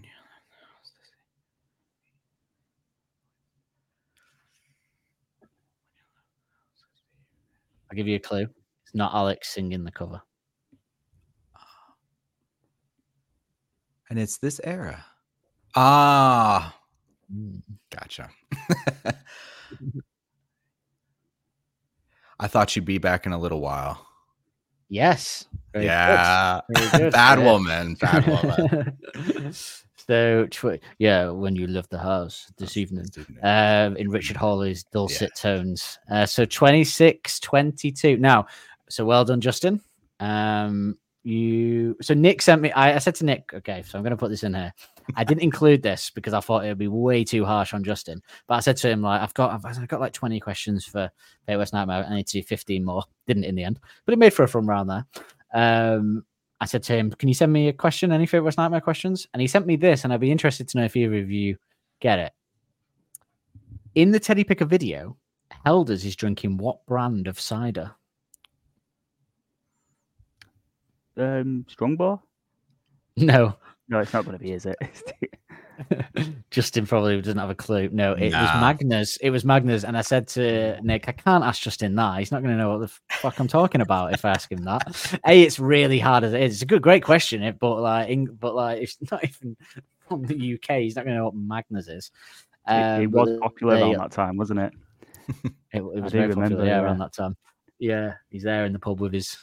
[7.93, 8.47] I'll give you a clue.
[8.85, 10.23] It's not Alex singing the cover.
[14.09, 15.05] And it's this era.
[15.77, 16.75] Ah,
[17.31, 17.63] Mm.
[17.91, 18.31] gotcha.
[22.41, 24.07] I thought you'd be back in a little while.
[24.89, 25.45] Yes.
[25.75, 26.61] Very yeah.
[26.75, 27.13] Very good.
[27.15, 27.53] Bad Yeah.
[27.53, 27.95] woman.
[28.01, 28.99] Bad woman.
[30.07, 33.07] so tw- yeah, when you left the house this evening,
[33.43, 35.99] um, in Richard Hawley's dulcet tones.
[36.11, 38.17] Uh, so 26, 22.
[38.17, 38.47] Now,
[38.89, 39.81] so well done, Justin.
[40.21, 42.73] Um, you so Nick sent me.
[42.73, 44.73] I, I said to Nick, okay, so I'm going to put this in here.
[45.15, 48.21] I didn't include this because I thought it would be way too harsh on Justin.
[48.47, 51.11] But I said to him, like, I've got, I've, I've got like 20 questions for
[51.47, 52.07] Fate West Nightmare.
[52.09, 53.03] I need to do 15 more.
[53.27, 55.07] Didn't in the end, but it made for a fun round there.
[55.55, 56.25] Um,
[56.63, 58.13] I said to him, "Can you send me a question?
[58.13, 60.85] Any favorite Nightmare questions?" And he sent me this, and I'd be interested to know
[60.85, 61.57] if either of you
[61.99, 62.33] get it.
[63.97, 65.17] In the Teddy Picker video,
[65.67, 67.91] Helders is drinking what brand of cider?
[71.17, 72.23] Um, Strongbow?
[73.17, 73.57] No,
[73.93, 74.77] No, it's not going to be, is it?
[76.51, 77.91] Justin probably doesn't have a clue.
[77.93, 79.19] No, it was Magners.
[79.21, 82.19] It was Magners, and I said to Nick, "I can't ask Justin that.
[82.21, 84.65] He's not going to know what the fuck I'm talking about if I ask him
[84.65, 86.55] that." A, it's really hard as it is.
[86.55, 89.57] It's a good, great question, it, but like, in, but like, it's not even
[90.09, 90.77] from the UK.
[90.79, 92.11] He's not going to know what Magners is.
[92.69, 94.73] it, it Um, was popular they- around that time, wasn't it?
[95.45, 96.83] It, it was do very remember, popular yeah, yeah.
[96.83, 97.37] around that time.
[97.79, 99.37] Yeah, he's there in the pub with his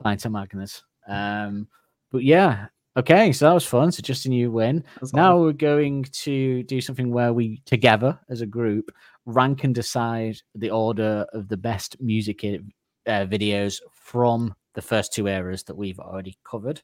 [0.00, 0.82] pint of Magners.
[1.08, 1.68] Um,
[2.10, 2.66] but yeah,
[2.96, 3.92] okay, so that was fun.
[3.92, 4.84] So Justin, you win.
[5.12, 8.90] Now we're going to do something where we together as a group
[9.26, 12.58] rank and decide the order of the best music i-
[13.06, 16.82] uh, videos from the first two eras that we've already covered.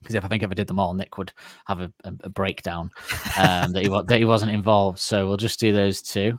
[0.00, 1.32] Because if I think if I did them all, Nick would
[1.66, 2.90] have a, a, a breakdown
[3.38, 4.98] um, that he that he wasn't involved.
[4.98, 6.38] So we'll just do those two.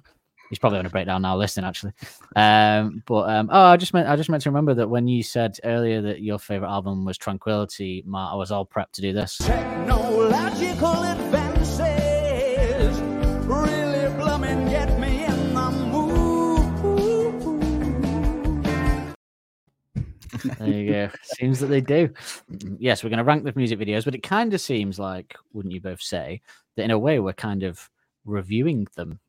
[0.51, 1.93] He's probably on a breakdown now, listening actually.
[2.35, 5.23] Um, but um, oh, I just meant I just meant to remember that when you
[5.23, 9.13] said earlier that your favorite album was Tranquility, Matt, I was all prepped to do
[9.13, 9.37] this.
[9.37, 11.79] Technological advances
[13.47, 16.01] really blooming get me in the mood.
[20.57, 21.09] There you go.
[21.23, 22.09] seems that they do.
[22.77, 25.73] Yes, we're going to rank the music videos, but it kind of seems like, wouldn't
[25.73, 26.41] you both say,
[26.75, 27.89] that in a way we're kind of
[28.25, 29.19] reviewing them.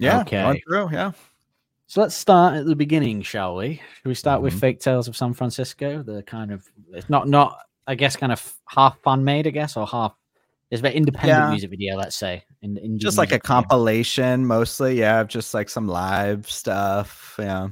[0.00, 0.20] Yeah.
[0.22, 0.62] Okay.
[0.92, 1.12] yeah.
[1.86, 3.80] So let's start at the beginning, shall we?
[3.96, 4.60] Should we start with Mhm.
[4.60, 6.02] Fake Tales of San Francisco?
[6.02, 9.76] The kind of it's not not I guess kind of half fan made, I guess,
[9.76, 10.14] or half
[10.70, 11.50] it's a very independent Yeah.
[11.50, 12.44] music video, let's say.
[12.62, 13.42] In, indie Just like a video.
[13.46, 14.98] compilation mostly.
[14.98, 15.24] Yeah.
[15.24, 17.34] Just like some live stuff.
[17.38, 17.68] Yeah.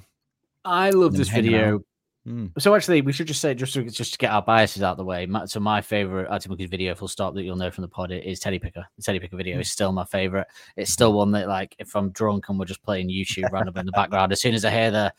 [0.65, 1.77] I love this video.
[1.77, 1.83] out.
[2.29, 2.53] Mm.
[2.59, 4.97] So actually, we should just say just to, just to get our biases out of
[4.99, 5.25] the way.
[5.25, 8.39] My, so my favorite Monkeys video, full stop, that you'll know from the pod is
[8.39, 8.85] Teddy Picker.
[8.97, 10.47] The Teddy Picker video is still my favorite.
[10.77, 13.87] It's still one that like if I'm drunk and we're just playing YouTube randomly in
[13.87, 15.13] the background, as soon as I hear the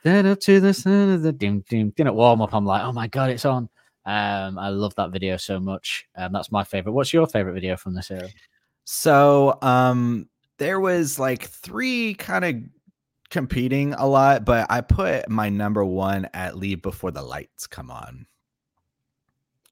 [0.00, 2.92] stand up to the sun of the dim dim didn't warm up, I'm like, oh
[2.92, 3.68] my god, it's on.
[4.04, 6.06] Um, I love that video so much.
[6.16, 6.92] Um, that's my favorite.
[6.92, 8.28] What's your favorite video from this era?
[8.84, 12.56] So um there was like three kind of
[13.30, 17.90] competing a lot, but I put my number one at Leave Before the Lights Come
[17.90, 18.26] On.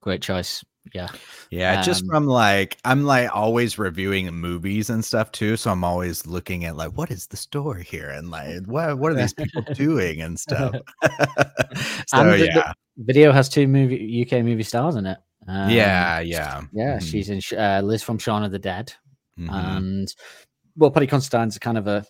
[0.00, 0.64] Great choice.
[0.92, 1.08] Yeah.
[1.50, 5.82] Yeah, just Um, from like I'm like always reviewing movies and stuff too, so I'm
[5.82, 9.32] always looking at like what is the story here and like what what are these
[9.32, 10.74] people doing and stuff.
[12.06, 15.18] so And the- the- yeah, Video has two movie UK movie stars in it.
[15.48, 18.92] Um, yeah, yeah, Yeah, Mhm, she's in uh, Liz from Shaun of the Dead,
[19.38, 19.50] mhm.
[19.52, 20.14] and
[20.76, 22.04] well, Paddy Considine's kind of a,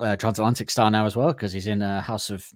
[0.00, 2.46] uh transatlantic star now as well because he's in uh, House of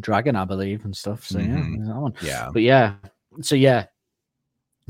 [0.00, 1.24] Dragon, I believe, and stuff.
[1.24, 1.76] So yeah, Mhm.
[1.76, 2.14] there's that one.
[2.22, 2.94] yeah, But yeah,
[3.40, 3.86] so yeah,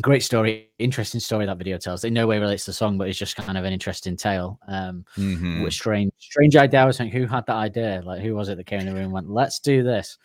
[0.00, 2.04] great story, interesting story that video tells.
[2.04, 4.58] In no way relates to the song, but it's just kind of an interesting tale.
[4.68, 5.62] Um, mhm.
[5.62, 6.80] with strange, strange idea.
[6.80, 8.02] I was thinking, who had that idea?
[8.04, 10.18] Like, who was it that came in the room and went, "Let's do this"?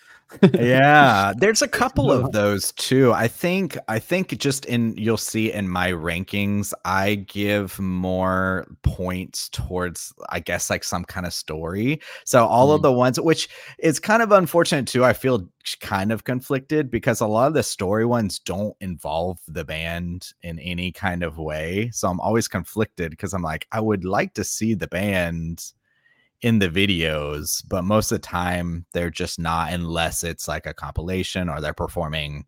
[0.54, 3.12] Yeah there's a couple of those too.
[3.14, 9.50] I think i think just in you'll see in my rankings i give more points
[9.50, 12.00] towards i guess like some kind of story.
[12.26, 12.84] So all of Mhm.
[12.84, 15.48] the ones which is kind of unfortunate too i feel
[15.80, 20.58] kind of conflicted because a lot of the story ones don't involve the band in
[20.60, 21.90] any kind of way.
[21.94, 25.72] So i'm always conflicted because i'm like i would like to see the band
[26.42, 30.74] in the videos, but most of the time they're just not unless it's like a
[30.74, 32.46] compilation or they're performing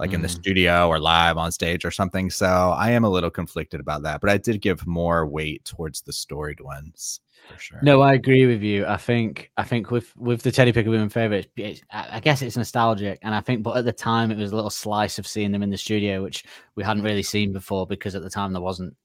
[0.00, 0.40] like in the Mm.
[0.40, 2.30] studio or live on stage or something.
[2.30, 6.02] So I am a little conflicted about that, but I did give more weight towards
[6.02, 7.80] the storied ones for sure.
[7.82, 8.86] No, I agree with you.
[8.86, 12.56] I think I think with with the Teddy Picker women favorite, it's, I guess it's
[12.56, 15.50] nostalgic, and I think, but at the time it was a little slice of seeing
[15.52, 16.44] them in the studio, which
[16.76, 18.96] we hadn't really seen before because at the time there wasn't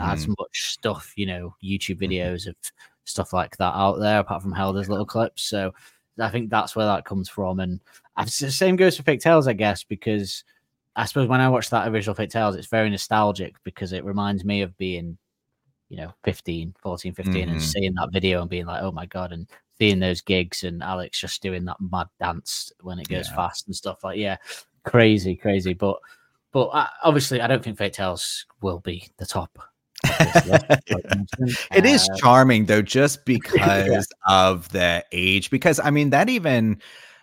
[0.00, 0.34] as Mhm.
[0.38, 2.08] much stuff, you know, YouTube Mhm.
[2.10, 2.54] videos of
[3.04, 5.42] stuff like that out there, apart from Helder's little clips.
[5.42, 5.72] So
[6.20, 7.60] I think that's where that comes from.
[7.60, 7.80] And
[8.16, 10.44] the same goes for Fake Tales, I guess, because
[10.94, 14.62] I suppose when I watch that original Tales, it's very nostalgic because it reminds me
[14.62, 15.16] of being,
[15.88, 17.62] you know, 15, 14, 15 and Mhm.
[17.62, 19.48] seeing that video and being like, oh my God, and
[19.78, 23.34] seeing those gigs and Alex just doing that mad dance when it goes Yeah.
[23.36, 24.36] fast and stuff like, yeah,
[24.84, 25.72] crazy, crazy.
[25.74, 25.98] But,
[26.52, 29.58] but uh, obviously, I don't think Fake Tales will be the top.
[30.20, 31.66] Of this list, like you mentioned.
[31.74, 35.50] It is charming though, just because of the age.
[35.50, 36.80] Because I mean, that even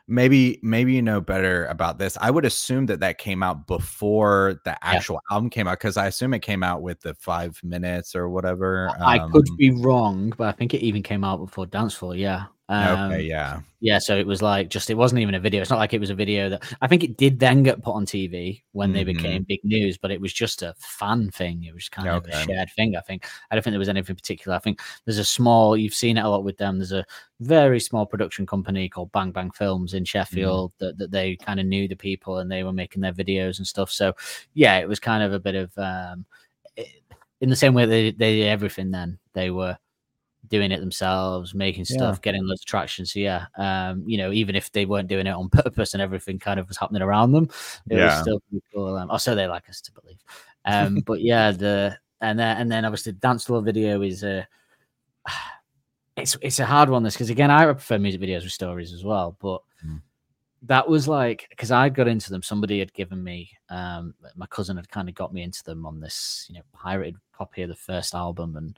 [0.09, 2.17] maybe maybe you know better about this.
[2.19, 6.07] I would assume that that came out before the actual album came out because I
[6.07, 8.89] assume it came out with the five minutes or whatever.
[8.99, 12.15] I could um, be wrong, but I think it even came out before Dance Floor.
[12.15, 12.45] Yeah.
[12.71, 15.61] Um, okay, yeah, Yeah, so it was like just it wasn't even a video.
[15.61, 17.93] It's not like it was a video that I think it did then get put
[17.95, 19.07] on TV when they Mhm.
[19.07, 21.63] became big news, but it was just a fan thing.
[21.63, 22.95] It was kind of a shared thing.
[22.95, 24.55] I think I don't think there was anything particular.
[24.55, 25.75] I think there's a small.
[25.75, 26.77] You've seen it a lot with them.
[26.77, 27.05] There's a
[27.39, 31.65] very small production company called Bang Bang Films in Sheffield that, that they kind of
[31.65, 33.89] knew the people and they were making their videos and stuff.
[33.89, 34.13] So
[34.53, 36.25] yeah, it was kind of a bit of um,
[37.41, 38.91] in the same way they they did everything.
[38.91, 39.77] Then they were
[40.47, 41.97] doing it themselves, making Yeah.
[41.97, 43.05] stuff, getting loads of traction.
[43.05, 46.39] So yeah, um, you know, even if they weren't doing it on purpose and everything
[46.39, 47.49] kind of was happening around them,
[47.89, 48.95] it was still pretty cool.
[48.95, 50.19] Um, or so they like us to believe.
[50.65, 54.47] Um, but yeah, the and then and then obviously dance floor video is a
[56.17, 59.03] it's it's a hard one this because again I prefer music videos with stories as
[59.03, 60.01] well, but Mm.
[60.63, 62.43] that was like because I got into them.
[62.43, 66.01] Somebody had given me, um, my cousin had kind of got me into them on
[66.01, 68.77] this, you know, pirated copy of the first album, and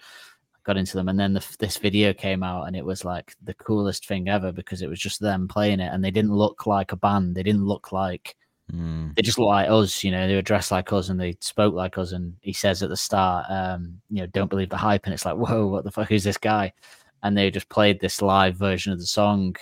[0.64, 1.10] got into them.
[1.10, 4.52] And then the, this video came out, and it was like the coolest thing ever
[4.52, 7.36] because it was just them playing it, and they didn't look like a band.
[7.36, 8.36] They didn't look like
[8.74, 11.36] Mm, they just looked like us, you know, they were dressed like us and they
[11.42, 12.12] spoke like us.
[12.12, 15.06] And he says at the start, um, you know, don't believe the hype.
[15.06, 16.72] And it's like, whoa, what the fuck is this guy?
[17.24, 19.56] And they just played this live version of the song.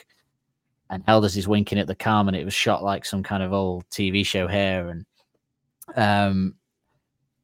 [0.92, 3.54] And Helders is winking at the cam, and it was shot like some kind of
[3.54, 4.90] old TV show here.
[4.90, 5.06] And
[5.96, 6.56] um,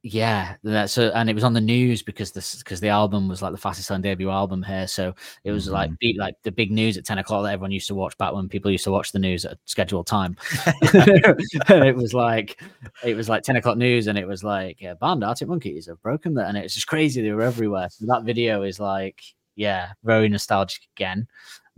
[0.07, 3.41] yeah, that's a, and it was on the news because this because the album was
[3.41, 4.87] like the fastest selling debut album here.
[4.87, 7.87] So it was like beat like the big news at 10 o'clock that everyone used
[7.87, 10.37] to watch back when people used to watch the news at a scheduled time.
[10.83, 12.61] it was like
[13.03, 16.03] it was like 10 o'clock news and it was like uh, band Arctic Monkeys have
[16.03, 17.89] broken that and it's just crazy they were everywhere.
[17.89, 19.23] So that video is like
[19.55, 21.27] yeah, very nostalgic again.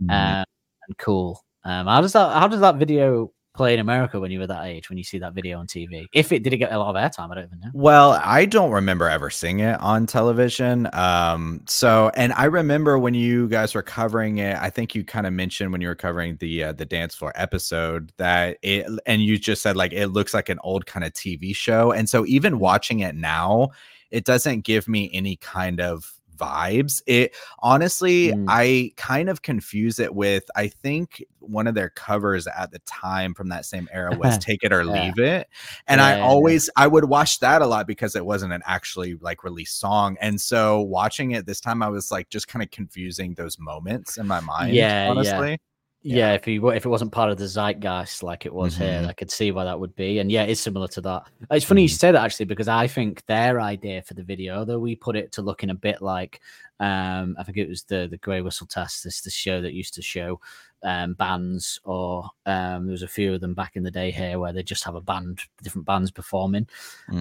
[0.02, 0.10] mm.
[0.10, 0.44] Um,
[0.86, 1.42] and cool.
[1.64, 4.64] Um how does that how does that video play in America when you were that
[4.64, 6.06] age when you see that video on TV?
[6.14, 7.70] If it did it get a lot of airtime, I don't even know.
[7.74, 10.88] Well, I don't remember ever seeing it on television.
[10.94, 15.26] Um, so, and I remember when you guys were covering it, I think you kind
[15.26, 19.22] of mentioned when you were covering the uh, the dance floor episode that it, and
[19.22, 21.92] you just said like it looks like an old kind of TV show.
[21.92, 23.70] And so, even watching it now,
[24.10, 27.02] it doesn't give me any kind of vibes.
[27.06, 28.44] It honestly, Mm.
[28.48, 33.34] I kind of confuse it with I think one of their covers at the time
[33.34, 34.92] from that same era was "Take It or Yeah.
[34.92, 35.48] Leave It,"
[35.86, 36.24] and Yeah, I yeah, yeah.
[36.24, 40.16] always I would watch that a lot because it wasn't an actually like released song,
[40.20, 44.16] and so watching it this time, I was like just kind of confusing those moments
[44.18, 44.74] in my mind.
[44.74, 45.10] Yeah, yeah.
[45.10, 45.58] honestly,
[46.02, 49.08] Yeah, if he if it wasn't part of the zeitgeist like it was here, Mhm.
[49.08, 50.20] I could see why that would be.
[50.20, 51.24] And yeah, it's similar to that.
[51.50, 51.98] It's funny you Mhm.
[51.98, 55.32] say that actually because I think their idea for the video, though we put it
[55.32, 56.40] to looking a bit like,
[56.78, 59.94] um, I think it was the the Grey Whistle Test, this the show that used
[59.94, 60.40] to show
[60.84, 64.38] um bands or um there was a few of them back in the day here
[64.38, 66.68] where they just have a band different bands performing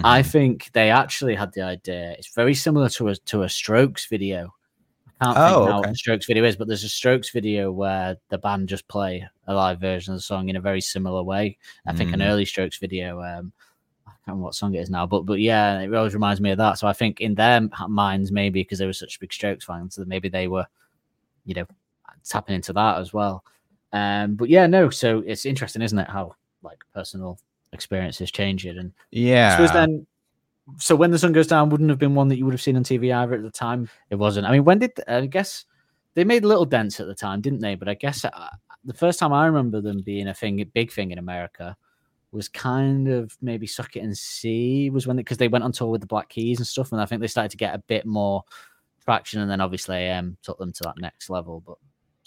[0.03, 0.25] i Mhm.
[0.31, 4.45] think they actually had the idea it's very similar to a to a strokes video
[4.45, 4.56] i
[5.19, 8.17] can't Oh, think now what the strokes video is but there's a strokes video where
[8.29, 11.57] the band just play a live version of the song in a very similar way
[11.87, 12.27] i think an Mm.
[12.29, 13.51] early strokes video um
[14.05, 16.51] I can't remember what song it is now, but but yeah, it always reminds me
[16.51, 16.77] of that.
[16.79, 20.07] So I think in their minds, maybe because they were such big Strokes fans, that
[20.07, 20.65] maybe they were,
[21.45, 21.65] you know,
[22.25, 23.43] tapping into that as well.
[23.93, 24.89] Um, but yeah, no.
[24.89, 26.09] So it's interesting, isn't it?
[26.09, 27.37] How like personal
[27.73, 29.57] experiences change it, and yeah.
[29.73, 30.07] Then.
[30.77, 32.75] So when the sun goes down, wouldn't have been one that you would have seen
[32.75, 33.89] on TV either at the time.
[34.09, 34.47] It wasn't.
[34.47, 35.65] I mean, when did I guess
[36.13, 37.75] they made little dents at the time, didn't they?
[37.75, 38.49] But I guess uh,
[38.83, 41.77] the first time I remember them being a thing, a big thing in America,
[42.31, 45.89] was kind of maybe Suck It and See was when because they went on tour
[45.89, 48.05] with the Black Keys and stuff, and I think they started to get a bit
[48.05, 48.43] more
[49.05, 51.63] traction, and then obviously AM took them to that next level.
[51.65, 51.77] But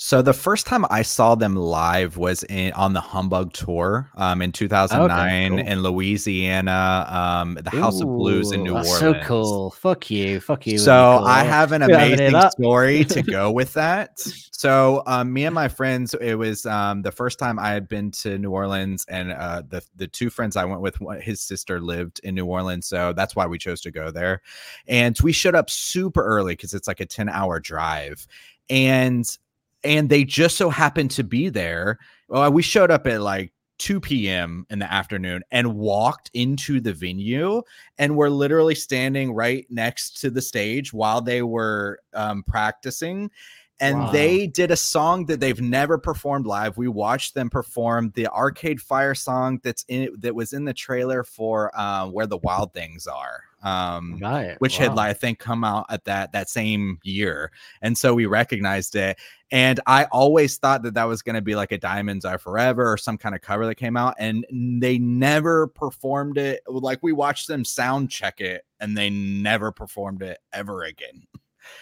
[0.03, 4.41] So the first time I saw them live was in on the Humbug tour um,
[4.41, 5.59] in 2009 cool.
[5.59, 9.21] in Louisiana, um, the House of Blues in New that's Orleans.
[9.21, 9.71] So cool.
[9.73, 10.41] Fuck you.
[10.41, 10.79] Fuck you.
[10.79, 14.19] So It'd I have an amazing story to go with that.
[14.19, 18.11] So um, me and my friends, it was um, the first time I had been
[18.13, 22.23] to New Orleans, and uh, the the two friends I went with, his sister lived
[22.25, 24.41] in New Orleans, so that's why we chose to go there.
[24.89, 28.27] And we showed up super early because it's like a ten hour drive,
[28.71, 29.27] and
[29.85, 31.99] and they just so happened to be there.
[32.29, 34.67] Well, we showed up at like 2 p.m.
[34.69, 37.63] in the afternoon and walked into the venue
[37.99, 43.31] and were literally standing right next to the stage while they were um, practicing.
[43.83, 44.13] And Wow.
[44.13, 46.77] they did a song that they've never performed live.
[46.77, 51.25] We watched them perform the Arcade Fire song that's in that was in the trailer
[51.25, 53.41] for uh, Where the Wild Things Are.
[53.63, 54.57] Um, Right.
[54.61, 57.51] which had like, I think come out at that that same year,
[57.83, 59.19] and so we recognized it.
[59.53, 62.91] And I always thought that that was going to be like a Diamonds Are Forever
[62.91, 66.63] or some kind of cover that came out, and they never performed it.
[66.69, 71.25] Like we watched them sound check it, and they never performed it ever again.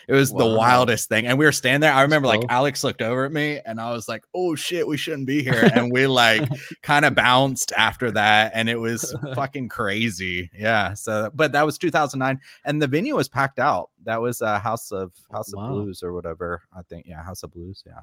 [0.09, 1.93] It was the wildest thing, and we were standing there.
[1.93, 2.40] I remember like.
[2.48, 5.70] Alex looked over at me, and I was like, "Oh shit, we shouldn't be here."
[5.74, 6.48] And we like
[6.82, 10.51] kind of bounced after that, and it was fucking crazy.
[10.56, 10.94] Yeah.
[10.94, 13.90] So, but that was 2009, and the venue was packed out.
[14.05, 15.65] That was uh, House of House Wow.
[15.65, 16.62] of Blues or whatever.
[16.77, 17.82] I think, yeah, House of Blues.
[17.86, 18.01] Yeah.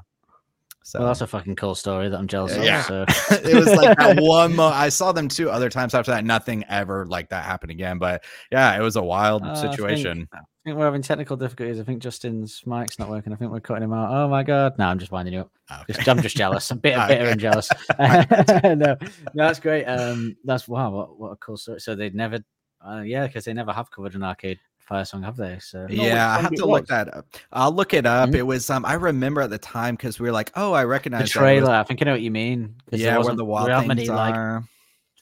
[0.87, 2.63] So Well, that's a fucking cool story that I'm jealous of.
[2.63, 2.83] Yeah.
[2.83, 3.05] So.
[3.31, 4.55] it was like that one.
[4.55, 6.23] Mo- I saw them two other times after that.
[6.23, 7.97] Nothing ever like that happened again.
[7.97, 10.29] But yeah, it was a wild Uh, I think- situation.
[10.31, 10.39] I
[10.69, 11.79] think we're having technical difficulties.
[11.79, 13.33] I think Justin's mic's not working.
[13.33, 14.11] I think we're cutting him out.
[14.11, 14.73] Oh my god!
[14.79, 15.51] No, I'm just winding you up.
[15.71, 15.93] Okay.
[15.93, 16.69] Just, I'm just jealous.
[16.71, 17.69] I'm bitter, bitter and jealous.
[17.99, 18.95] no, no,
[19.35, 19.85] that's great.
[19.85, 20.89] Um, that's wow.
[20.91, 21.79] What, what a cool story.
[21.81, 22.39] So they'd never,
[22.87, 25.57] uh, yeah, because they never have covered an arcade fire song, have they?
[25.59, 27.25] So yeah, I have it to look that up.
[27.51, 28.29] I'll look it up.
[28.29, 28.35] Mhm.
[28.35, 30.87] It was um I remember at the time because we were like, oh, I the
[30.87, 31.39] recognize that.
[31.39, 31.71] Trailer.
[31.71, 32.75] I think I know what you mean.
[32.91, 34.63] yeah, where the wild things many like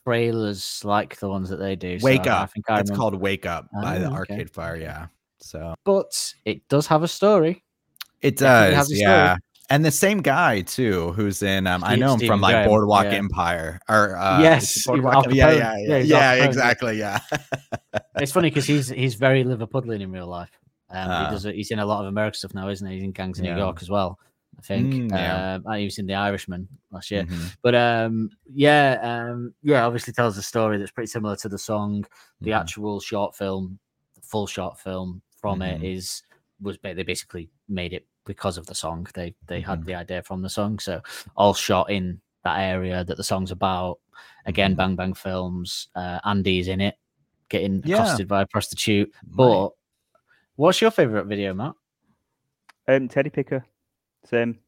[0.06, 2.00] trailers like the ones that they do.
[2.00, 2.52] so Wake I- I Up.
[2.52, 4.34] think I it's remember- called Wake Up by the Ah, okay.
[4.34, 4.76] Arcade Fire.
[4.76, 5.08] Yeah.
[5.40, 7.64] So but it does have a story.
[8.22, 8.92] it does.
[8.92, 9.38] a story.
[9.70, 13.12] And the same guy too, who's in um, I know him from like Boardwalk yeah.
[13.12, 17.20] Empire or uh, Yes, Boardwalk Al yeah, yeah, Yeah, yeah, yeah, exactly, yeah.
[18.18, 20.52] It's funny because he's he's very Liverpudlian in real life.
[20.90, 21.26] Um, Ah.
[21.26, 22.96] he does he's in a lot of American stuff now, isn't he?
[22.96, 23.46] He's in Gangs of.
[23.46, 24.20] New York as well.
[24.58, 24.94] I think.
[24.94, 25.60] Mm, yeah.
[25.66, 27.24] Um, he was in The Irishman last year.
[27.24, 31.58] Mhm, But um, yeah, um, yeah, obviously tells a story that's pretty similar to the
[31.58, 32.06] song.
[32.42, 32.60] The mhm.
[32.60, 33.80] actual short film,
[34.14, 35.76] the full short film from Mhm.
[35.76, 36.22] it is
[36.62, 39.08] was they basically made it because of the song.
[39.14, 39.86] They they had Mhm.
[39.86, 41.02] the idea from the song, so
[41.36, 44.00] all shot in that area that the song's about.
[44.46, 44.78] Again, Mhm.
[44.78, 45.88] Bang Bang Films.
[45.96, 46.96] Uh, Andy's in it,
[47.50, 47.98] getting Yeah.
[47.98, 49.14] accosted by a prostitute.
[49.24, 49.70] But
[50.56, 51.74] what's your favorite video, Matt?
[52.88, 53.66] Um, Teddy Picker,
[54.26, 54.60] same.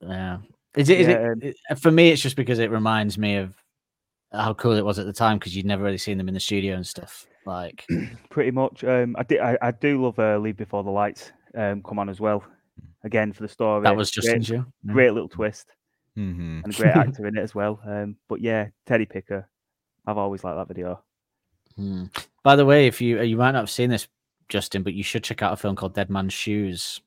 [0.00, 0.38] Yeah.
[0.76, 1.00] Is it?
[1.00, 2.10] Is Yeah, um, it it- for me?
[2.10, 3.54] It's just because it reminds me of
[4.32, 6.40] how cool it was at the time because you'd never really seen them in the
[6.40, 7.26] studio and stuff.
[7.46, 7.86] Like,
[8.30, 8.82] Pretty much.
[8.84, 12.08] Um, I, di- I, I do love uh, Leave Before the Lights um, come on
[12.08, 12.44] as well.
[13.04, 13.82] Again, for the story.
[13.84, 14.48] that was great, Justin's.
[14.50, 14.62] Yeah.
[14.92, 15.68] great little twist
[16.16, 16.64] Mhm.
[16.64, 17.80] and a great actor in it as well.
[17.86, 19.48] Um, but yeah, Teddy Picker.
[20.06, 21.02] I've always liked that video.
[21.76, 22.04] Hmm.
[22.42, 24.06] By the way, if you you might not have seen this,
[24.48, 27.00] Justin, but you should check out a film called Dead Man's Shoes.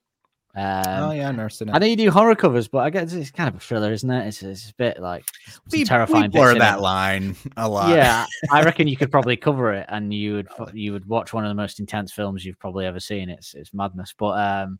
[0.55, 1.75] Um, oh yeah, nursing it.
[1.75, 4.09] I know you do horror covers, but I guess it's kind of a thriller, isn't
[4.09, 4.27] it?
[4.27, 5.23] It's, it's a bit like
[5.71, 7.95] we, terrifying we blur in that line a lot.
[7.95, 11.45] Yeah, I reckon you could probably cover it, and you would you would watch one
[11.45, 13.29] of the most intense films you've probably ever seen.
[13.29, 14.79] It's it's madness, but um,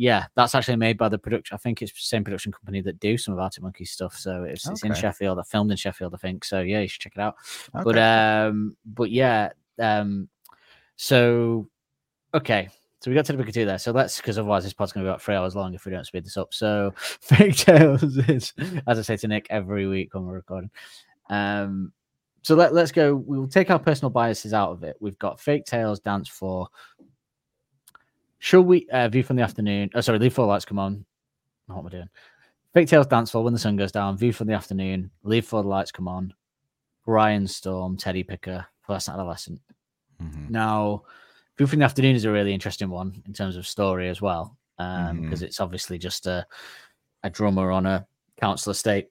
[0.00, 1.54] yeah, that's actually made by the production.
[1.54, 4.16] I think it's the same production company that do some of Arctic Monkey stuff.
[4.16, 5.38] So it's it's in Sheffield.
[5.38, 6.42] I filmed in Sheffield, I think.
[6.42, 7.36] So yeah, you should check it out.
[7.84, 10.30] But um, but yeah, um,
[10.96, 11.68] so
[12.32, 12.70] okay.
[13.00, 13.76] So we got to the bigger two there.
[13.76, 16.06] So let's because otherwise this pod's gonna be about three hours long if we don't
[16.06, 16.54] speed this up.
[16.54, 18.54] So fake tales is
[18.86, 20.70] as I say to Nick every week when we're recording.
[21.28, 21.92] Um
[22.42, 23.14] so let, let's go.
[23.14, 24.96] We'll take our personal biases out of it.
[24.98, 26.68] We've got fake tales, dance floor.
[28.40, 29.90] Shall we uh, view from the afternoon?
[29.94, 31.04] Oh, sorry, leave four lights come on.
[31.66, 32.08] What am I doing?
[32.74, 34.16] Fake tales, dance floor when the sun goes down.
[34.16, 35.10] View from the afternoon.
[35.22, 36.32] Leave four lights come on.
[37.06, 39.60] Brianstorm, Teddy Picker, first adolescent.
[40.22, 40.50] Mhm.
[40.50, 41.02] Now,
[41.58, 44.56] View from the Afternoon is a really interesting one in terms of story as well,
[44.78, 45.42] because Mhm.
[45.42, 46.46] it's obviously just a,
[47.22, 48.06] a drummer on a
[48.40, 49.10] council estate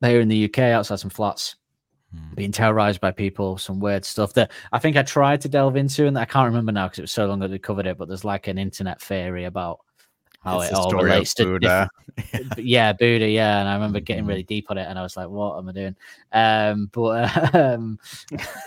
[0.00, 1.54] there in the UK outside some flats
[2.14, 2.34] Mhm.
[2.36, 6.06] being terrorized by people, some weird stuff that I think I tried to delve into,
[6.06, 7.98] and I can't remember now because it was so long that we covered it.
[7.98, 9.80] But there's like an internet theory about
[10.40, 11.88] how It's it all relates to Buddha.
[12.56, 13.60] yeah, Buddha, yeah.
[13.60, 14.28] And I remember getting Mhm.
[14.28, 15.96] really deep on it, and I was like, "What am I doing?"
[16.32, 17.22] Um, but
[17.54, 17.98] um,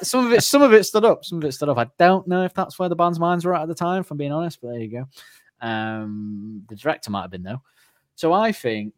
[0.02, 1.26] some of it, some of it stood up.
[1.26, 1.78] Some of it stood up.
[1.78, 4.12] I don't know if that's where the band's minds were at at the time, if
[4.12, 4.62] I'm being honest.
[4.62, 5.08] But there you go.
[5.66, 7.62] Um, the director might have been though.
[8.16, 8.94] So I think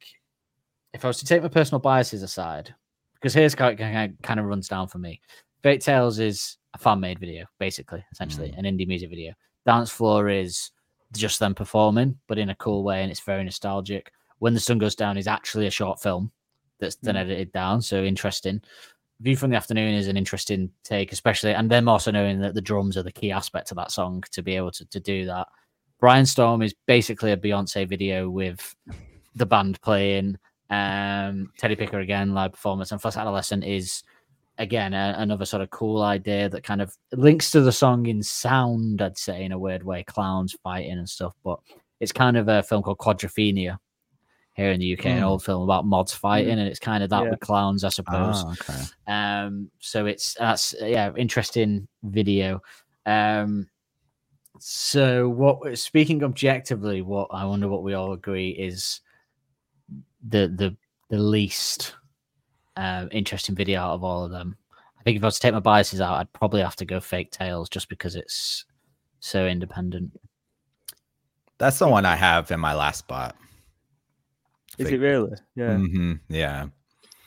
[0.94, 2.74] if I was to take my personal biases aside,
[3.24, 3.78] because here's how it
[4.22, 5.22] kind of runs down for me.
[5.62, 8.60] Fake Tales is a fan made video, basically, essentially, mm.
[8.60, 9.32] an indie music video.
[9.66, 10.72] Dance Floor is
[11.16, 14.12] just them performing, but in a cool way, and it's very nostalgic.
[14.40, 16.34] When the Sun Goes Down is actually a short film
[16.80, 17.20] that's then mm.
[17.20, 18.62] edited down, so interesting.
[19.22, 22.62] View from the Afternoon is an interesting take, especially, and them also knowing that the
[22.62, 25.48] drums are the key aspect of that song to be able to, to do that.
[26.02, 28.76] Brianstorm is basically a Beyonce video with
[29.34, 30.38] the band playing
[30.74, 34.04] Um, Teddy Picker again, live performance, and Fuss Adolescent is
[34.58, 38.24] again a, another sort of cool idea that kind of links to the song in
[38.24, 39.02] sound.
[39.02, 41.34] I'd say in a weird way, clowns fighting and stuff.
[41.44, 41.60] But
[42.00, 43.78] it's kind of a film called Quadrophenia
[44.56, 45.28] here in the UK, an Mm.
[45.28, 47.32] old film about mods fighting, and it's kind of that Yeah.
[47.32, 48.44] with clowns, I suppose.
[48.46, 48.84] Ah, okay.
[49.08, 52.62] Um, so it's that's yeah, interesting video.
[53.06, 53.68] Um,
[54.60, 55.78] so what?
[55.78, 59.02] Speaking objectively, what I wonder what we all agree is
[60.28, 60.76] the the
[61.10, 61.96] the least
[62.78, 64.56] um, interesting video out of all of them.
[65.00, 67.00] I think if I was to take my biases out, I'd probably have to go
[67.00, 68.66] Fake Tales just because it's
[69.20, 70.12] so independent.
[71.58, 73.36] That's the one I have in my last spot.
[74.78, 75.38] Is Fake- it really?
[75.56, 75.72] Yeah.
[75.76, 76.14] Mm-hmm.
[76.30, 76.68] Yeah.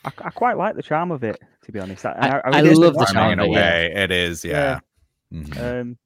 [0.03, 2.05] I, I quite like the charm of it, to be honest.
[2.05, 2.11] I,
[2.43, 3.79] I- I really love the charm in of a it, yeah.
[4.03, 4.79] It is, yeah.
[5.33, 5.81] Mhm.
[5.81, 5.97] Um,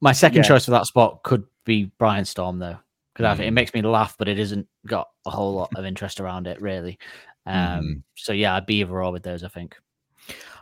[0.00, 0.48] My second Yeah.
[0.48, 2.78] choice for that spot could be Brian Storm though,
[3.14, 5.84] because I think it makes me laugh, but it isn't got a whole lot of
[5.84, 6.98] interest around it really.
[7.46, 8.02] Um, Mhm.
[8.16, 9.42] So yeah, I'd be either or with those.
[9.44, 9.76] I think.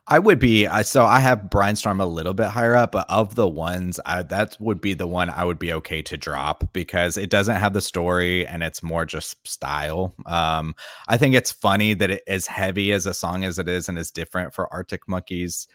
[0.06, 3.34] I would be I so I have Brainstorm a little bit higher up, but of
[3.34, 7.16] the ones I, that would be the one I would be okay to drop because
[7.16, 10.14] it doesn't have the story and it's more just style.
[10.26, 10.74] Um,
[11.08, 13.98] I think it's funny that it as heavy as a song as it is and
[13.98, 15.68] is different for Arctic Monkeys.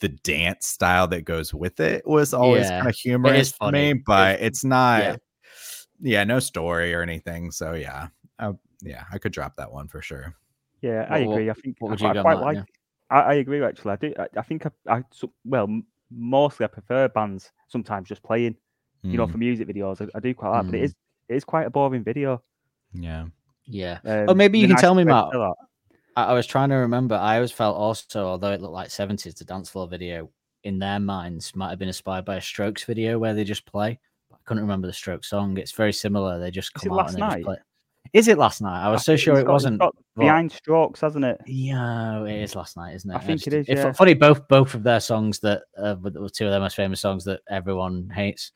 [0.00, 3.94] The dance style that goes with it was always Yeah, kind of humorous funny.
[3.94, 5.02] me, but it's not.
[5.02, 5.16] yeah.
[6.00, 6.24] Yeah.
[6.24, 7.50] no story or anything.
[7.50, 8.08] So yeah,
[8.38, 8.52] I,
[8.82, 10.34] yeah, I could drop that one for sure.
[10.82, 11.50] yeah, I What- what- agree.
[11.50, 12.42] I think what I, you I quite Matt?
[12.44, 12.56] like.
[12.56, 12.64] Yeah.
[13.10, 13.62] I, I agree.
[13.64, 14.14] Actually, I do.
[14.18, 15.68] I, I think I, I so- well,
[16.10, 18.56] mostly I prefer bands sometimes just playing.
[19.02, 20.66] You know, Mm, for music videos, I, I do quite like.
[20.66, 20.84] But it Mm.
[20.84, 20.94] is
[21.28, 22.42] it is quite a boring video.
[22.92, 23.26] yeah.
[23.68, 23.98] Yeah.
[24.04, 25.32] Um, Oh, maybe you the can tell me, nicest Matt.
[25.32, 25.66] to say that-
[26.16, 27.14] I, I was trying to remember.
[27.14, 30.30] I always felt also, although it looked like seventies, the dance floor video
[30.64, 33.98] in their minds might have been inspired by a Strokes video where they just play.
[34.46, 35.58] I couldn't remember the Strokes song.
[35.58, 36.38] It's very similar.
[36.38, 37.56] They just come out Last and they just play.
[38.12, 38.86] Is it last night?
[38.86, 39.82] I was I so sure it got- wasn't.
[40.16, 41.40] behind strokes, hasn't it?
[41.44, 43.14] Yeah, it is last night, isn't it?
[43.16, 43.92] I think just- it is, it's yeah.
[43.92, 44.14] funny.
[44.14, 47.40] Both both of their songs that uh, were two of their most famous songs that
[47.50, 48.52] everyone hates.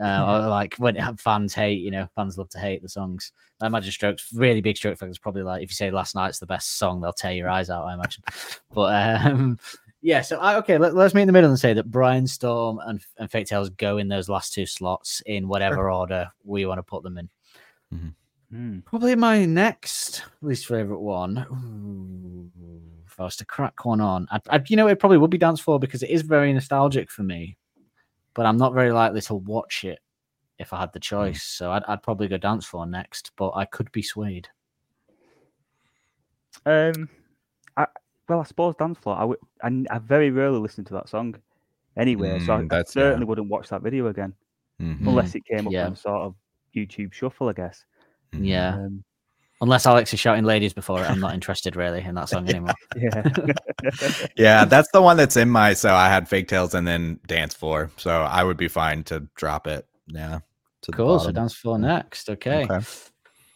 [0.00, 3.32] Uh, or like when it- fans hate, you know, fans love to hate the songs.
[3.60, 6.46] I imagine Strokes, really big Stroke fans, probably like if you say "Last Night's the
[6.46, 7.84] best song," they'll tear your eyes out.
[7.86, 8.22] I imagine.
[8.72, 9.58] But um,
[10.06, 13.04] yeah, so I, okay, let, us meet in the middle and say that Brianstorm and
[13.18, 16.84] and Fake Tales go in those last two slots in whatever order we want to
[16.84, 18.14] put them in.
[18.52, 18.78] Hmm.
[18.84, 21.44] Probably my next least favorite one.
[21.50, 22.52] Ooh,
[23.04, 25.38] if I was to crack one on, I'd, I'd, you know, it probably would be
[25.38, 27.56] Dance Floor because it is very nostalgic for me.
[28.32, 29.98] But I'm not very likely to watch it
[30.60, 31.42] if I had the choice.
[31.42, 34.46] So I'd, I'd probably go Dance Floor next, but I could be swayed.
[36.64, 37.08] Um,
[37.76, 37.86] I
[38.28, 39.16] well, I suppose dance floor.
[39.16, 39.38] I would.
[39.62, 41.36] I, n- I very rarely listen to that song,
[41.96, 42.38] anyway.
[42.40, 43.02] so I, Mm, I that's- yeah.
[43.02, 44.34] certainly wouldn't watch that video again
[44.80, 45.06] Mhm.
[45.06, 45.86] unless it came up yeah.
[45.86, 46.34] on sort of
[46.74, 47.84] YouTube shuffle, I guess.
[48.32, 48.74] Yeah.
[48.74, 49.04] Um,
[49.62, 52.74] Unless Alex is shouting ladies before it, I'm not interested really in that song anymore.
[52.96, 53.22] yeah.
[54.36, 55.72] Yeah, that's the one that's in my.
[55.72, 57.90] So I had fake tails and then dance floor.
[57.96, 59.86] So I would be fine to drop it.
[60.08, 60.40] Yeah.
[60.82, 61.18] to the Cool.
[61.18, 61.34] So bottom.
[61.36, 62.28] Dance Floor next.
[62.28, 62.64] Okay.
[62.64, 62.84] Okay.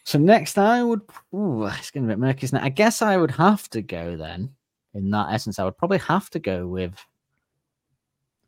[0.04, 1.02] So next, I would.
[1.34, 2.44] Ooh, it's getting a bit murky.
[2.44, 2.64] Isn't it?
[2.64, 4.54] I guess I would have to go then.
[4.94, 6.94] In that essence, I would probably have to go with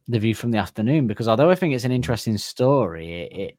[0.08, 3.58] the view from the afternoon because although I think it's an interesting story, it, it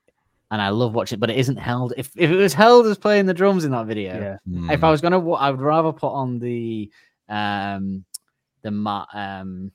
[0.51, 1.93] and I love watching, it, but it isn't held.
[1.97, 4.73] If if it was held as playing the drums in that video, yeah.
[4.73, 6.91] if I was gonna, wa- I would rather put on the
[7.29, 8.03] um
[8.61, 9.71] the mat um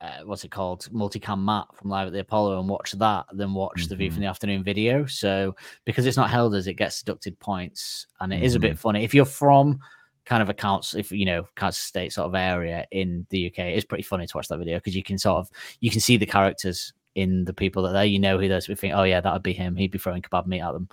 [0.00, 0.86] uh, what's it called?
[0.92, 4.20] Multicam mat from live at the apollo and watch that than watch the view from
[4.20, 5.06] the afternoon video.
[5.06, 8.78] So because it's not held as it gets deducted points and it is a bit
[8.78, 9.04] funny.
[9.04, 9.80] If you're from
[10.26, 13.58] kind of a council if you know council state sort of area in the uk
[13.58, 15.48] it's pretty funny to watch that video because you can sort of
[15.80, 18.74] you can see the characters in the people that there you know who those we
[18.74, 20.88] think oh yeah that would be him he'd be throwing kebab meat at them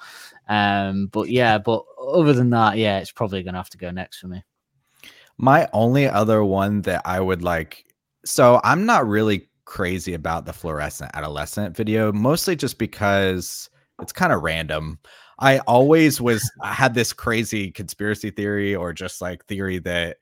[0.48, 4.20] um but yeah but other than that yeah it's probably gonna have to go next
[4.20, 4.42] for me
[5.38, 7.86] My only other one that I would like,
[8.26, 13.70] so I'm not really crazy about the fluorescent adolescent video, mostly just because
[14.02, 15.00] it's kind of random.
[15.40, 20.18] I always was I had this crazy conspiracy theory or just like theory that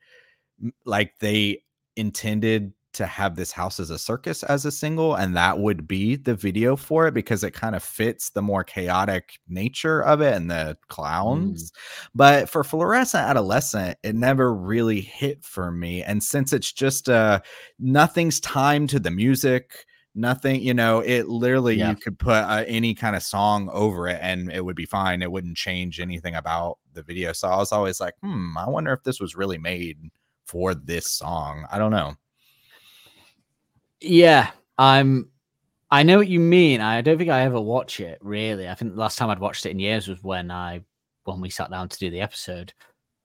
[0.84, 1.62] like they
[1.96, 6.14] intended to have this house as a circus as a single and that would be
[6.14, 10.34] the video for it because it kind of fits the more chaotic nature of it
[10.34, 11.72] and the clowns.
[12.14, 17.40] But for fluorescent adolescent it never really hit for me and since it's just uh
[17.78, 21.90] nothing's timed to the music nothing you know it literally Yeah.
[21.90, 25.22] you could put uh, any kind of song over it and it would be fine
[25.22, 28.92] it wouldn't change anything about the video so i was always like hmm i wonder
[28.92, 29.98] if this was really made
[30.44, 32.14] for this song i don't know
[34.00, 35.30] Yeah, I'm.
[35.90, 36.80] I know what you mean.
[36.80, 38.68] I don't think I ever watch it really.
[38.68, 40.80] I think the last time I'd watched it in years was when I
[41.24, 42.72] when we sat down to do the episode,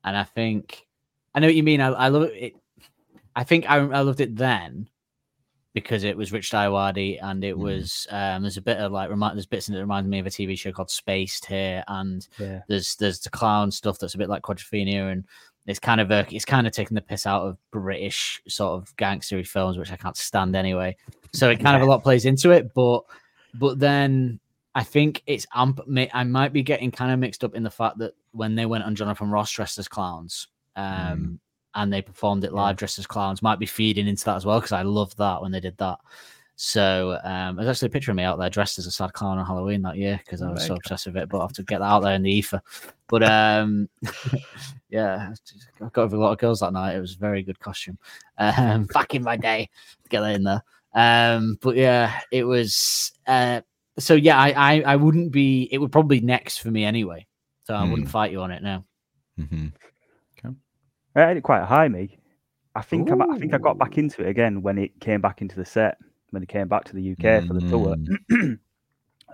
[0.03, 0.85] and I think
[1.33, 1.81] I know what you mean.
[1.81, 2.53] I, I love it.
[3.35, 4.89] I think I, I loved it then
[5.81, 7.59] because it was Richard Ayoade and it Mhm.
[7.59, 10.19] was um there's a bit of like remind there's bits in it that reminds me
[10.19, 12.61] of a TV show called Spaced here and Yeah.
[12.67, 15.25] there's there's the clown stuff that's a bit like Quadrophenia and
[15.65, 18.95] it's kind of a it's kind of taking the piss out of British sort of
[18.97, 20.95] gangstery films which I can't stand anyway.
[21.33, 23.03] So it kind of a lot plays into it, but
[23.53, 24.39] but then
[24.75, 25.79] I think it's amp.
[26.13, 28.83] I might be getting kind of mixed up in the fact that when they went
[28.83, 31.39] on Jonathan Ross dressed as clowns, um,
[31.77, 34.59] and they performed it live dressed as clowns, might be feeding into that as well
[34.59, 35.99] because I loved that when they did that.
[36.59, 39.37] So um, there's actually a picture of me out there dressed as a sad clown
[39.37, 41.29] on Halloween that year because I was so obsessed with it.
[41.29, 42.61] But I have to get that out there in the ether.
[43.07, 43.87] But um,
[44.89, 45.33] yeah,
[45.81, 46.95] I got over a lot of girls that night.
[46.95, 47.99] It was a very good costume.
[48.39, 49.69] Um, back in my day,
[50.09, 50.63] get that in there.
[50.95, 53.11] Um, but yeah, it was.
[53.27, 53.61] Uh,
[53.99, 55.69] so yeah, I, I I wouldn't be.
[55.71, 57.27] It would probably next for me anyway.
[57.65, 58.11] So I wouldn't Mm.
[58.11, 58.83] fight you on it now.
[59.37, 59.67] hmm
[61.17, 62.17] I had it quite high, me.
[62.75, 65.41] I think I, I think I got back into it again when it came back
[65.41, 65.97] into the set
[66.29, 67.95] when it came back to the UK for the tour.
[68.31, 68.59] Mm.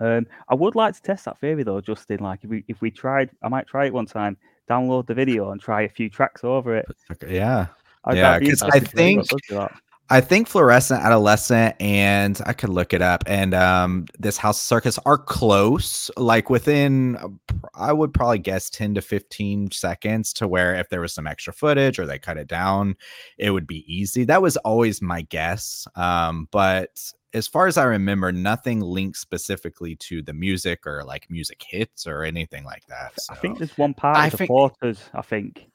[0.00, 2.20] um, I would like to test that theory though, Justin.
[2.20, 4.36] Like if we if we tried, I might try it one time.
[4.70, 6.86] Download the video and try a few tracks over it.
[7.28, 7.66] Yeah.
[8.06, 9.72] I'd- Yeah, that'd be 'cause I interesting to see what think- does to that.
[10.10, 14.98] I think fluorescent adolescent and I could look it up and um this house circus
[15.06, 17.38] are close like within
[17.74, 21.52] I would probably guess 10 to 15 seconds to where if there was some extra
[21.52, 22.96] footage or they cut it down
[23.38, 27.84] it would be easy that was always my guess um but as far as I
[27.84, 33.14] remember nothing linked specifically to the music or like music hits or anything like that
[33.30, 35.00] I think there's one part I of the think- photos.
[35.14, 35.66] I think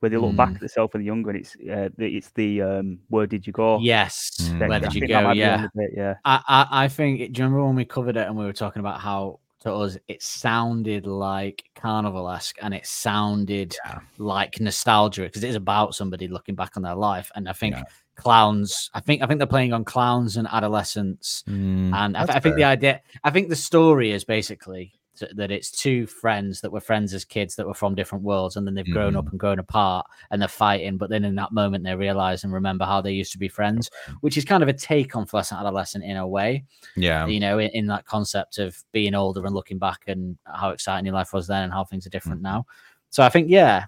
[0.00, 0.54] where they look back Mm.
[0.54, 3.52] at themselves when they're younger, and it's uh, the, it's the um, where did you
[3.52, 3.78] go?
[3.80, 4.30] Yes.
[4.42, 4.68] Mm.
[4.68, 5.14] Where did you go?
[5.22, 5.64] might be one Yeah.
[5.64, 6.14] of it, yeah.
[6.24, 7.18] I, I, I think.
[7.18, 9.96] Do you remember when we covered it and we were talking about how to us
[10.06, 14.00] it sounded like carnival esque and it sounded Yeah.
[14.18, 17.32] like nostalgia because it is about somebody looking back on their life.
[17.34, 17.84] And I think Yeah.
[18.16, 18.90] clowns.
[18.94, 21.42] I think I think they're playing on clowns and adolescence.
[21.48, 23.00] Mm, And I, I think the idea.
[23.24, 24.92] I think the story is basically th-
[25.34, 28.66] that it's two friends that were friends as kids that were from different worlds and
[28.66, 29.18] then they've grown Mm-hmm.
[29.18, 32.52] up and grown apart and they're fighting but then in that moment they realize and
[32.52, 33.90] remember how they used to be friends
[34.20, 36.64] which is kind of a take on fluorescent adolescent in a way.
[36.96, 37.26] Yeah.
[37.26, 41.06] You know in, in that concept of being older and looking back and how exciting
[41.06, 42.54] your life was then and how things are different Mm-hmm.
[42.56, 42.66] now.
[43.10, 43.86] So i think yeah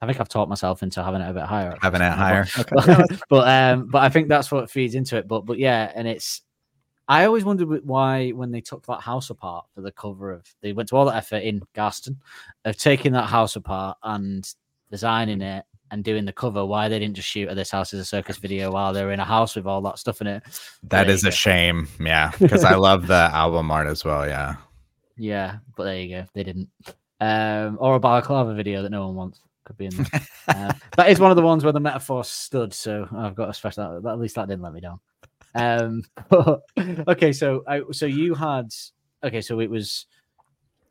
[0.00, 1.76] i think i've taught myself into having it a bit higher.
[1.82, 5.26] Having it higher but- okay but um but i think that's what feeds into it.
[5.26, 6.42] But but yeah and it's
[7.08, 10.72] i always wondered why when they took that house apart for the cover of they
[10.72, 12.16] went to all that effort in garston
[12.64, 14.54] of taking that house apart and
[14.90, 18.00] designing it and doing the cover why they didn't just shoot at this house as
[18.00, 20.42] a circus video while they're in a house with all that stuff in it
[20.84, 21.88] That there is a shame.
[22.00, 22.32] Yeah.
[22.38, 24.26] Because I love the album art as well.
[24.26, 24.56] Yeah.
[25.16, 26.24] Yeah, but there you go.
[26.34, 26.68] They didn't.
[27.20, 30.26] Um, or a balaclava video that no one wants could be in there.
[30.48, 32.72] uh, that is one of the ones where the metaphor stood.
[32.72, 34.02] So I've got to stress that.
[34.06, 35.00] At least that didn't let me down.
[35.54, 36.62] Um, but,
[37.08, 38.68] okay, so I, so you had
[39.24, 40.06] okay, so it was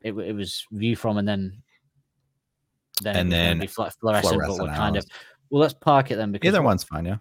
[0.01, 1.61] it, it was view from and then
[3.01, 5.05] then And then fl- fluorescent, but fluorescent we're kind of
[5.49, 5.61] well.
[5.61, 7.05] Let's park it then because Either one's fine.
[7.05, 7.17] Yeah.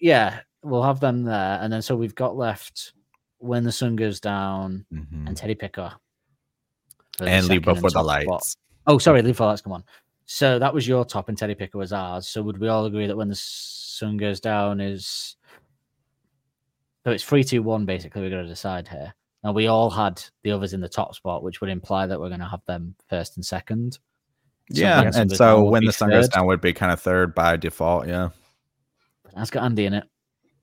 [0.00, 2.92] yeah, we'll have them there, and then so we've got left
[3.38, 5.26] when the sun goes down Mhm.
[5.26, 5.92] and Teddy Picker.
[7.20, 8.26] And leave second before the top spot.
[8.28, 8.56] lights.
[8.86, 9.84] Oh, sorry, leave the lights come on.
[10.26, 12.26] So that was your top, and Teddy Picker was ours.
[12.28, 15.36] So would we all agree that when the sun goes down is
[17.04, 17.84] so it's three, two, one.
[17.84, 19.12] Basically, we're going to decide here.
[19.42, 22.28] Now we all had the others in the top spot, which would imply that we're
[22.28, 23.98] going to have them first and second.
[24.72, 25.02] So Yeah.
[25.02, 27.34] when the sun And so when the sun goes down would be kind of third
[27.34, 28.08] by default.
[28.08, 28.30] Yeah.
[29.36, 30.04] That's got Andy in it.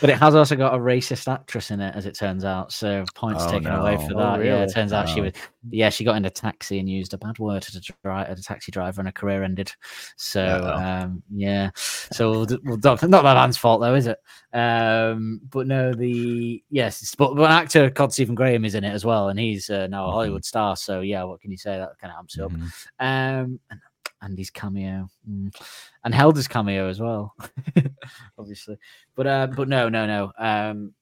[0.00, 2.72] but it has also got a racist actress in it, as it turns out.
[2.72, 4.06] So points Oh, taken away no.
[4.08, 4.44] for Oh, that.
[4.44, 4.72] Yeah, it really?
[4.72, 5.24] turns out she Oh.
[5.24, 5.32] was.
[5.70, 8.38] Yeah, she got in a taxi and used a bad word at a, dri- at
[8.38, 9.70] a taxi driver, and her career ended.
[10.16, 10.82] So Uh-oh.
[11.04, 14.18] um, yeah, so we'll, we'll not that man's fault though, is it?
[14.54, 18.92] Um, but no, the yes, but, but an actor called Stephen Graham is in it
[18.92, 20.12] as well, and he's uh, now a Mhm.
[20.12, 20.76] Hollywood star.
[20.76, 21.76] So yeah, what can you say?
[21.78, 22.52] That kind of amps it up.
[22.98, 23.80] Um, and
[24.22, 25.54] Andy's cameo mm.
[26.04, 27.34] and Helder's cameo as well,
[28.38, 28.78] obviously.
[29.14, 30.32] But uh, but no, no, no.
[30.38, 30.94] Um,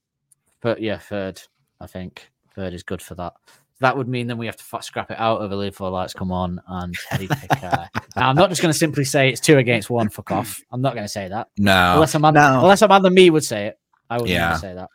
[0.60, 1.40] but yeah, third.
[1.80, 3.34] I think third is good for that.
[3.80, 5.90] That would mean then we have to f- scrap it out of over Leave Four
[5.90, 7.88] Lights Come On and Teddy Picker.
[8.16, 10.08] now, I'm not just going to simply say it's two against one.
[10.08, 10.60] Fuck off.
[10.72, 11.94] I'm not going to say that No.
[11.94, 12.60] unless a man, no.
[12.60, 13.78] unless a man than me would say it.
[14.10, 14.48] I would Yeah.
[14.48, 14.88] never say that.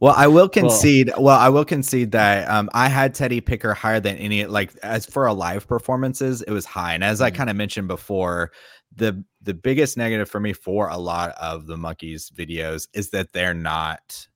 [0.00, 1.10] Well, I will concede.
[1.16, 4.44] Well, I will concede that um, I had Teddy Picker higher than any.
[4.44, 6.94] Like as for a live performances, it was high.
[6.94, 7.34] And as I Mhm.
[7.34, 8.52] kind of mentioned before,
[8.94, 13.32] the the biggest negative for me for a lot of the monkeys videos is that
[13.32, 14.28] they're not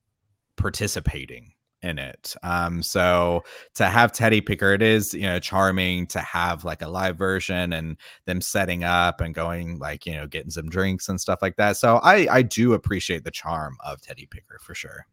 [0.57, 1.53] participating.
[1.81, 2.35] in it.
[2.43, 3.41] Um, so
[3.75, 7.71] to have Teddy Picker, it is you know charming to have like a live version
[7.73, 7.95] and
[8.25, 11.77] them setting up and going like you know getting some drinks and stuff like that.
[11.77, 15.05] So I I do appreciate the charm of Teddy Picker for sure.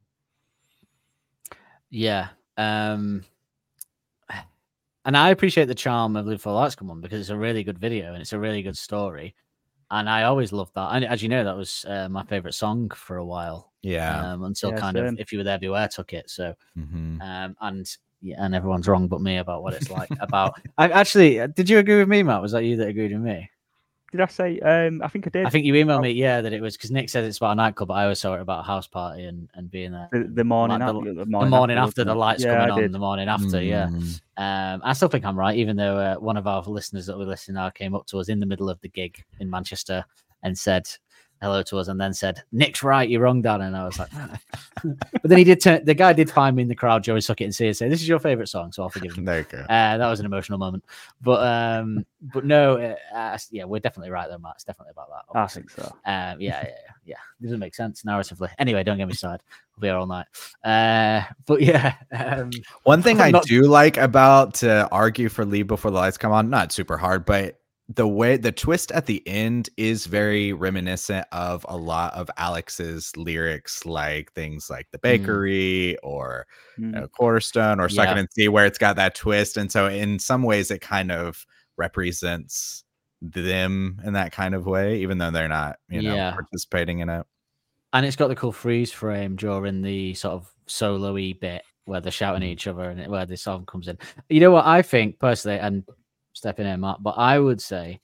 [1.90, 2.28] Yeah.
[2.56, 3.24] Um
[5.04, 7.62] and I appreciate the charm of Live for Lights Come On because it's a really
[7.62, 9.34] good video and it's a really good story.
[9.90, 10.90] And I always loved that.
[10.94, 13.72] And as you know, that was uh, my favorite song for a while.
[13.82, 14.32] Yeah.
[14.32, 15.06] Um, until Yeah, kind same.
[15.06, 16.28] of If You Were There Beware took it.
[16.28, 17.20] So Mhm.
[17.22, 21.38] um and yeah, and everyone's wrong but me about what it's like about I actually
[21.40, 22.42] uh, did you agree with me, Matt?
[22.42, 23.48] Was that you that agreed with me?
[24.12, 24.60] Did I say?
[24.60, 25.46] Um, I think I did.
[25.46, 27.54] I think you emailed me, yeah, that it was because Nick says it's about a
[27.56, 30.08] nightclub, but I always saw it about a house party and, and being there.
[30.12, 32.68] the, the morning, Like after, the- the The morning after wasn't the lights yeah, coming
[32.70, 32.92] I on, did.
[32.92, 33.88] the morning after, yeah.
[33.88, 34.20] Mm.
[34.38, 37.24] Um, I still think I'm right, even though uh, one of our listeners that we're
[37.24, 40.04] listening now came up to us in the middle of the gig in Manchester
[40.42, 40.88] and said
[41.42, 44.10] hello to us, and then said, "Nick's right, you're wrong, Dan." And I was like,
[44.82, 45.60] but then he did.
[45.60, 47.76] Turn, the guy did find me in the crowd, Joey Suck It and see and
[47.76, 49.24] say, "This is your favorite song," so I'll forgive him.
[49.24, 49.58] There you go.
[49.60, 50.84] Uh, that was an emotional moment,
[51.20, 54.54] but um, but no, uh, uh, yeah, we're definitely right though, Matt.
[54.56, 55.38] It's definitely about that.
[55.38, 55.82] I think so.
[55.82, 56.72] Um, yeah, yeah, yeah,
[57.04, 57.16] yeah.
[57.40, 58.50] It doesn't make sense narratively.
[58.58, 59.42] Anyway, don't get me started.
[59.76, 60.26] We'll be here all night.
[60.64, 62.50] Uh, but yeah, um,
[62.84, 66.16] One thing I'm I not- do like about to argue for leave before the lights
[66.16, 67.58] come on, not super hard, but
[67.88, 73.12] the way the twist at the end is very reminiscent of a lot of Alex's
[73.16, 76.46] lyrics, like things like the bakery or
[76.78, 76.84] Mm.
[76.84, 78.20] you know, Cornerstone or Second Yeah.
[78.20, 79.56] and C, where it's got that twist.
[79.56, 81.46] And so, in some ways, it kind of
[81.76, 82.82] represents
[83.22, 86.32] them in that kind of way, even though they're not, you know, Yeah.
[86.32, 87.26] participating in it.
[87.92, 92.12] and it's got the cool freeze frame during the sort of solo-y bit where they're
[92.12, 93.96] shouting at each other and where the song comes in.
[94.28, 95.82] You know what I think personally, and
[96.36, 98.00] step in Matt, but I would say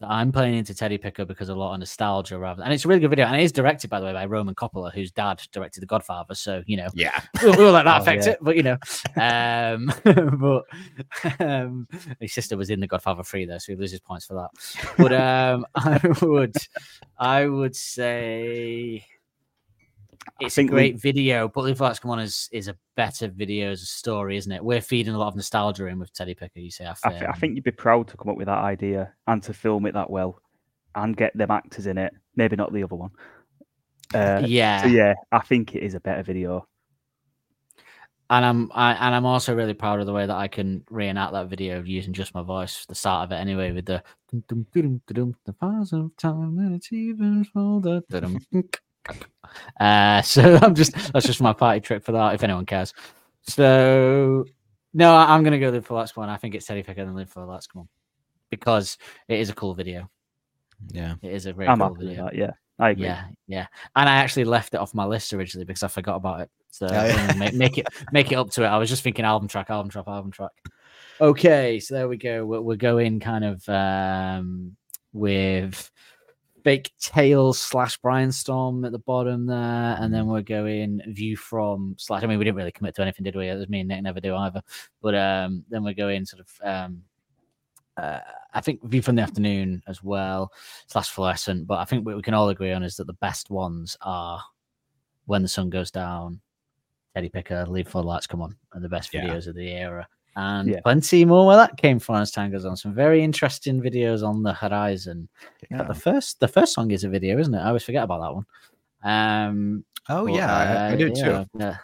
[0.00, 2.88] that I'm playing into Teddy Picker because a lot of nostalgia rather and it's a
[2.88, 3.26] really good video.
[3.26, 6.34] And it is directed, by the way, by Roman Coppola, whose dad directed The Godfather.
[6.34, 7.20] So, you know, Yeah.
[7.42, 8.32] we'll, we'll let that Oh, affect yeah.
[8.32, 8.76] it, but you know,
[9.16, 9.92] um,
[10.38, 11.88] but um,
[12.20, 14.50] his sister was in The Godfather 3 though, so he loses points for that.
[14.98, 16.56] But um, I would,
[17.18, 19.04] I would say
[20.40, 23.28] it's a think we- great video, but Live Lights Come On is is a better
[23.28, 24.64] video as a story, isn't it?
[24.64, 26.60] We're feeding a lot of nostalgia in with Teddy Picker.
[26.60, 28.58] You say, I, I, th- I think you'd be proud to come up with that
[28.58, 30.40] idea and to film it that well
[30.94, 32.12] and get them actors in it.
[32.36, 33.10] Maybe not the other one.
[34.14, 36.68] Uh, yeah, So yeah, I think it is a better video.
[38.30, 41.32] and I'm I, and I'm also really proud of the way that I can reenact
[41.32, 42.86] that video using just my voice.
[42.86, 44.42] The start of it, anyway, with the the
[45.92, 48.02] of time and it's even for the.
[49.80, 52.34] uh, so I'm just that's just my party trick for that.
[52.34, 52.92] If anyone cares,
[53.42, 54.44] so
[54.92, 57.30] no, I- I'm gonna go live for Let's I think it's Teddy Picker than live
[57.30, 57.88] for Let's Come On
[58.50, 58.98] because
[59.28, 60.08] it is a cool video.
[60.92, 61.14] Yeah.
[61.22, 62.24] It is a very I'm cool video.
[62.24, 62.34] that.
[62.34, 63.04] Yeah, I agree.
[63.06, 63.66] Yeah, yeah.
[63.96, 66.50] And I actually left it off my list originally because I forgot about it.
[66.70, 67.32] So Oh, yeah.
[67.38, 68.66] Make, make it make it up to it.
[68.66, 70.50] I was just thinking album track, album track, album track.
[71.20, 72.44] Okay, so there we go.
[72.44, 74.76] We're, we're going kind of um
[75.12, 75.90] with
[76.64, 82.22] Fake Tales slash Brianstorm at the bottom there, and then we're going view from slash.
[82.22, 83.48] I mean, we didn't really commit to anything, did we?
[83.48, 84.62] It was me and Nick never do either.
[85.02, 87.02] But um then we're going sort of um
[87.96, 88.18] uh,
[88.52, 90.50] I think view from the afternoon as well
[90.88, 91.66] slash fluorescent.
[91.66, 94.42] But I think what we can all agree on is that the best ones are
[95.26, 96.40] when the sun goes down,
[97.14, 99.24] Teddy Picker, Leave for the Lights Come On, and the best Yeah.
[99.26, 100.08] videos of the era.
[100.36, 100.80] And Yeah.
[100.82, 102.76] plenty more where that came from as time goes on.
[102.76, 105.28] Some very interesting videos on the horizon.
[105.70, 105.94] In fact, Yeah.
[105.94, 107.58] the first the first song is a video, isn't it?
[107.58, 108.46] I always forget about that one.
[109.04, 110.52] Um Oh, but, yeah.
[110.54, 111.46] I, I uh, do yeah, too.
[111.58, 111.76] Yeah.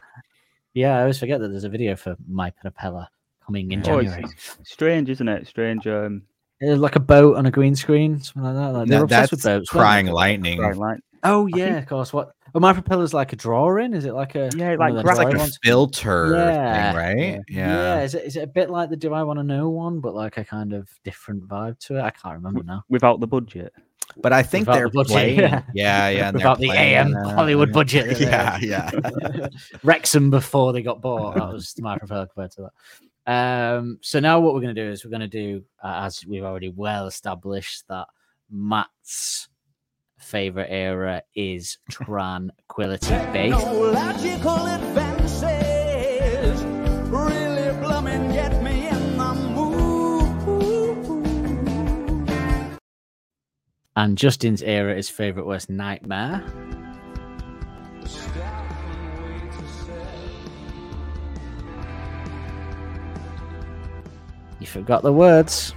[0.74, 3.06] yeah, I always forget that there's a video for My Propeller
[3.46, 4.24] coming in Oh, January.
[4.62, 5.46] Strange, isn't it?
[5.46, 5.86] Strange.
[5.86, 6.22] Um,
[6.60, 8.72] like a boat on a green screen, something like that.
[8.78, 9.70] Like, they That- were obsessed that's with boats.
[9.70, 10.58] crying lightning.
[10.58, 11.00] bright light.
[11.22, 12.12] Oh yeah, think- of course.
[12.12, 12.32] What?
[12.54, 13.94] Oh, my propeller's like a drawing.
[13.94, 16.92] Is it like a Yeah, one like of the graphic- It's like a filter Yeah.
[16.92, 17.40] thing, right?
[17.48, 17.66] Yeah.
[17.96, 18.02] yeah.
[18.02, 20.14] Is it is it a bit like the Do I Want to Know one, but
[20.14, 22.02] like a kind of different vibe to it?
[22.02, 22.82] I can't remember now.
[22.88, 23.72] Without the budget.
[24.16, 25.38] But I think Without they're the budget, playing.
[25.40, 25.62] yeah.
[25.74, 26.28] Yeah, yeah.
[26.28, 28.08] and Without the playing, AM uh, Hollywood budget.
[28.18, 29.38] that they Yeah, had.
[29.38, 29.48] yeah.
[29.84, 31.36] Wrexham before they got bought.
[31.36, 32.62] That was my propeller compared to
[33.26, 33.32] that.
[33.32, 36.26] Um, so now what we're going to do is we're going to do, uh, as
[36.26, 38.08] we've already well established, that
[38.50, 39.48] Matt's
[40.20, 43.52] favorite era is tranquility base.
[43.52, 46.62] logical advances
[47.06, 49.90] really blooming get me in the mood.
[53.96, 56.44] And Justin's era is favorite was Nightmare.
[64.60, 65.74] You forgot the words.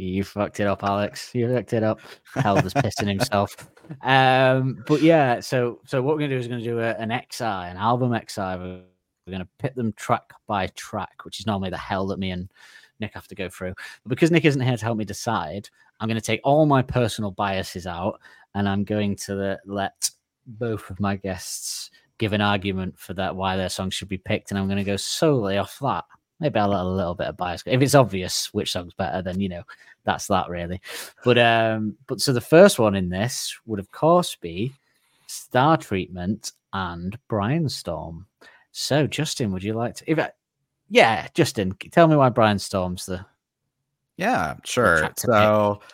[0.00, 1.30] You fucked it up, Alex.
[1.34, 2.00] You fucked it up.
[2.34, 3.68] Hell was pissing himself.
[4.02, 7.10] Um, but yeah, so so what we're gonna do is we're gonna do a, an
[7.10, 8.40] XI, an album XI.
[8.40, 8.82] We're,
[9.26, 12.50] we're gonna pit them track by track, which is normally the hell that me and
[12.98, 13.74] Nick have to go through.
[14.02, 15.68] But because Nick isn't here to help me decide,
[16.00, 18.20] I'm gonna take all my personal biases out,
[18.54, 20.08] and I'm going to the, let
[20.46, 24.50] both of my guests give an argument for that why their song should be picked,
[24.50, 26.04] and I'm gonna go solely off that
[26.40, 27.62] maybe I'll let a little bit of bias.
[27.66, 29.62] If it's obvious which song's better, then you know
[30.04, 30.80] that's that really.
[31.24, 34.72] But um, but so the first one in this would of course be
[35.26, 38.24] Star Treatment and Brianstorm.
[38.72, 40.10] So Justin, would you like to?
[40.10, 40.30] If I,
[40.88, 43.24] yeah, Justin, tell me why Brianstorm's the
[44.16, 44.98] Yeah, sure.
[44.98, 45.90] track to pick.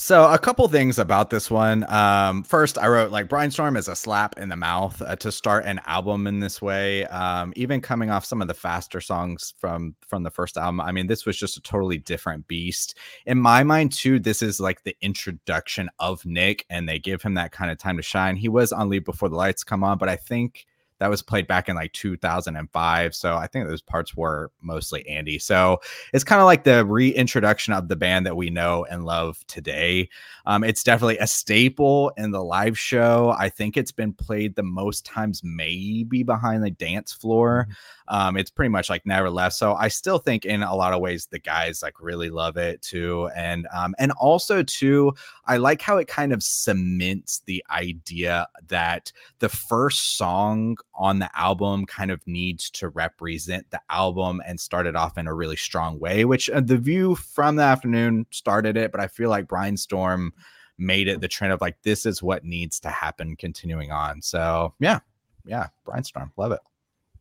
[0.00, 1.84] So, a couple things about this one.
[1.92, 5.64] Um, first, I wrote like Brianstorm is a slap in the mouth uh, to start
[5.64, 7.04] an album in this way.
[7.06, 10.92] Um, even coming off some of the faster songs from from the first album, I
[10.92, 12.96] mean, this was just a totally different beast.
[13.26, 17.34] In my mind, too, this is like the introduction of Nick, and they give him
[17.34, 18.36] that kind of time to shine.
[18.36, 20.64] He was on Leave Before the Lights Come On, but I think
[20.98, 25.38] that was played back in like 2005 so i think those parts were mostly andy.
[25.38, 25.80] So
[26.12, 30.08] it's kind of like the reintroduction of the band that we know and love today.
[30.46, 33.34] Um, it's definitely a staple in the live show.
[33.38, 37.68] I think it's been played the most times maybe behind the dance floor.
[38.08, 39.56] Um, it's pretty much like never left.
[39.56, 42.80] So i still think in a lot of ways the guys like really love it
[42.82, 45.12] too and um, and also too
[45.46, 51.30] i like how it kind of cements the idea that the first song on the
[51.38, 55.56] album kind of needs to represent the album and start it off in a really
[55.56, 59.46] strong way, which uh, the view from the afternoon started it, but I feel like
[59.46, 60.30] Brianstorm
[60.76, 64.20] made it the trend of like this is what needs to happen continuing on.
[64.20, 64.98] So yeah,
[65.44, 66.60] yeah, Brianstorm, love it.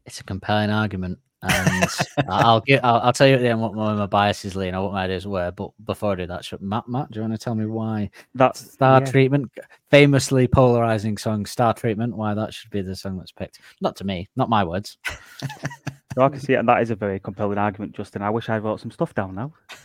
[0.05, 1.19] it's a compelling argument.
[1.43, 1.89] And
[2.30, 4.84] I'll get I'll, I'll tell you at the end what my, my biases lean or
[4.85, 5.51] what my ideas were.
[5.51, 8.09] But before I do that, should, Matt, Matt, do you want to tell me why
[8.35, 9.11] that Star yeah.
[9.11, 9.51] Treatment,
[9.91, 13.59] famously polarizing song Star Treatment, why that should be the song that's picked?
[13.81, 14.97] Not to me, not my words.
[16.18, 18.23] So I can see it, and that is a very compelling argument, Justin.
[18.23, 19.53] I wish I wrote some stuff down now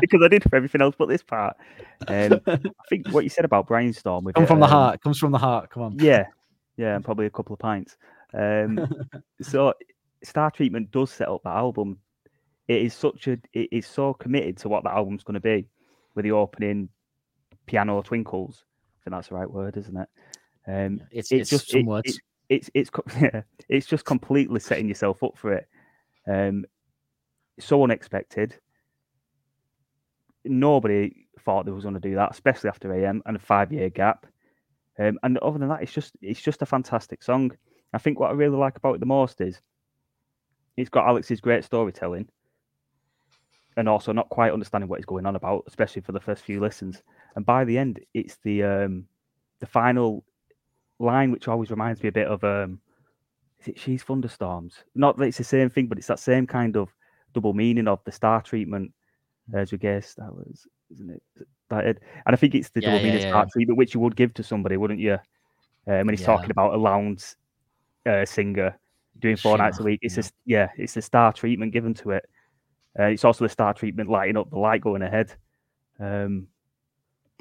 [0.00, 1.54] because I did for everything else but this part.
[2.08, 2.58] Um, I
[2.88, 5.02] think what you said about Brianstorm with Come it, from the um, heart.
[5.02, 5.68] Comes from the heart.
[5.68, 5.98] Come on.
[5.98, 6.28] Yeah,
[6.78, 7.98] yeah, and probably a couple of pints.
[8.32, 8.88] Um,
[9.42, 9.74] so
[10.24, 11.98] Star Treatment does set up that album.
[12.68, 15.68] It is such a it is so committed to what the album's going to be,
[16.14, 16.88] with the opening
[17.66, 18.64] piano twinkles.
[18.64, 20.08] I think that's the right word, isn't it?
[20.66, 22.16] Um, It's, it it's just some it- words.
[22.16, 22.90] it- it's it's
[23.20, 23.40] yeah,
[23.70, 25.66] it's just completely setting yourself up for it.
[26.28, 26.66] Um,
[27.58, 28.58] so unexpected.
[30.44, 33.88] Nobody thought they was going to do that, especially after AM and a five year
[33.88, 34.26] gap.
[34.98, 37.52] Um, and other than that, it's just it's just a fantastic song.
[37.94, 39.60] I think what I really like about it the most is
[40.76, 42.28] it's got Alex's great storytelling,
[43.76, 46.60] and also not quite understanding what he's going on about, especially for the first few
[46.60, 47.02] listens.
[47.36, 49.06] And by the end, it's the um,
[49.60, 50.24] the final
[50.98, 52.80] line, which always reminds me a bit of um,
[53.60, 54.84] is it She's Thunderstorms?
[54.94, 56.94] Not that it's the same thing, but it's that same kind of
[57.32, 58.92] double meaning of the star treatment
[59.54, 61.22] as we guess that was, isn't it?
[61.70, 62.02] That it?
[62.26, 64.16] And I think it's the Yeah, double yeah, meaning yeah, star treatment which you would
[64.16, 65.14] give to somebody, wouldn't you?
[65.86, 66.26] Um, when he's Yeah.
[66.26, 67.34] talking about a lounge
[68.06, 68.78] uh, singer
[69.18, 70.16] doing four nights a week, it's yeah.
[70.22, 72.28] just yeah, it's the star treatment given to it.
[72.98, 75.32] Uh, it's also the star treatment lighting up the light going ahead.
[75.98, 76.46] Um,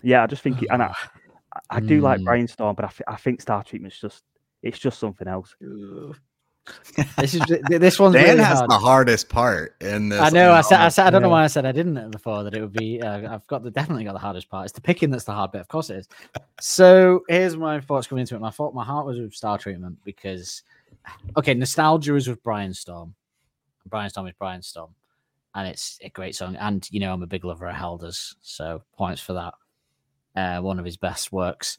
[0.01, 0.87] yeah, I just think, it, and I,
[1.69, 2.25] I- I do like Mm.
[2.25, 4.23] Brianstorm, but I, thi- I think star treatment's just
[4.63, 5.55] it's just something else.
[7.17, 8.69] This is this one's Dan really has hard.
[8.71, 10.19] the hardest part in this.
[10.21, 10.53] I know.
[10.53, 11.05] I said, I said.
[11.05, 12.43] I don't know why I said I didn't before.
[12.43, 13.01] That it would be.
[13.01, 14.63] Uh, I've got the definitely got the hardest part.
[14.65, 15.59] It's the picking that's the hard bit.
[15.59, 16.07] Of course it is.
[16.61, 18.39] So here's my thoughts coming into it.
[18.39, 20.63] My thought, my heart was with Star Treatment because,
[21.37, 23.13] okay, nostalgia is with Brianstorm.
[23.89, 24.91] Brianstorm is Brianstorm,
[25.55, 26.55] and it's a great song.
[26.55, 29.53] And you know, I'm a big lover of Helders, so points for that.
[30.35, 31.77] Uh, one of his best works.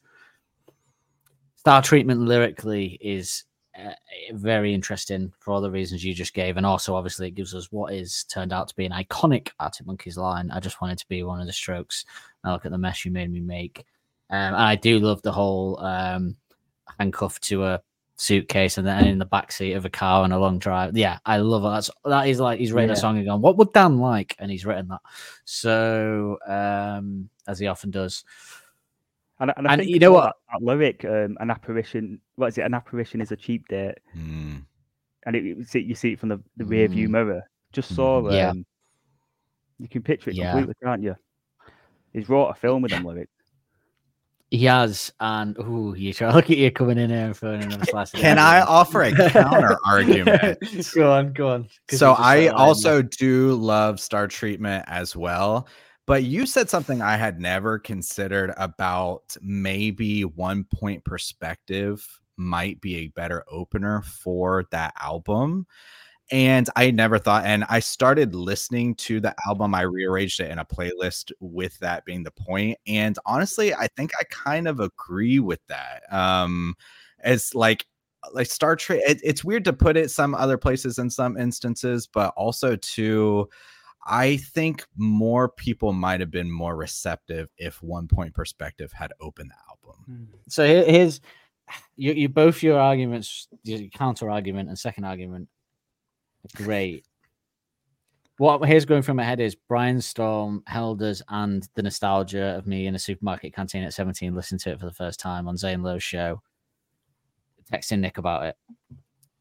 [1.57, 3.45] Star Treatment lyrically is
[3.77, 3.93] uh,
[4.33, 7.73] very interesting for all the reasons you just gave, and also obviously it gives us
[7.73, 10.51] what is turned out to be an iconic Arctic Monkeys line.
[10.51, 12.05] I just wanted to be one of the strokes.
[12.45, 13.85] Now look at the mess you made me make.
[14.31, 16.37] Um, and I do love the whole um,
[16.99, 17.83] handcuffed to a
[18.17, 20.97] suitcase and then in the back seat of a car on a long drive.
[20.97, 21.69] Yeah, I love it.
[21.75, 24.37] That's that is like he's written a song and gone, what would Dan like?
[24.39, 25.01] And he's written that.
[25.45, 28.25] So um, as he often does.
[29.41, 30.37] And, and I And think you know what?
[30.53, 32.21] That, that lyric, um, an apparition.
[32.37, 32.63] What is it?
[32.63, 34.59] An apparition is a cheap date, Hmm.
[35.27, 37.13] and it, it- see- you see it from the, the rear view Mm.
[37.13, 37.43] mirror.
[37.73, 38.51] Just so Yeah.
[38.51, 38.65] um,
[39.81, 40.53] you can picture it Yeah.
[40.53, 41.17] completely, can't you?
[42.13, 43.33] He's wrote a film with them lyrics.
[44.55, 47.85] He has, and ooh, you try look at you coming in here and throwing another
[47.85, 48.13] slice.
[48.13, 50.59] Can I offer a counter argument?
[50.95, 51.69] go on, go on.
[51.91, 55.67] So I "Oh, also do love Star Treatment as well,
[56.07, 62.07] But you said something I had never considered about maybe one point perspective
[62.37, 65.67] might be a better opener for that album.
[66.31, 69.75] And I never thought, and I started listening to the album.
[69.75, 72.79] I rearranged it in a playlist with that being the point.
[72.87, 76.03] And honestly, I think I kind of agree with that.
[76.11, 76.75] Um,
[77.23, 77.87] it's like
[78.33, 79.01] like Star Trek.
[79.07, 83.49] It, it's weird to put it some other places in some instances, but also to
[84.07, 89.51] I think more people might have been more receptive if One Point Perspective had opened
[89.51, 90.29] the album.
[90.49, 91.21] So here's
[91.97, 95.49] you, you both your arguments, your counter argument and second argument.
[96.55, 97.05] Great.
[98.39, 102.95] What here's going through my head is Brianstorm, Helders, and the nostalgia of me in
[102.97, 106.03] a supermarket canteen at 17, listening to it for the first time on Zane Lowe's
[106.03, 106.43] show,
[107.73, 108.57] texting Nick about it.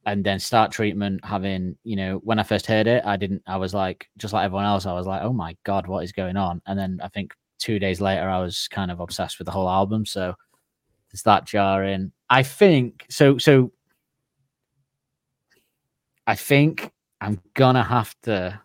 [0.06, 3.58] And then Star Treatment having, you know, when I first heard it, I didn't, I
[3.58, 6.38] was like, just like everyone else, I was like, oh my God, what is going
[6.38, 6.62] on?
[6.68, 9.70] And then I think two days later, I was kind of obsessed with the whole
[9.70, 10.06] album.
[10.06, 10.36] So
[11.12, 12.12] it's that jarring.
[12.30, 13.38] I think so.
[13.38, 13.72] So
[16.28, 16.92] I think
[17.24, 18.60] I'm gonna have to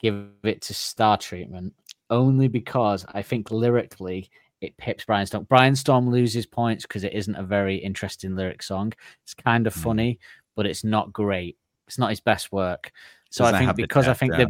[0.00, 1.74] give it to Star Treatment
[2.08, 5.48] only because I think lyrically it pips Brianstorm.
[5.48, 8.92] Brian Storm loses points because it isn't a very interesting lyric song.
[9.24, 9.82] It's kind of Mm.
[9.82, 10.18] funny,
[10.54, 11.56] but it's not great.
[11.86, 12.92] It's not his best work.
[13.30, 14.48] So Doesn't I think because I think that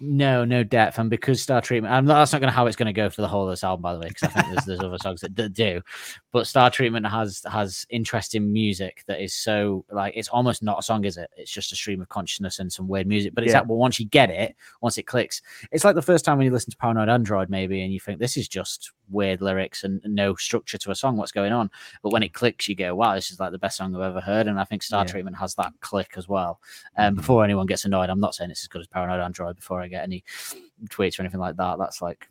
[0.00, 2.76] no, no depth, and because Star Treatment, I'm not, that's not going to how it's
[2.76, 4.46] going to go for the whole of this album, by the way, because I think
[4.52, 5.80] there's there's other songs that, that do,
[6.32, 10.82] but Star Treatment has has interesting music that is so like it's almost not a
[10.82, 11.30] song, is it?
[11.36, 13.34] It's just a stream of consciousness and some weird music.
[13.34, 13.60] But it's Yeah.
[13.60, 15.40] like, well, once you get it, once it clicks,
[15.70, 18.18] it's like the first time when you listen to Paranoid Android, maybe, and you think
[18.18, 21.16] this is just weird lyrics and no structure to a song.
[21.16, 21.70] What's going on?
[22.02, 24.20] But when it clicks, you go, wow, this is like the best song I've ever
[24.20, 24.46] heard.
[24.46, 25.10] And I think Star Yeah.
[25.10, 26.60] Treatment has that click as well.
[26.96, 27.16] Um, Mhm.
[27.18, 29.56] before anyone gets annoyed, I'm not saying it's as good as Paranoid Android.
[29.56, 30.24] Before I get any
[30.88, 32.28] tweets or anything like that, that's like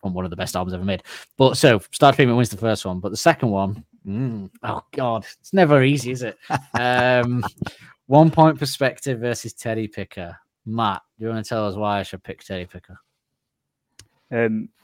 [0.00, 1.02] from one of the best albums ever made.
[1.36, 5.26] But so Star Treatment wins the first one, but the second one, mm, oh god,
[5.40, 6.38] it's never easy, is it?
[6.74, 7.42] um,
[8.06, 10.36] one point perspective versus Teddy Picker.
[10.66, 12.98] Matt, do you want to tell us why I should pick Teddy Picker?
[14.30, 14.83] Um, why,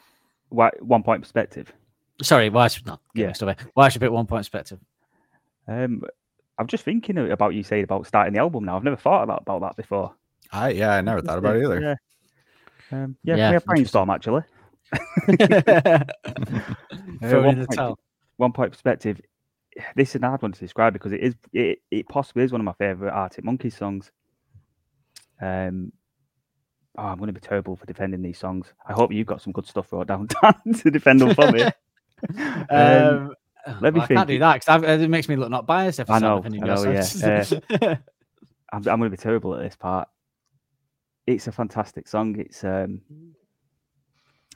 [0.51, 1.73] one point perspective.
[2.23, 3.29] Sorry, why I should not Yeah.
[3.29, 3.59] mixed up.
[3.75, 4.79] Why should pick one point perspective?
[5.67, 6.03] Um,
[6.59, 8.77] I'm just thinking about you saying about starting the album now.
[8.77, 10.15] I've never thought about, about that before.
[10.53, 11.81] I yeah, I never thought about it either.
[11.81, 11.95] Yeah.
[13.05, 14.43] Um, yeah, Yeah, we have Brianstorm actually.
[17.21, 17.99] Throw it one in point-
[18.37, 19.21] One point perspective.
[19.95, 22.61] This is an hard one to describe because it is it, it possibly is one
[22.61, 24.11] of my favorite Arctic Monkeys songs.
[25.41, 25.93] Um,
[26.99, 28.73] oh, I'm going to be terrible for defending these songs.
[28.87, 30.29] I hope you've got some good stuff wrote down
[30.77, 31.65] to defend them for me.
[32.71, 33.35] Um,
[33.81, 36.01] let me well, I can't do that because it makes me look not biased.
[36.01, 37.01] If I know, I know, yeah.
[37.01, 37.55] songs.
[37.81, 37.99] I'm,
[38.73, 40.07] I'm going to be terrible at this part.
[41.27, 42.39] It's a fantastic song.
[42.39, 43.01] It's um,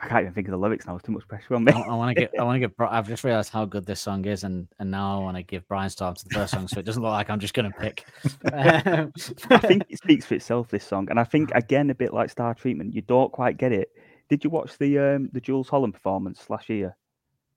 [0.04, 0.96] I can't even think of the lyrics now.
[0.96, 1.72] It's too much pressure on me.
[1.72, 2.30] I, want to get.
[2.38, 2.74] I want to get.
[2.78, 5.66] I've just realized how good this song is, and and now I want to give
[5.66, 8.06] Brianstorm to the first song, so it doesn't look like I'm just going to pick.
[8.52, 10.68] I think it speaks for itself.
[10.68, 13.72] This song, and I think again a bit like Star Treatment, you don't quite get
[13.72, 13.92] it.
[14.28, 16.96] Did you watch the um the Jools Holland performance last year?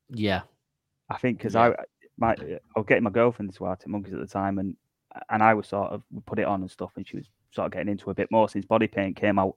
[0.10, 0.44] yeah,
[1.10, 1.74] I think because Yeah.
[1.78, 1.84] I
[2.18, 4.78] my I was getting my girlfriend to Arctic Monkeys at the time, and
[5.30, 7.74] and I was sort of put it on and stuff, and she was sort of
[7.74, 9.56] getting into a bit more since Body Paint came out,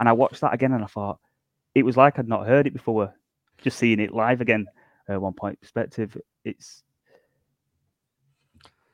[0.00, 1.20] and I watched that again, and I thought
[1.74, 3.14] it was like I'd not heard it before,
[3.58, 4.66] just seeing it live again.
[5.12, 6.82] Uh, one point perspective, it's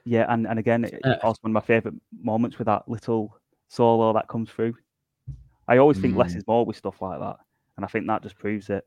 [0.05, 2.89] yeah, and and again, it- Uh, it's also one of my favorite moments with that
[2.89, 3.37] little
[3.69, 4.75] solo that comes through.
[5.67, 6.37] I always think less Mm.
[6.39, 7.37] is more with stuff like that,
[7.77, 8.87] and I think that just proves it.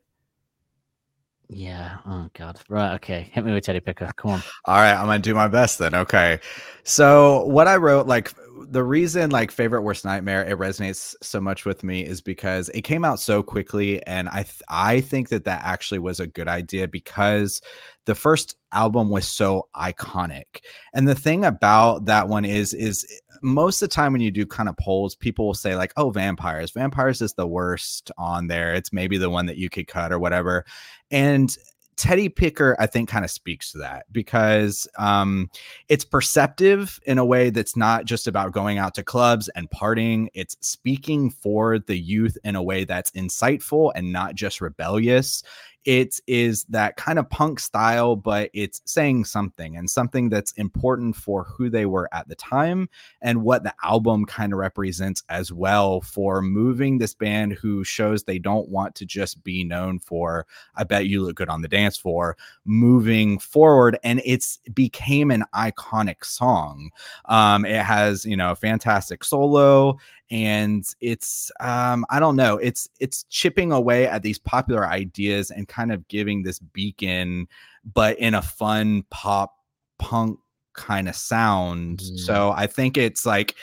[1.54, 1.98] yeah.
[2.06, 2.58] Oh God.
[2.70, 2.94] Right.
[2.94, 3.28] Okay.
[3.30, 4.10] Hit me with Teddy Picker.
[4.16, 4.42] Come on.
[4.64, 5.94] All right, I'm gonna do my best then.
[5.94, 6.40] Okay.
[6.82, 8.32] So what I wrote, like
[8.72, 12.82] the reason like favorite worst nightmare it resonates so much with me is because it
[12.82, 16.48] came out so quickly, and I th- I think that that actually was a good
[16.48, 17.60] idea because
[18.06, 20.62] the first album was so iconic.
[20.94, 23.06] And the thing about that one is is
[23.42, 26.08] most of the time when you do kind of polls, people will say like, "Oh,
[26.08, 26.70] vampires.
[26.70, 28.74] Vampires is the worst on there.
[28.74, 30.64] It's maybe the one that you could cut or whatever."
[31.10, 31.54] And
[31.96, 35.50] Teddy Picker, I think, kind of speaks to that because um,
[35.88, 40.28] it's perceptive in a way that's not just about going out to clubs and partying.
[40.34, 45.42] It's speaking for the youth in a way that's insightful and not just rebellious.
[45.84, 51.16] It is that kind of punk style, but it's saying something and something that's important
[51.16, 52.88] for who they were at the time
[53.20, 58.22] and what the album kind of represents as well for moving this band who shows
[58.22, 60.46] they don't want to just be known for
[60.76, 63.98] I bet you look good on the dance floor moving forward.
[64.04, 66.90] And it's became an iconic song.
[67.24, 69.98] Um it has you know a fantastic solo
[70.32, 75.68] and it's um i don't know it's it's chipping away at these popular ideas and
[75.68, 77.46] kind of giving this beacon
[77.94, 79.54] but in a fun pop
[79.98, 80.38] punk
[80.72, 82.18] kind of sound Mm.
[82.18, 83.54] so i think it's like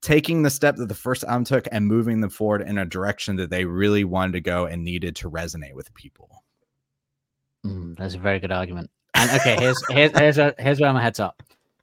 [0.00, 3.36] taking the step that the first album took and moving them forward in a direction
[3.36, 6.44] that they really wanted to go and needed to resonate with people
[7.66, 8.90] Mm, that's a very good argument.
[9.14, 11.42] And okay, here's here's here's, a, here's where my head's up.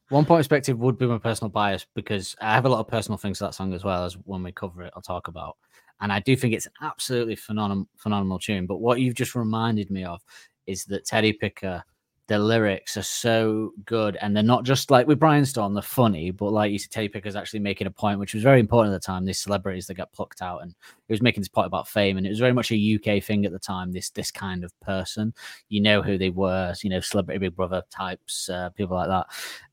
[0.10, 3.18] One point perspective would be my personal bias because I have a lot of personal
[3.18, 5.58] things to that song as well as when we cover it, I'll talk about.
[6.02, 8.66] And I do think it's an absolutely phenomenal phenomenal tune.
[8.66, 10.22] But what you've just reminded me of
[10.66, 11.84] is that Teddy Picker,
[12.30, 16.52] the lyrics are so good, and they're not just like with Brianstorm, they're funny, but
[16.52, 19.06] like you said, Teddy Picker's actually making a point, which was very important at the
[19.06, 19.26] time.
[19.26, 20.76] These celebrities that got plucked out, and
[21.08, 23.48] he was making this point about fame, and it was very much a UK thing
[23.48, 23.92] at the time.
[23.92, 25.34] This this kind of person,
[25.70, 29.26] you know who they were, you know, celebrity Big Brother types, uh, people like that,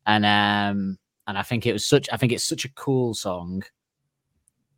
[0.07, 3.65] and um, and I think it was such, I think it's such a cool song.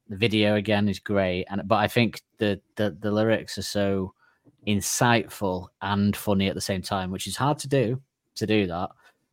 [0.09, 4.15] The video again is great, and but I think the the the lyrics are so
[4.67, 8.01] insightful and funny at the same time, which is hard to do
[8.37, 8.91] to do that.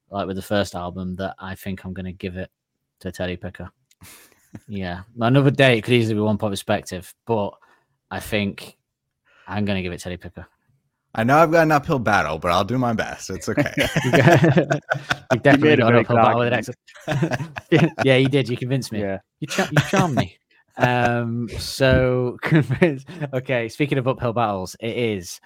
[0.10, 2.50] Like with the first album, that I think I'm going to give it
[3.00, 3.70] to Teddy Picker.
[4.68, 7.52] yeah, another day it could easily be one point perspective, but
[8.12, 8.78] I think
[9.48, 10.46] I'm going to give it Teddy Picker.
[11.16, 13.72] i know i've got an uphill battle but i'll do my best it's okay
[14.04, 14.12] You
[15.42, 16.78] definitely made a got an uphill battle with an accent.
[18.04, 18.50] yeah, you did.
[18.50, 19.00] You convinced me.
[19.02, 19.20] Yeah.
[19.40, 20.38] You, char- you charm me.
[20.78, 22.38] Um, so.
[23.34, 25.40] Okay, speaking of uphill battles, it is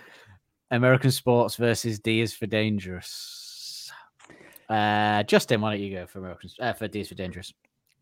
[0.71, 3.91] American sports versus D is for dangerous.
[4.69, 7.53] Uh, Justin, why don't you go for American uh, for D is for dangerous?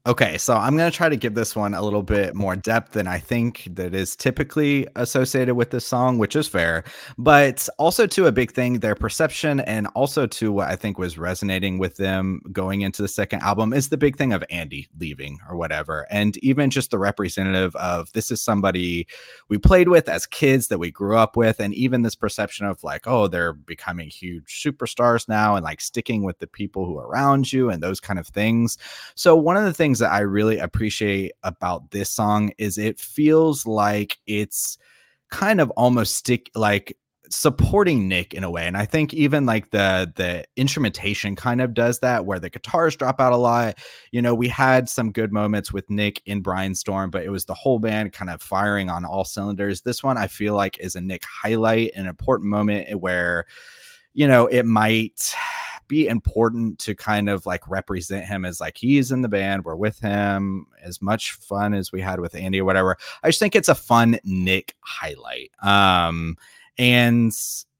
[0.08, 2.94] Okay, so I'm going to try to give this one a little bit more depth
[2.94, 6.86] than I think that is typically associated with this song, which is fair.
[7.18, 11.18] But also to a big thing, their perception and also to what I think was
[11.18, 15.40] resonating with them going into the second album is the big thing of Andy leaving
[15.50, 16.08] or whatever.
[16.10, 19.08] And even just the representative of this is somebody
[19.50, 21.60] we played with as kids that we grew up with.
[21.60, 26.24] And even this perception of like, oh, they're becoming huge superstars now and like sticking
[26.24, 28.78] with the people who are around you and those kind of things.
[29.14, 33.66] So one of the things that I really appreciate about this song is it feels
[33.66, 34.78] like it's
[35.30, 36.98] kind of almost stick like
[37.30, 38.66] supporting Nick in a way.
[38.66, 42.96] And I think even like the the instrumentation kind of does that where the guitars
[42.96, 43.78] drop out a lot.
[44.12, 47.54] You know, we had some good moments with Nick in Brianstorm, but it was the
[47.54, 49.82] whole band kind of firing on all cylinders.
[49.82, 53.46] This one I feel like is a Nick highlight, an important moment where
[54.18, 55.32] you know, it might
[55.88, 59.76] be important to kind of like represent him as like he's in the band, we're
[59.76, 62.98] with him, as much fun as we had with Andy or whatever.
[63.24, 65.52] I just think it's a fun Nick highlight.
[65.62, 66.38] Um
[66.78, 67.34] and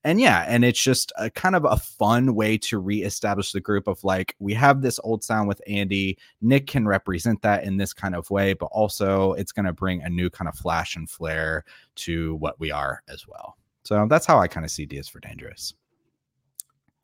[0.04, 3.88] and yeah, and it's just a kind of a fun way to reestablish the group
[3.88, 6.18] of like we have this old sound with Andy.
[6.40, 10.02] Nick can represent that in this kind of way, but also it's going to bring
[10.02, 11.66] a new kind of flash and flare
[11.96, 13.58] to what we are as well.
[13.84, 15.74] So that's how I kind of see D is for Dangerous.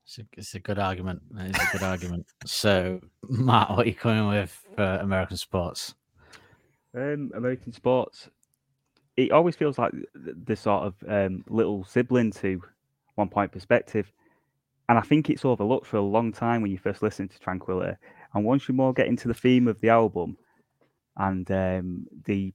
[0.05, 1.21] It's a, it's a good argument.
[1.37, 2.25] It's a good argument.
[2.45, 2.99] So,
[3.29, 5.95] Matt, what are you coming with for American sports?
[6.95, 8.29] Um, American sports.
[9.15, 12.61] It always feels like th- the sort of um, little sibling to
[13.15, 14.11] One Point Perspective,
[14.89, 17.97] and I think it's overlooked for a long time when you first listen to Tranquility.
[18.33, 20.37] And once you more get into the theme of the album
[21.17, 22.53] and um, the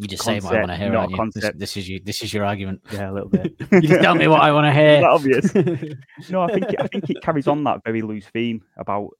[0.00, 1.40] You just say what I want to hear, not aren't you?
[1.42, 2.00] This, this is you.
[2.02, 2.80] This is your argument.
[2.90, 3.54] yeah, a little bit.
[3.70, 5.04] you just tell me what I want to hear.
[5.06, 5.54] Obvious?
[6.30, 9.10] no, I think I think it carries on that very loose theme about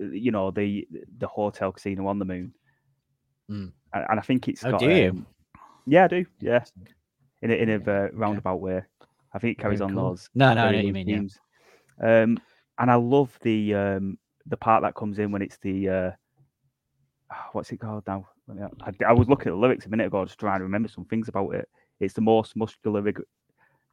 [0.00, 0.88] you know the
[1.18, 2.54] the hotel casino on the moon,
[3.50, 3.72] Mm.
[3.92, 4.64] and, and I think it's.
[4.64, 5.10] Oh, got, do you?
[5.10, 5.26] um,
[5.86, 6.24] yeah, I do.
[6.40, 6.64] Yeah,
[7.42, 8.80] in a in a uh, roundabout way.
[9.34, 10.08] I think it carries Very on cool.
[10.10, 10.30] those.
[10.34, 11.08] No, no, I know you mean.
[12.00, 12.22] Yeah.
[12.22, 12.40] Um,
[12.78, 16.10] and I love the um the part that comes in when it's the uh,
[17.30, 18.28] ah, what's it called now?
[18.48, 21.04] I, I was looking at the lyrics a minute ago, just trying to remember some
[21.04, 21.68] things about it.
[22.00, 23.22] It's the most muscular, reg-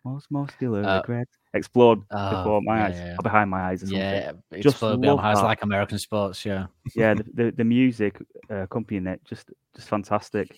[0.03, 3.15] most muscular Uh, regret explode oh, before my yeah, eyes, yeah.
[3.19, 3.99] or behind my eyes, or something.
[3.99, 5.43] Yeah, it's Just love has that.
[5.43, 6.45] like American sports.
[6.45, 6.67] Yeah.
[6.95, 10.57] yeah, the, the, the music uh, accompanying it, just just fantastic.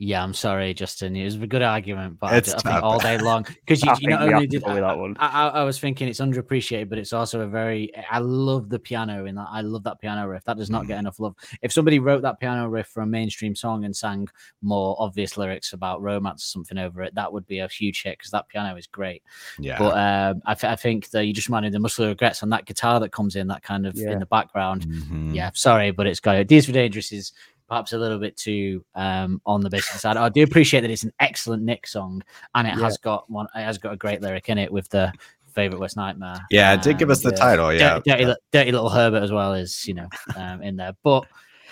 [0.00, 1.16] Yeah, I'm sorry, Justin.
[1.16, 3.90] It was a good argument, but I, It's I think all day long because you,
[3.90, 5.16] I you not only did I, that one.
[5.18, 7.92] I, I, was thinking it's underappreciated, but it's also a very.
[8.08, 9.48] I love the piano in that.
[9.50, 10.44] I love that piano riff.
[10.44, 10.88] That does not Mm.
[10.88, 11.34] get enough love.
[11.62, 14.28] If somebody wrote that piano riff for a mainstream song and sang
[14.62, 18.18] more obvious lyrics about romance or something over it, that would be a huge hit
[18.18, 19.24] because that piano is great.
[19.58, 19.78] Yeah.
[19.78, 22.66] But um, I, th- I think that you just reminded the muscular regrets on that
[22.66, 24.12] guitar that comes in that kind of Yeah.
[24.12, 24.86] in the background.
[24.86, 25.34] Mhm.
[25.34, 27.32] Yeah, sorry, but it's got Deeds for Dangerous is
[27.68, 30.16] perhaps a little bit too um on the basic side.
[30.16, 32.22] I do appreciate that it's an excellent Nick song
[32.54, 32.84] and it Yeah.
[32.84, 35.12] has got one it has got a great lyric in it with the
[35.52, 36.38] favorite Worst Nightmare.
[36.50, 37.72] Yeah, it did give us the uh, title.
[37.72, 37.98] Yeah.
[38.04, 40.92] Dirty, dirty, Dirty little Herbert as well is you know um in there.
[41.02, 41.26] But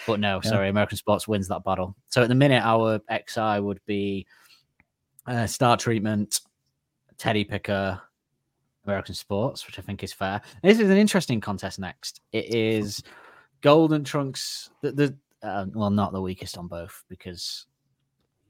[0.07, 0.51] But no, Yeah.
[0.51, 1.97] sorry, American Sports wins that battle.
[2.11, 4.27] So at the minute, our XI would be
[5.27, 6.41] uh, Star Treatment,
[7.19, 8.01] Teddy Picker,
[8.85, 10.41] American Sports, which I think is fair.
[10.63, 12.21] This is an interesting contest next.
[12.33, 13.03] It is
[13.63, 15.17] Golden Trunks, the, the
[15.47, 17.67] uh, well, not the weakest on both because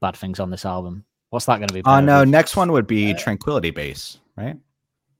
[0.01, 1.05] bad things on this album.
[1.29, 1.81] What's that going to be?
[1.81, 2.29] Oh paired no, with?
[2.29, 4.57] next one would be Tranquility Base, right?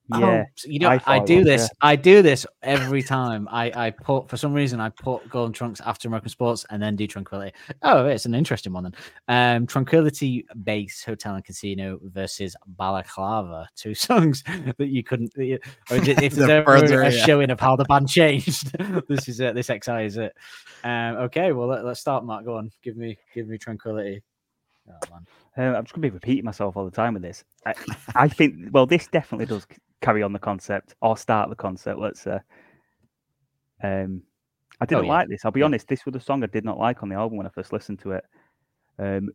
[0.09, 1.61] Yeah, so you know, I I, do was, this.
[1.63, 1.67] yeah.
[1.81, 3.47] I do this every time.
[3.51, 6.95] I I put for some reason I put Golden Trunks after American Sports and then
[6.95, 7.51] do Tranquility.
[7.81, 8.93] Oh, it's an interesting one then.
[9.27, 14.43] Um, Tranquility Base Hotel and Casino versus Balaclava, two songs
[14.77, 15.33] that you couldn't.
[15.33, 15.59] that you-
[15.91, 17.25] Or is it- if The there's ever further, a yeah.
[17.25, 18.71] showing of how the band changed,
[19.09, 19.55] this is it.
[19.55, 20.33] This XI is it.
[20.83, 22.23] Um, okay, well let, us start.
[22.23, 22.71] Mark, go on.
[22.83, 24.21] Give me give me Tranquility.
[24.89, 25.25] Oh man.
[25.57, 27.43] Uh, I'm just going to be repeating myself all the time with this.
[27.65, 27.73] I,
[28.13, 31.99] I think, well, this definitely does c- carry on the concept or start the concept.
[31.99, 32.39] Let's say.
[33.83, 34.23] Um,
[34.79, 35.09] I didn't yeah.
[35.11, 35.43] like this.
[35.43, 35.65] I'll be Yeah.
[35.65, 35.87] honest.
[35.87, 37.99] This was a song I did not like on the album when I first listened
[37.99, 38.23] to it.
[38.99, 39.29] Um,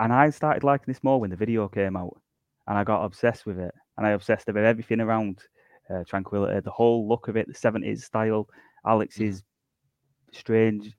[0.00, 2.20] and I started liking this more when the video came out,
[2.66, 3.74] and I got obsessed with it.
[3.96, 5.40] And I obsessed about everything around
[5.90, 8.48] uh, Tranquility, the whole look of it, the '70s style,
[8.86, 9.42] Alex's
[10.32, 10.94] strange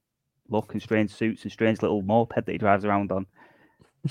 [0.50, 3.26] look and strange suits and strange little moped that he drives around on.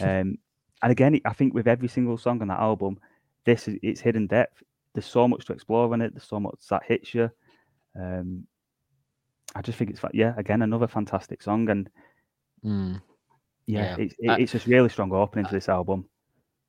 [0.03, 0.37] Um,
[0.83, 2.99] and again, I think with every single song on that album,
[3.45, 4.63] this is it's hidden depth.
[4.99, 6.13] There's so much to explore in it.
[6.13, 7.31] There's so much that hits you.
[7.95, 8.49] Um,
[9.55, 11.89] I just think it's yeah, again another fantastic song, and
[12.65, 13.01] Mm.
[13.67, 14.05] yeah, Yeah.
[14.07, 16.07] it, I- it's just really strong opening to this album.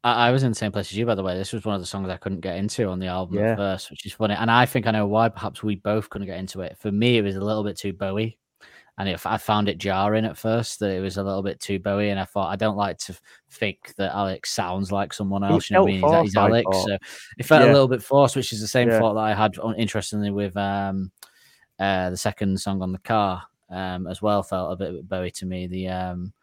[0.04, 1.36] I, I was in the same place as you, by the way.
[1.36, 3.52] This was one of the songs I couldn't get into on the album Yeah.
[3.54, 4.36] at first, which is funny.
[4.36, 5.28] And I think I know why.
[5.30, 6.78] Perhaps we both couldn't get into it.
[6.78, 8.38] For me, it was a little bit too Bowie,
[9.00, 11.80] and it, I found it jarring at first that it was a little bit too
[11.80, 12.10] Bowie.
[12.10, 13.18] And I thought I don't like to
[13.50, 15.70] think that Alex sounds like someone It else.
[15.70, 16.24] You know what I mean?
[16.26, 16.98] He's, Alex, so
[17.38, 19.00] it felt a little bit forced, which is the same Yeah.
[19.00, 21.12] thought that I had, interestingly, with um,
[21.80, 24.44] uh, the second song on the car um, as well.
[24.44, 25.68] Felt a bit Bowie to me.
[25.68, 26.34] The um,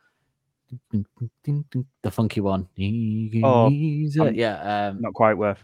[2.02, 2.68] the funky one.
[3.44, 3.68] Oh,
[4.30, 5.62] yeah, um, Not quite worth.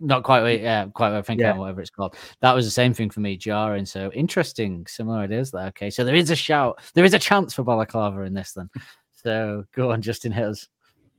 [0.00, 0.42] Not quite.
[0.42, 0.62] what- mm.
[0.62, 1.10] Yeah, quite.
[1.10, 1.56] what I think Yeah.
[1.56, 2.16] whatever it's called.
[2.40, 3.86] That was the same thing for me, jarring.
[3.86, 5.66] So interesting, similar ideas there.
[5.68, 6.80] Okay, so there is a shout.
[6.94, 8.70] There is a chance for balaclava in this then.
[9.22, 10.68] So go on, Justin Hills.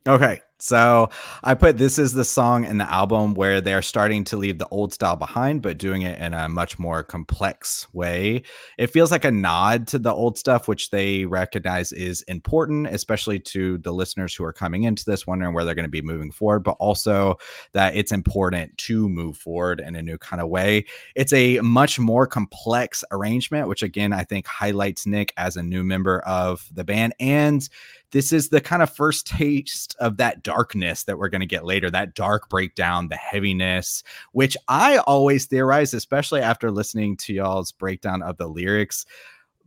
[0.07, 1.12] Okay, so
[1.44, 4.68] I put this is the song in the album where they're starting to leave the
[4.70, 8.42] old style behind, but doing it in a much more complex way.
[8.80, 13.40] It feels like a nod to the old stuff, which they recognize is important, especially
[13.42, 16.32] to the listeners who are coming into this, wondering where they're going to be moving
[16.32, 17.38] forward, but also
[17.74, 20.84] that it's important to move forward in a new kind of way.
[21.14, 25.84] It's a much more complex arrangement, which again, I think highlights Nick as a new
[25.84, 27.70] member of the band and
[28.11, 31.65] this is the kind of first taste of that darkness that we're going to get
[31.65, 37.72] later that dark breakdown the heaviness which i always theorize especially after listening to y'all's
[37.72, 39.06] breakdown of the lyrics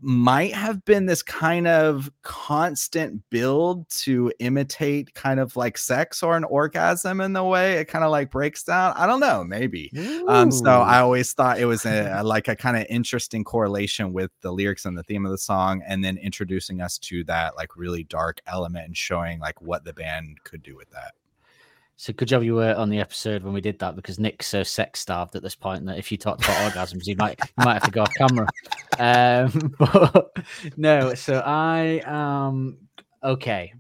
[0.01, 6.37] might have been this kind of constant build to imitate kind of like sex or
[6.37, 9.91] an orgasm in the way it kind of like breaks down i don't know maybe
[10.29, 14.31] um, so I always thought it was a, like a kind of interesting correlation with
[14.41, 17.77] the lyrics and the theme of the song, and then introducing us to that like
[17.77, 21.15] really dark element and showing like what the band could do with that.
[22.01, 24.63] So good job you were on the episode when we did that because Nick's so
[24.63, 27.83] sex starved at this point that if you talked about orgasms, you might might have
[27.83, 28.47] to go off camera.
[29.01, 30.31] Um, but
[30.77, 32.79] no, so I um
[33.25, 33.75] okay.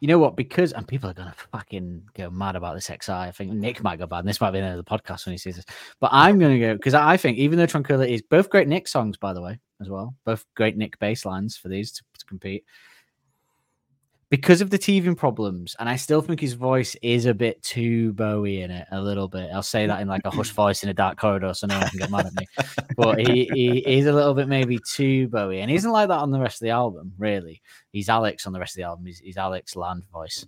[0.00, 0.34] You know what?
[0.34, 3.12] Because and people are gonna fucking go mad about this XI.
[3.12, 5.26] I think Nick might go bad, and this might be the end of the podcast
[5.26, 5.66] when he sees this.
[6.00, 9.18] But I'm gonna go because I think even though Tranquility is both great Nick songs,
[9.18, 12.64] by the way, as well, both great Nick bass lines for these to, to compete
[14.34, 18.12] because of the teething problems, and I still think his voice is a bit too
[18.14, 19.48] Bowie in it, a little bit.
[19.52, 21.88] I'll say that in like a hush voice in a dark corridor, so no one
[21.88, 22.44] can get mad at me.
[22.96, 26.18] But he, he is a little bit maybe too Bowie, and he isn't like that
[26.18, 27.12] on the rest of the album.
[27.16, 27.62] Really,
[27.92, 29.06] he's Alex on the rest of the album.
[29.06, 30.44] He's, he's Alex Land voice,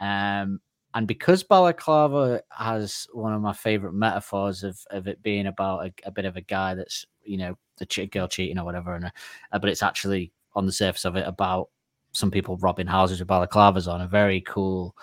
[0.00, 0.58] um,
[0.94, 5.92] and because Balaclava has one of my favorite metaphors of of it being about a,
[6.04, 9.04] a bit of a guy that's you know the ch- girl cheating or whatever, and
[9.04, 11.68] uh, but it's actually on the surface of it about
[12.16, 14.96] some people robbing houses with balaclavas on a very cool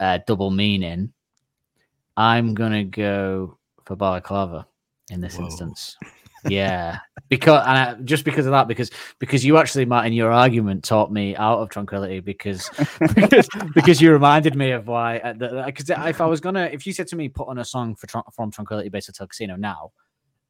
[0.00, 1.12] uh, double meaning.
[2.16, 4.66] I'm gonna go for balaclava
[5.10, 5.44] in this Whoa.
[5.44, 5.96] instance.
[6.48, 6.98] Yeah,
[7.28, 10.84] because and I, just because of that, because because you actually, Matt, in your argument,
[10.84, 12.70] taught me out of tranquility because
[13.14, 15.32] because, because you reminded me of why.
[15.32, 18.06] Because if I was gonna, if you said to me, put on a song for
[18.32, 19.92] from Tranquility Base Hotel Casino now,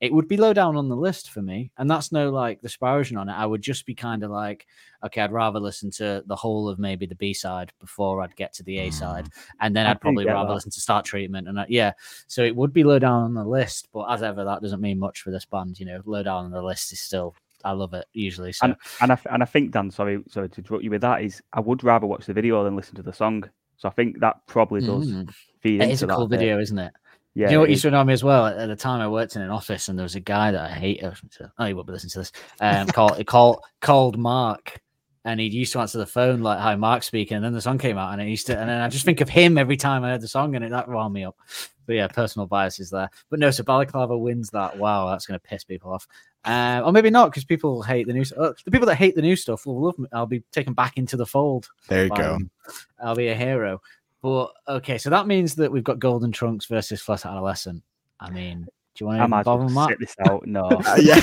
[0.00, 3.16] it would be low down on the list for me, and that's no like disparaging
[3.18, 3.32] on it.
[3.32, 4.66] I would just be kind of like,
[5.04, 8.52] okay, I'd rather listen to the whole of maybe the B side before I'd get
[8.54, 9.28] to the A side,
[9.60, 10.54] and then I I'd probably rather that.
[10.54, 11.92] listen to Star Treatment, and uh, yeah,
[12.26, 13.88] so it would be low down on the list.
[13.92, 15.80] But as ever, that doesn't mean much for this band.
[15.80, 17.34] You know, low down on the list is still
[17.64, 18.52] I love it usually.
[18.52, 21.22] So And and I, and I think Dan, sorry, sorry to interrupt you with that.
[21.22, 23.48] Is I would rather watch the video than listen to the song.
[23.76, 25.32] So I think that probably does Mm.
[25.60, 26.38] feed it into is a cool bit.
[26.38, 26.92] video, isn't it?
[27.38, 28.46] Yeah, you know what used to annoy me as well?
[28.46, 30.60] At at the time, I worked in an office, and there was a guy that
[30.60, 31.04] I hate.
[31.04, 32.32] Oh, you won't be listening to this.
[32.60, 34.80] Um, called called called Mark,
[35.24, 37.78] and he used to answer the phone like, "Hi, Mark speaking." And then the song
[37.78, 40.02] came out, and it used to, and then I just think of him every time
[40.02, 41.36] I heard the song, and it that wound me up.
[41.86, 43.08] But yeah, personal biases there.
[43.30, 44.76] But no, so Balaclava wins that.
[44.76, 46.08] Wow, that's going to piss people off.
[46.44, 48.24] Um, or maybe not because people hate the new.
[48.36, 50.08] Uh, the people that hate the new stuff will love me.
[50.12, 51.68] I'll be taken back into the fold.
[51.86, 52.16] There you go.
[52.16, 52.50] them.
[53.00, 53.80] I'll be a hero.
[54.22, 57.82] But okay, so that means that we've got Golden Trunks versus Flat Adolescent.
[58.20, 58.66] I mean,
[58.98, 59.88] do you want I to might as bother well Matt?
[59.90, 60.44] sit this out.
[60.44, 60.64] No.
[60.64, 61.20] Uh, yeah.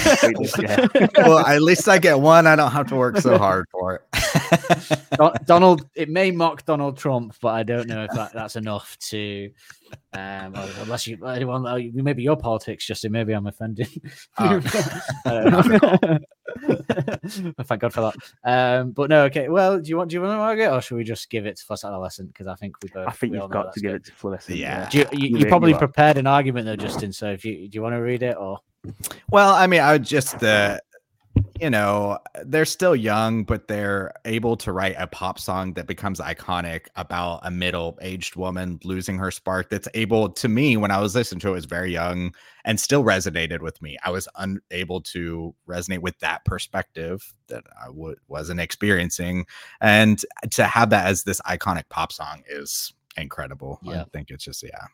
[0.59, 1.07] yeah.
[1.17, 2.47] well, at least I get one.
[2.47, 4.99] I don't have to work so hard for it.
[5.17, 8.97] Don- Donald, it may mock Donald Trump, but I don't know if that, that's enough
[9.09, 9.51] to.
[10.13, 13.11] Um, unless you, anyone, uh, maybe your politics, Justin.
[13.11, 13.89] Maybe I'm offending.
[14.37, 14.61] Oh.
[17.63, 18.15] Thank God for that.
[18.43, 19.49] Um, but no, okay.
[19.49, 21.45] Well, do you want do you want to argue, it, or should we just give
[21.45, 22.29] it to Fuss Adolescent?
[22.29, 23.07] Because I think we both.
[23.07, 24.57] I think we you've got that's to give it to Fluorescent.
[24.57, 24.87] Yeah.
[24.89, 27.11] Do you, you, You you probably you prepared an argument though, Justin.
[27.11, 28.59] So if you do you want to read it or
[29.29, 30.79] Well, I mean, I would just uh
[31.59, 36.19] you know, they're still young, but they're able to write a pop song that becomes
[36.19, 39.69] iconic about a middle-aged woman losing her spark.
[39.69, 42.33] That's able to me when I was listening to it, was very young
[42.65, 43.97] and still resonated with me.
[44.03, 49.45] I was unable to resonate with that perspective that I w- wasn't experiencing,
[49.79, 53.79] and to have that as this iconic pop song is incredible.
[53.87, 54.87] I think it's just yeah.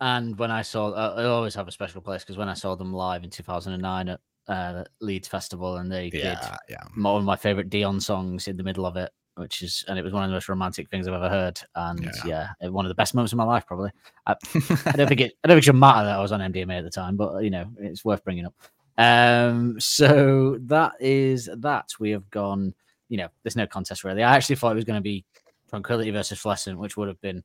[0.00, 2.74] And when I saw, uh, I always have a special place because when I saw
[2.74, 6.82] them live in 2009 at uh, Leeds Festival, and they did Yeah, yeah.
[6.96, 10.02] one of my favorite Dion songs in the middle of it, which is, and it
[10.02, 12.50] was one of the most romantic things I've ever heard, and Yeah.
[12.60, 13.90] yeah, one of the best moments of my life, probably.
[14.26, 14.32] I,
[14.86, 16.78] I don't think it, I don't think it should matter that I was on MDMA
[16.78, 18.54] at the time, but you know, it's worth bringing up.
[18.98, 21.90] Um, so that is that.
[21.98, 22.74] We have gone.
[23.08, 24.22] You know, there's no contest really.
[24.22, 25.24] I actually thought it was going to be
[25.68, 27.42] Tranquility versus Fluorescent, which would have been.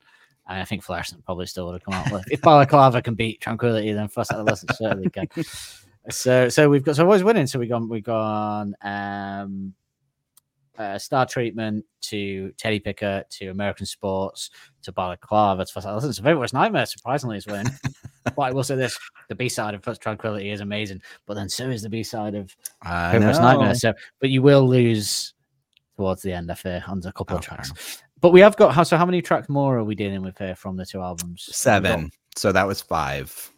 [0.48, 2.24] I think Fluorescent probably still would have come out with.
[2.32, 5.28] If Balaclava can beat Tranquility, then Fluorescent certainly can.
[6.10, 7.48] So, so we've got so always winning.
[7.48, 9.74] So we've gone, we've gone um,
[10.78, 14.50] uh, Star Treatment to Teddy Picker to American Sports
[14.84, 16.16] to Balaclava to Fluorescent Adolescent.
[16.16, 17.72] So, Favorite Worst Nightmare surprisingly is winning.
[18.24, 18.98] but I will say this:
[19.30, 22.36] the B side of First Tranquility is amazing, but then so is the B side
[22.36, 23.52] of I Favorite Worst know.
[23.52, 23.76] Nightmare.
[23.76, 25.34] So, but you will lose
[25.98, 28.02] towards the end, I fear, on a couple of tracks.
[28.20, 28.98] But we have got how so?
[28.98, 31.50] How many tracks more are we dealing with here from the two albums?
[31.52, 32.12] Seven.
[32.36, 33.52] So that was five.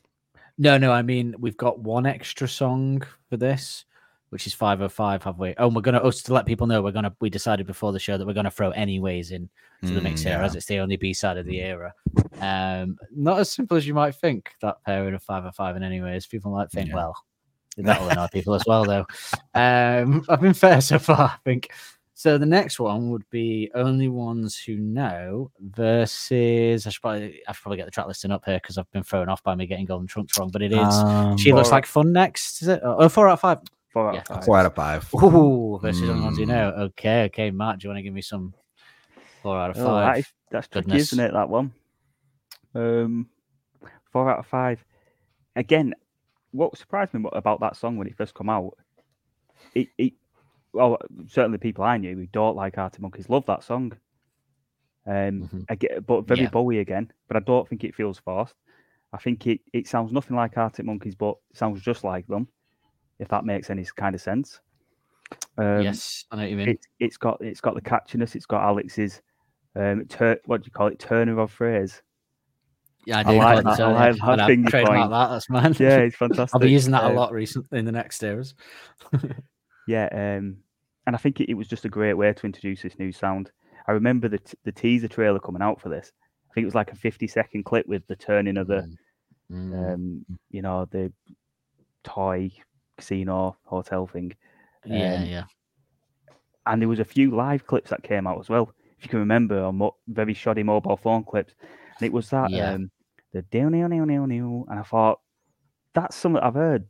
[0.58, 3.86] No, no, I mean we've got one extra song for this,
[4.30, 5.54] which is 505, have we?
[5.58, 8.00] Oh, and we're gonna us to let people know we're gonna we decided before the
[8.00, 9.50] show that we're gonna throw anyways in
[9.84, 10.46] to the mix Mm, here, yeah.
[10.46, 11.94] as it's the only B side of the era.
[12.40, 16.28] Um not as simple as you might think, that pairing of 505 in anyways.
[16.28, 16.96] People might think, Yeah.
[16.96, 17.16] well,
[17.78, 19.06] that'll annoy people as well though.
[19.56, 21.70] Um I've been fair so far, I think.
[22.24, 27.52] So the next one would be Only Ones Who Know versus I should probably I
[27.52, 29.68] should probably get the track listing up here because I've been thrown off by me
[29.68, 32.80] getting Golden Trunks wrong, but it is Um, she looks like fun next, is it?
[32.82, 33.58] Oh, four out of five.
[33.92, 34.22] Four out Yeah.
[34.22, 34.46] of five.
[34.46, 35.14] four out of five.
[35.16, 36.50] Ooh, versus only ones you Mm.
[36.50, 36.70] know.
[36.84, 38.54] Okay, okay, Matt, do you want to give me some
[39.42, 40.14] four out of Oh, five?
[40.14, 41.12] that is, that's tricky, Goodness.
[41.12, 41.34] isn't it?
[41.34, 41.74] That one.
[42.74, 43.28] Um,
[44.14, 44.82] four out of five.
[45.58, 45.94] Again,
[46.52, 48.78] what surprised me about that song when it first come out,
[49.76, 50.14] it, it
[50.74, 50.98] well,
[51.28, 53.94] certainly people I knew who don't like Arctic Monkeys love that song.
[55.06, 55.66] Um, Mhm.
[55.70, 56.50] again, but very Yeah.
[56.50, 57.12] Bowie again.
[57.28, 58.56] But I don't think it feels forced.
[59.12, 62.48] I think it, it sounds nothing like Arctic Monkeys, but sounds just like them.
[63.20, 64.60] If that makes any kind of sense.
[65.58, 66.70] Um, yes, I know what you mean.
[66.70, 68.36] it, it's got it's got the catchiness.
[68.36, 69.22] It's got Alex's
[69.76, 71.00] um, tur- what do you call it?
[71.00, 72.02] Turner of phrase.
[73.06, 74.72] yeah, I I like call it that, I Tony, like that and I've thing you're
[74.72, 75.30] trademarked that.
[75.30, 75.76] That's mine.
[75.80, 76.54] Yeah, it's fantastic.
[76.56, 78.56] I'll be using that a Um, lot recently in the next eras.
[79.86, 80.63] Yeah, um,
[81.06, 83.52] and I think it, it was just a great way to introduce this new sound.
[83.88, 86.12] I remember the t- the teaser trailer coming out for this.
[86.50, 88.88] I think it was like a fifty second clip with the turning of the
[89.52, 91.12] Mm, um, you know the
[92.04, 92.52] toy
[92.98, 94.34] casino hotel thing,
[94.86, 95.44] yeah, um, yeah.
[96.66, 98.72] and there was a few live clips that came out as well.
[98.98, 101.54] If you can remember, on mo- very shoddy mobile phone clips,
[102.00, 102.74] and it was that Yeah.
[102.76, 102.92] um,
[103.34, 105.20] the deal neil neil neil neil, and I thought
[105.94, 106.86] that's something I've heard.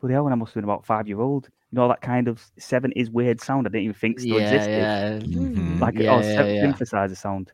[0.00, 2.28] Bloody hell, when I must have been about five year old, you know that kind
[2.28, 5.18] of seventies weird sound I didn't even think still yeah, existed, yeah.
[5.40, 5.80] Mhm.
[5.80, 6.72] like yeah, oh, yeah, synth- yeah.
[6.72, 7.52] synthesizer sound.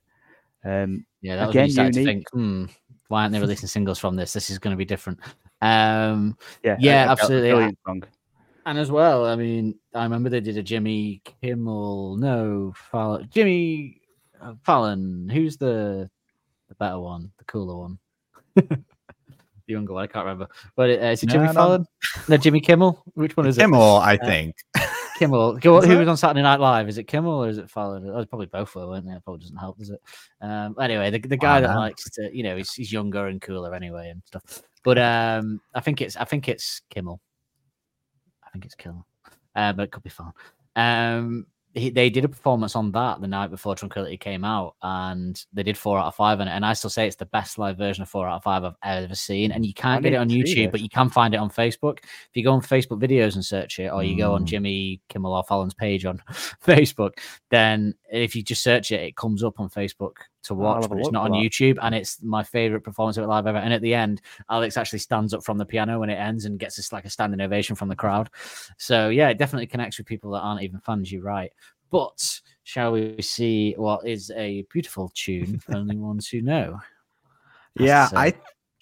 [0.65, 2.07] Um, Yeah, that was when Again, you to unique.
[2.07, 2.65] think, hmm,
[3.09, 4.33] why aren't they releasing singles from this?
[4.33, 5.21] This is going to be different.
[5.63, 7.51] Um, yeah, a- Yeah, a- a absolutely.
[7.51, 8.03] brilliant song.
[8.67, 14.01] and as well, I mean, I remember they did a Jimmy Kimmel, no, Fallon, Jimmy
[14.41, 15.29] uh, Fallon.
[15.29, 16.11] Who's the
[16.69, 17.99] the better one, the cooler one?
[19.69, 20.03] the younger one.
[20.03, 20.49] I can't remember.
[20.75, 21.53] But uh, is it Jimmy no.
[21.53, 21.87] Fallon?
[22.29, 23.03] No, Jimmy Kimmel.
[23.15, 23.61] Which one is it?
[23.61, 24.57] Kimmel, I Uh, think.
[25.19, 25.57] Kimmel.
[25.59, 26.89] Who was on Saturday Night Live?
[26.89, 28.09] Is it Kimmel or is it Fallon?
[28.09, 29.13] Oh, probably both were, weren't they?
[29.13, 30.01] It probably doesn't help, does it?
[30.41, 33.75] Um, anyway, the, the guy that likes to, you know, he's, he's younger and cooler
[33.75, 34.63] anyway and stuff.
[34.83, 37.21] But um, I think it's I think it's Kimmel.
[38.45, 39.07] I think it's Kimmel,
[39.55, 40.33] uh, but it could be Fallon.
[40.77, 45.45] Um, he, they did a performance on that the night before Tranquility came out, and
[45.53, 46.53] they did four out of five on it.
[46.53, 48.77] And I still say it's the best live version of four out of five I've
[48.83, 49.53] ever seen.
[49.53, 51.99] And you can't get it on YouTube, but you can find it on Facebook.
[52.03, 54.47] If you go on Facebook videos and search it, or you go on Mm.
[54.47, 56.23] Jimmy Kimmel or Fallon's page on
[56.65, 57.19] Facebook,
[57.51, 60.15] then if you just search it, it comes up on Facebook
[60.45, 61.39] to watch, but it's not on that.
[61.39, 61.79] YouTube.
[61.83, 63.59] And it's my favorite performance of it live ever.
[63.59, 66.59] And at the end, Alex actually stands up from the piano when it ends and
[66.59, 68.31] gets this like a standing ovation from the crowd.
[68.79, 71.13] So yeah, it definitely connects with people that aren't even fans.
[71.13, 71.51] You're right.
[71.91, 76.79] But shall we see what is a beautiful tune for only ones who know?
[77.77, 78.17] Yeah, say.
[78.17, 78.35] I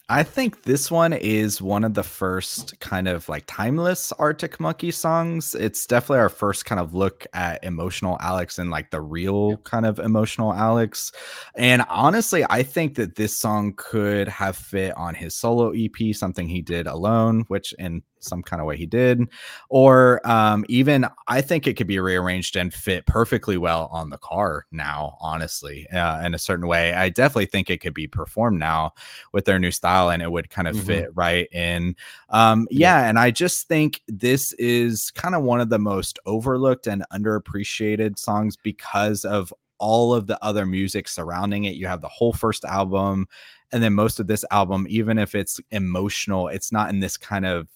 [0.09, 4.93] I think this one is one of the first kind of like timeless Arctic Monkey
[4.93, 5.57] songs.
[5.57, 9.85] It's definitely our first kind of look at emotional Alex and like the real kind
[9.85, 11.11] of emotional Alex.
[11.57, 16.49] And honestly, I think that this song could have fit on his solo EP, something
[16.49, 19.21] he did alone, which in some kind of way he did,
[19.69, 24.19] or um, even I think it could be rearranged and fit perfectly well on the
[24.19, 25.17] car now.
[25.21, 28.93] Honestly, uh, in a certain way, I definitely think it could be performed now
[29.33, 30.87] with their new style and it would kind of Mhm.
[30.87, 31.97] fit right in.
[32.31, 36.87] Um, yeah, and I just think this is kind of one of the most overlooked
[36.87, 41.75] and underappreciated songs because of all of the other music surrounding it.
[41.77, 43.27] You have the whole first album,
[43.73, 47.45] and then most of this album, even if it's emotional, it's not in this kind
[47.47, 47.69] of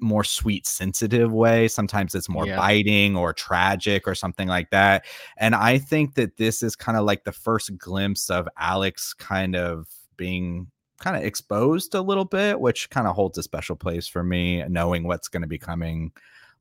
[0.00, 2.56] more sweet sensitive way sometimes it's more Yeah.
[2.56, 5.06] biting or tragic or something like that
[5.38, 9.54] and i think that this is kind of like the first glimpse of alex kind
[9.56, 10.66] of being
[10.98, 14.62] kind of exposed a little bit which kind of holds a special place for me
[14.68, 16.10] knowing what's going to be coming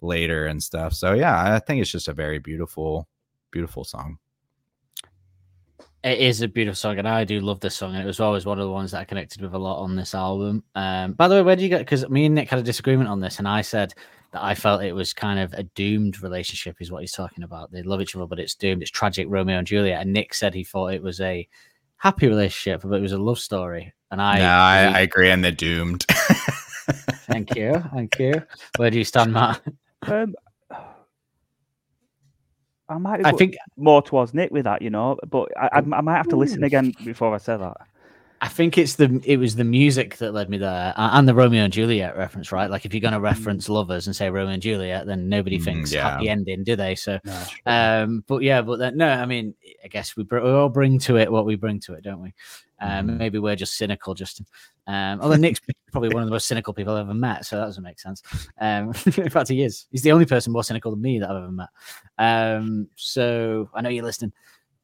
[0.01, 3.07] later and stuff so yeah i think it's just a very beautiful
[3.51, 4.17] beautiful song
[6.03, 7.93] It is a beautiful song, and I do love this song.
[7.93, 9.95] And it was always one of the ones that I connected with a lot on
[9.95, 10.63] this album.
[10.75, 11.79] Um, by the way, where do you get?
[11.79, 13.93] Because me and Nick had a disagreement on this, and I said
[14.31, 17.71] that I felt it was kind of a doomed relationship, is what he's talking about.
[17.71, 18.83] They love each other, but it's doomed.
[18.83, 20.01] It's tragic, Romeo and Juliet.
[20.01, 21.47] And Nick said he thought it was a
[21.97, 23.93] happy relationship, but it was a love story.
[24.11, 26.05] And I, no I, believe- I agree on the doomed
[27.27, 28.41] thank you, thank you.
[28.77, 29.61] Where do you stand, Matt?
[30.03, 30.33] Um,
[32.89, 36.01] I might I think more towards Nick with that, you know, but I, I, I
[36.01, 37.77] might have to listen again before I say that.
[38.39, 41.63] I think it's the it was the music that led me there, and the Romeo
[41.63, 42.69] and Juliet reference, right?
[42.69, 45.63] Like if you're going to reference lovers and say Romeo and Juliet, then nobody Mm,
[45.63, 46.11] thinks yeah.
[46.11, 46.93] happy ending, do they?
[46.95, 50.51] So, No, um, but yeah, but then, no, I mean, I guess we, br- we
[50.51, 52.33] all bring to it what we bring to it, don't we?
[52.79, 53.17] Um, Mhm.
[53.17, 54.45] Maybe we're just cynical, Justin.
[54.85, 55.59] Um, although Nick's
[55.91, 58.21] probably one of the most cynical people I've ever met, so that doesn't make sense.
[58.59, 59.87] Um, in fact, he is.
[59.91, 61.69] He's the only person more cynical than me that I've ever met.
[62.19, 64.31] Um, so I know you're listening,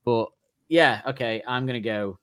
[0.05, 0.29] but
[0.69, 2.17] yeah, okay, I'm gonna go.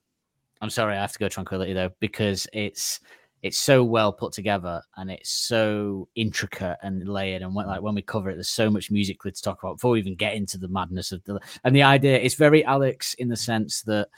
[0.61, 2.99] I'm sorry, I have to go Tranquility though because it's
[3.41, 7.41] it's so well put together and it's so intricate and layered.
[7.41, 9.91] And when, like when we cover it, there's so much musically to talk about before
[9.91, 12.19] we even get into the madness of the and the idea.
[12.19, 14.09] It's very Alex in the sense that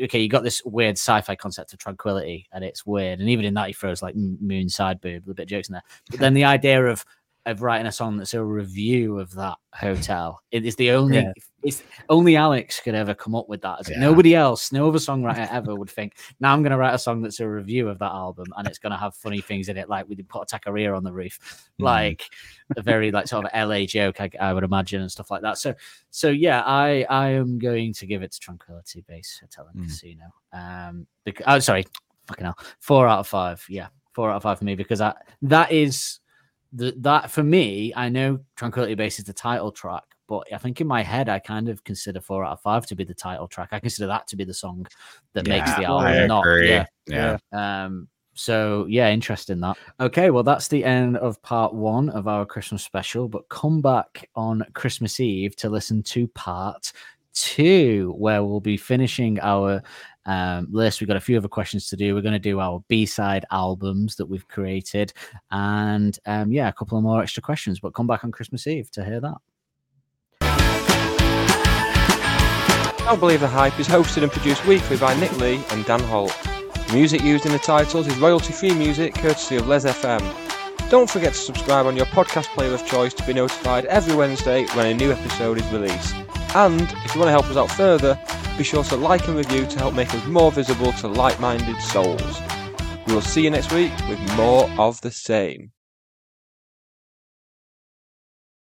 [0.00, 3.18] okay, you got this weird sci-fi concept of tranquility, and it's weird.
[3.18, 5.72] And even in that, he throws like moon side boob, a bit of jokes in
[5.72, 5.82] there.
[6.10, 7.04] But then the idea of
[7.46, 10.40] of writing a song that's a review of that hotel.
[10.50, 11.32] It is the only Yeah.
[11.62, 13.88] it's only Alex could ever come up with that.
[13.88, 13.98] Yeah.
[13.98, 17.40] Nobody else, no other songwriter ever would think, now I'm gonna write a song that's
[17.40, 20.14] a review of that album and it's gonna have funny things in it, like we
[20.14, 21.38] did put a taqueria on the roof,
[21.80, 21.84] Mhm.
[21.84, 22.28] like
[22.76, 25.56] a very like sort of LA joke, I, I would imagine, and stuff like that.
[25.58, 25.74] So
[26.10, 29.88] so yeah, I I am going to give it to Tranquility Base Hotel and Mm.
[29.88, 30.24] Casino.
[30.52, 31.84] Um because oh sorry,
[32.26, 32.58] fucking hell.
[32.80, 33.88] Four out of five, yeah.
[34.12, 36.20] Four out of five for me because I that is
[36.72, 40.80] the, that for me, I know Tranquility Base is the title track, but I think
[40.80, 43.48] in my head, I kind of consider four out of five to be the title
[43.48, 43.70] track.
[43.72, 44.86] I consider that to be the song
[45.32, 46.06] that makes the album.
[46.06, 46.86] I not, yeah.
[47.06, 47.38] yeah.
[47.52, 49.76] Um, so yeah, interesting that.
[49.98, 54.28] Okay, well that's the end of part one of our Christmas special, but come back
[54.36, 56.92] on Christmas Eve to listen to part
[57.34, 59.82] two, where we'll be finishing our
[60.26, 61.00] um, list.
[61.00, 62.14] We've got a few other questions to do.
[62.14, 65.12] We're going to do our B-side albums that we've created,
[65.50, 67.80] and um, yeah, a couple of more extra questions.
[67.80, 69.36] But come back on Christmas Eve to hear that.
[73.00, 76.00] I Don't Believe the Hype is hosted and produced weekly by Nick Lee and Dan
[76.00, 76.36] Holt.
[76.86, 80.20] The music used in the titles is royalty free music courtesy of Les FM.
[80.90, 84.66] Don't forget to subscribe on your podcast player of choice to be notified every Wednesday
[84.74, 86.14] when a new episode is released.
[86.54, 88.18] And if you want to help us out further,
[88.58, 91.80] be sure to like and review to help make us more visible to like minded
[91.80, 92.40] souls.
[93.06, 95.70] We will see you next week with more of the same.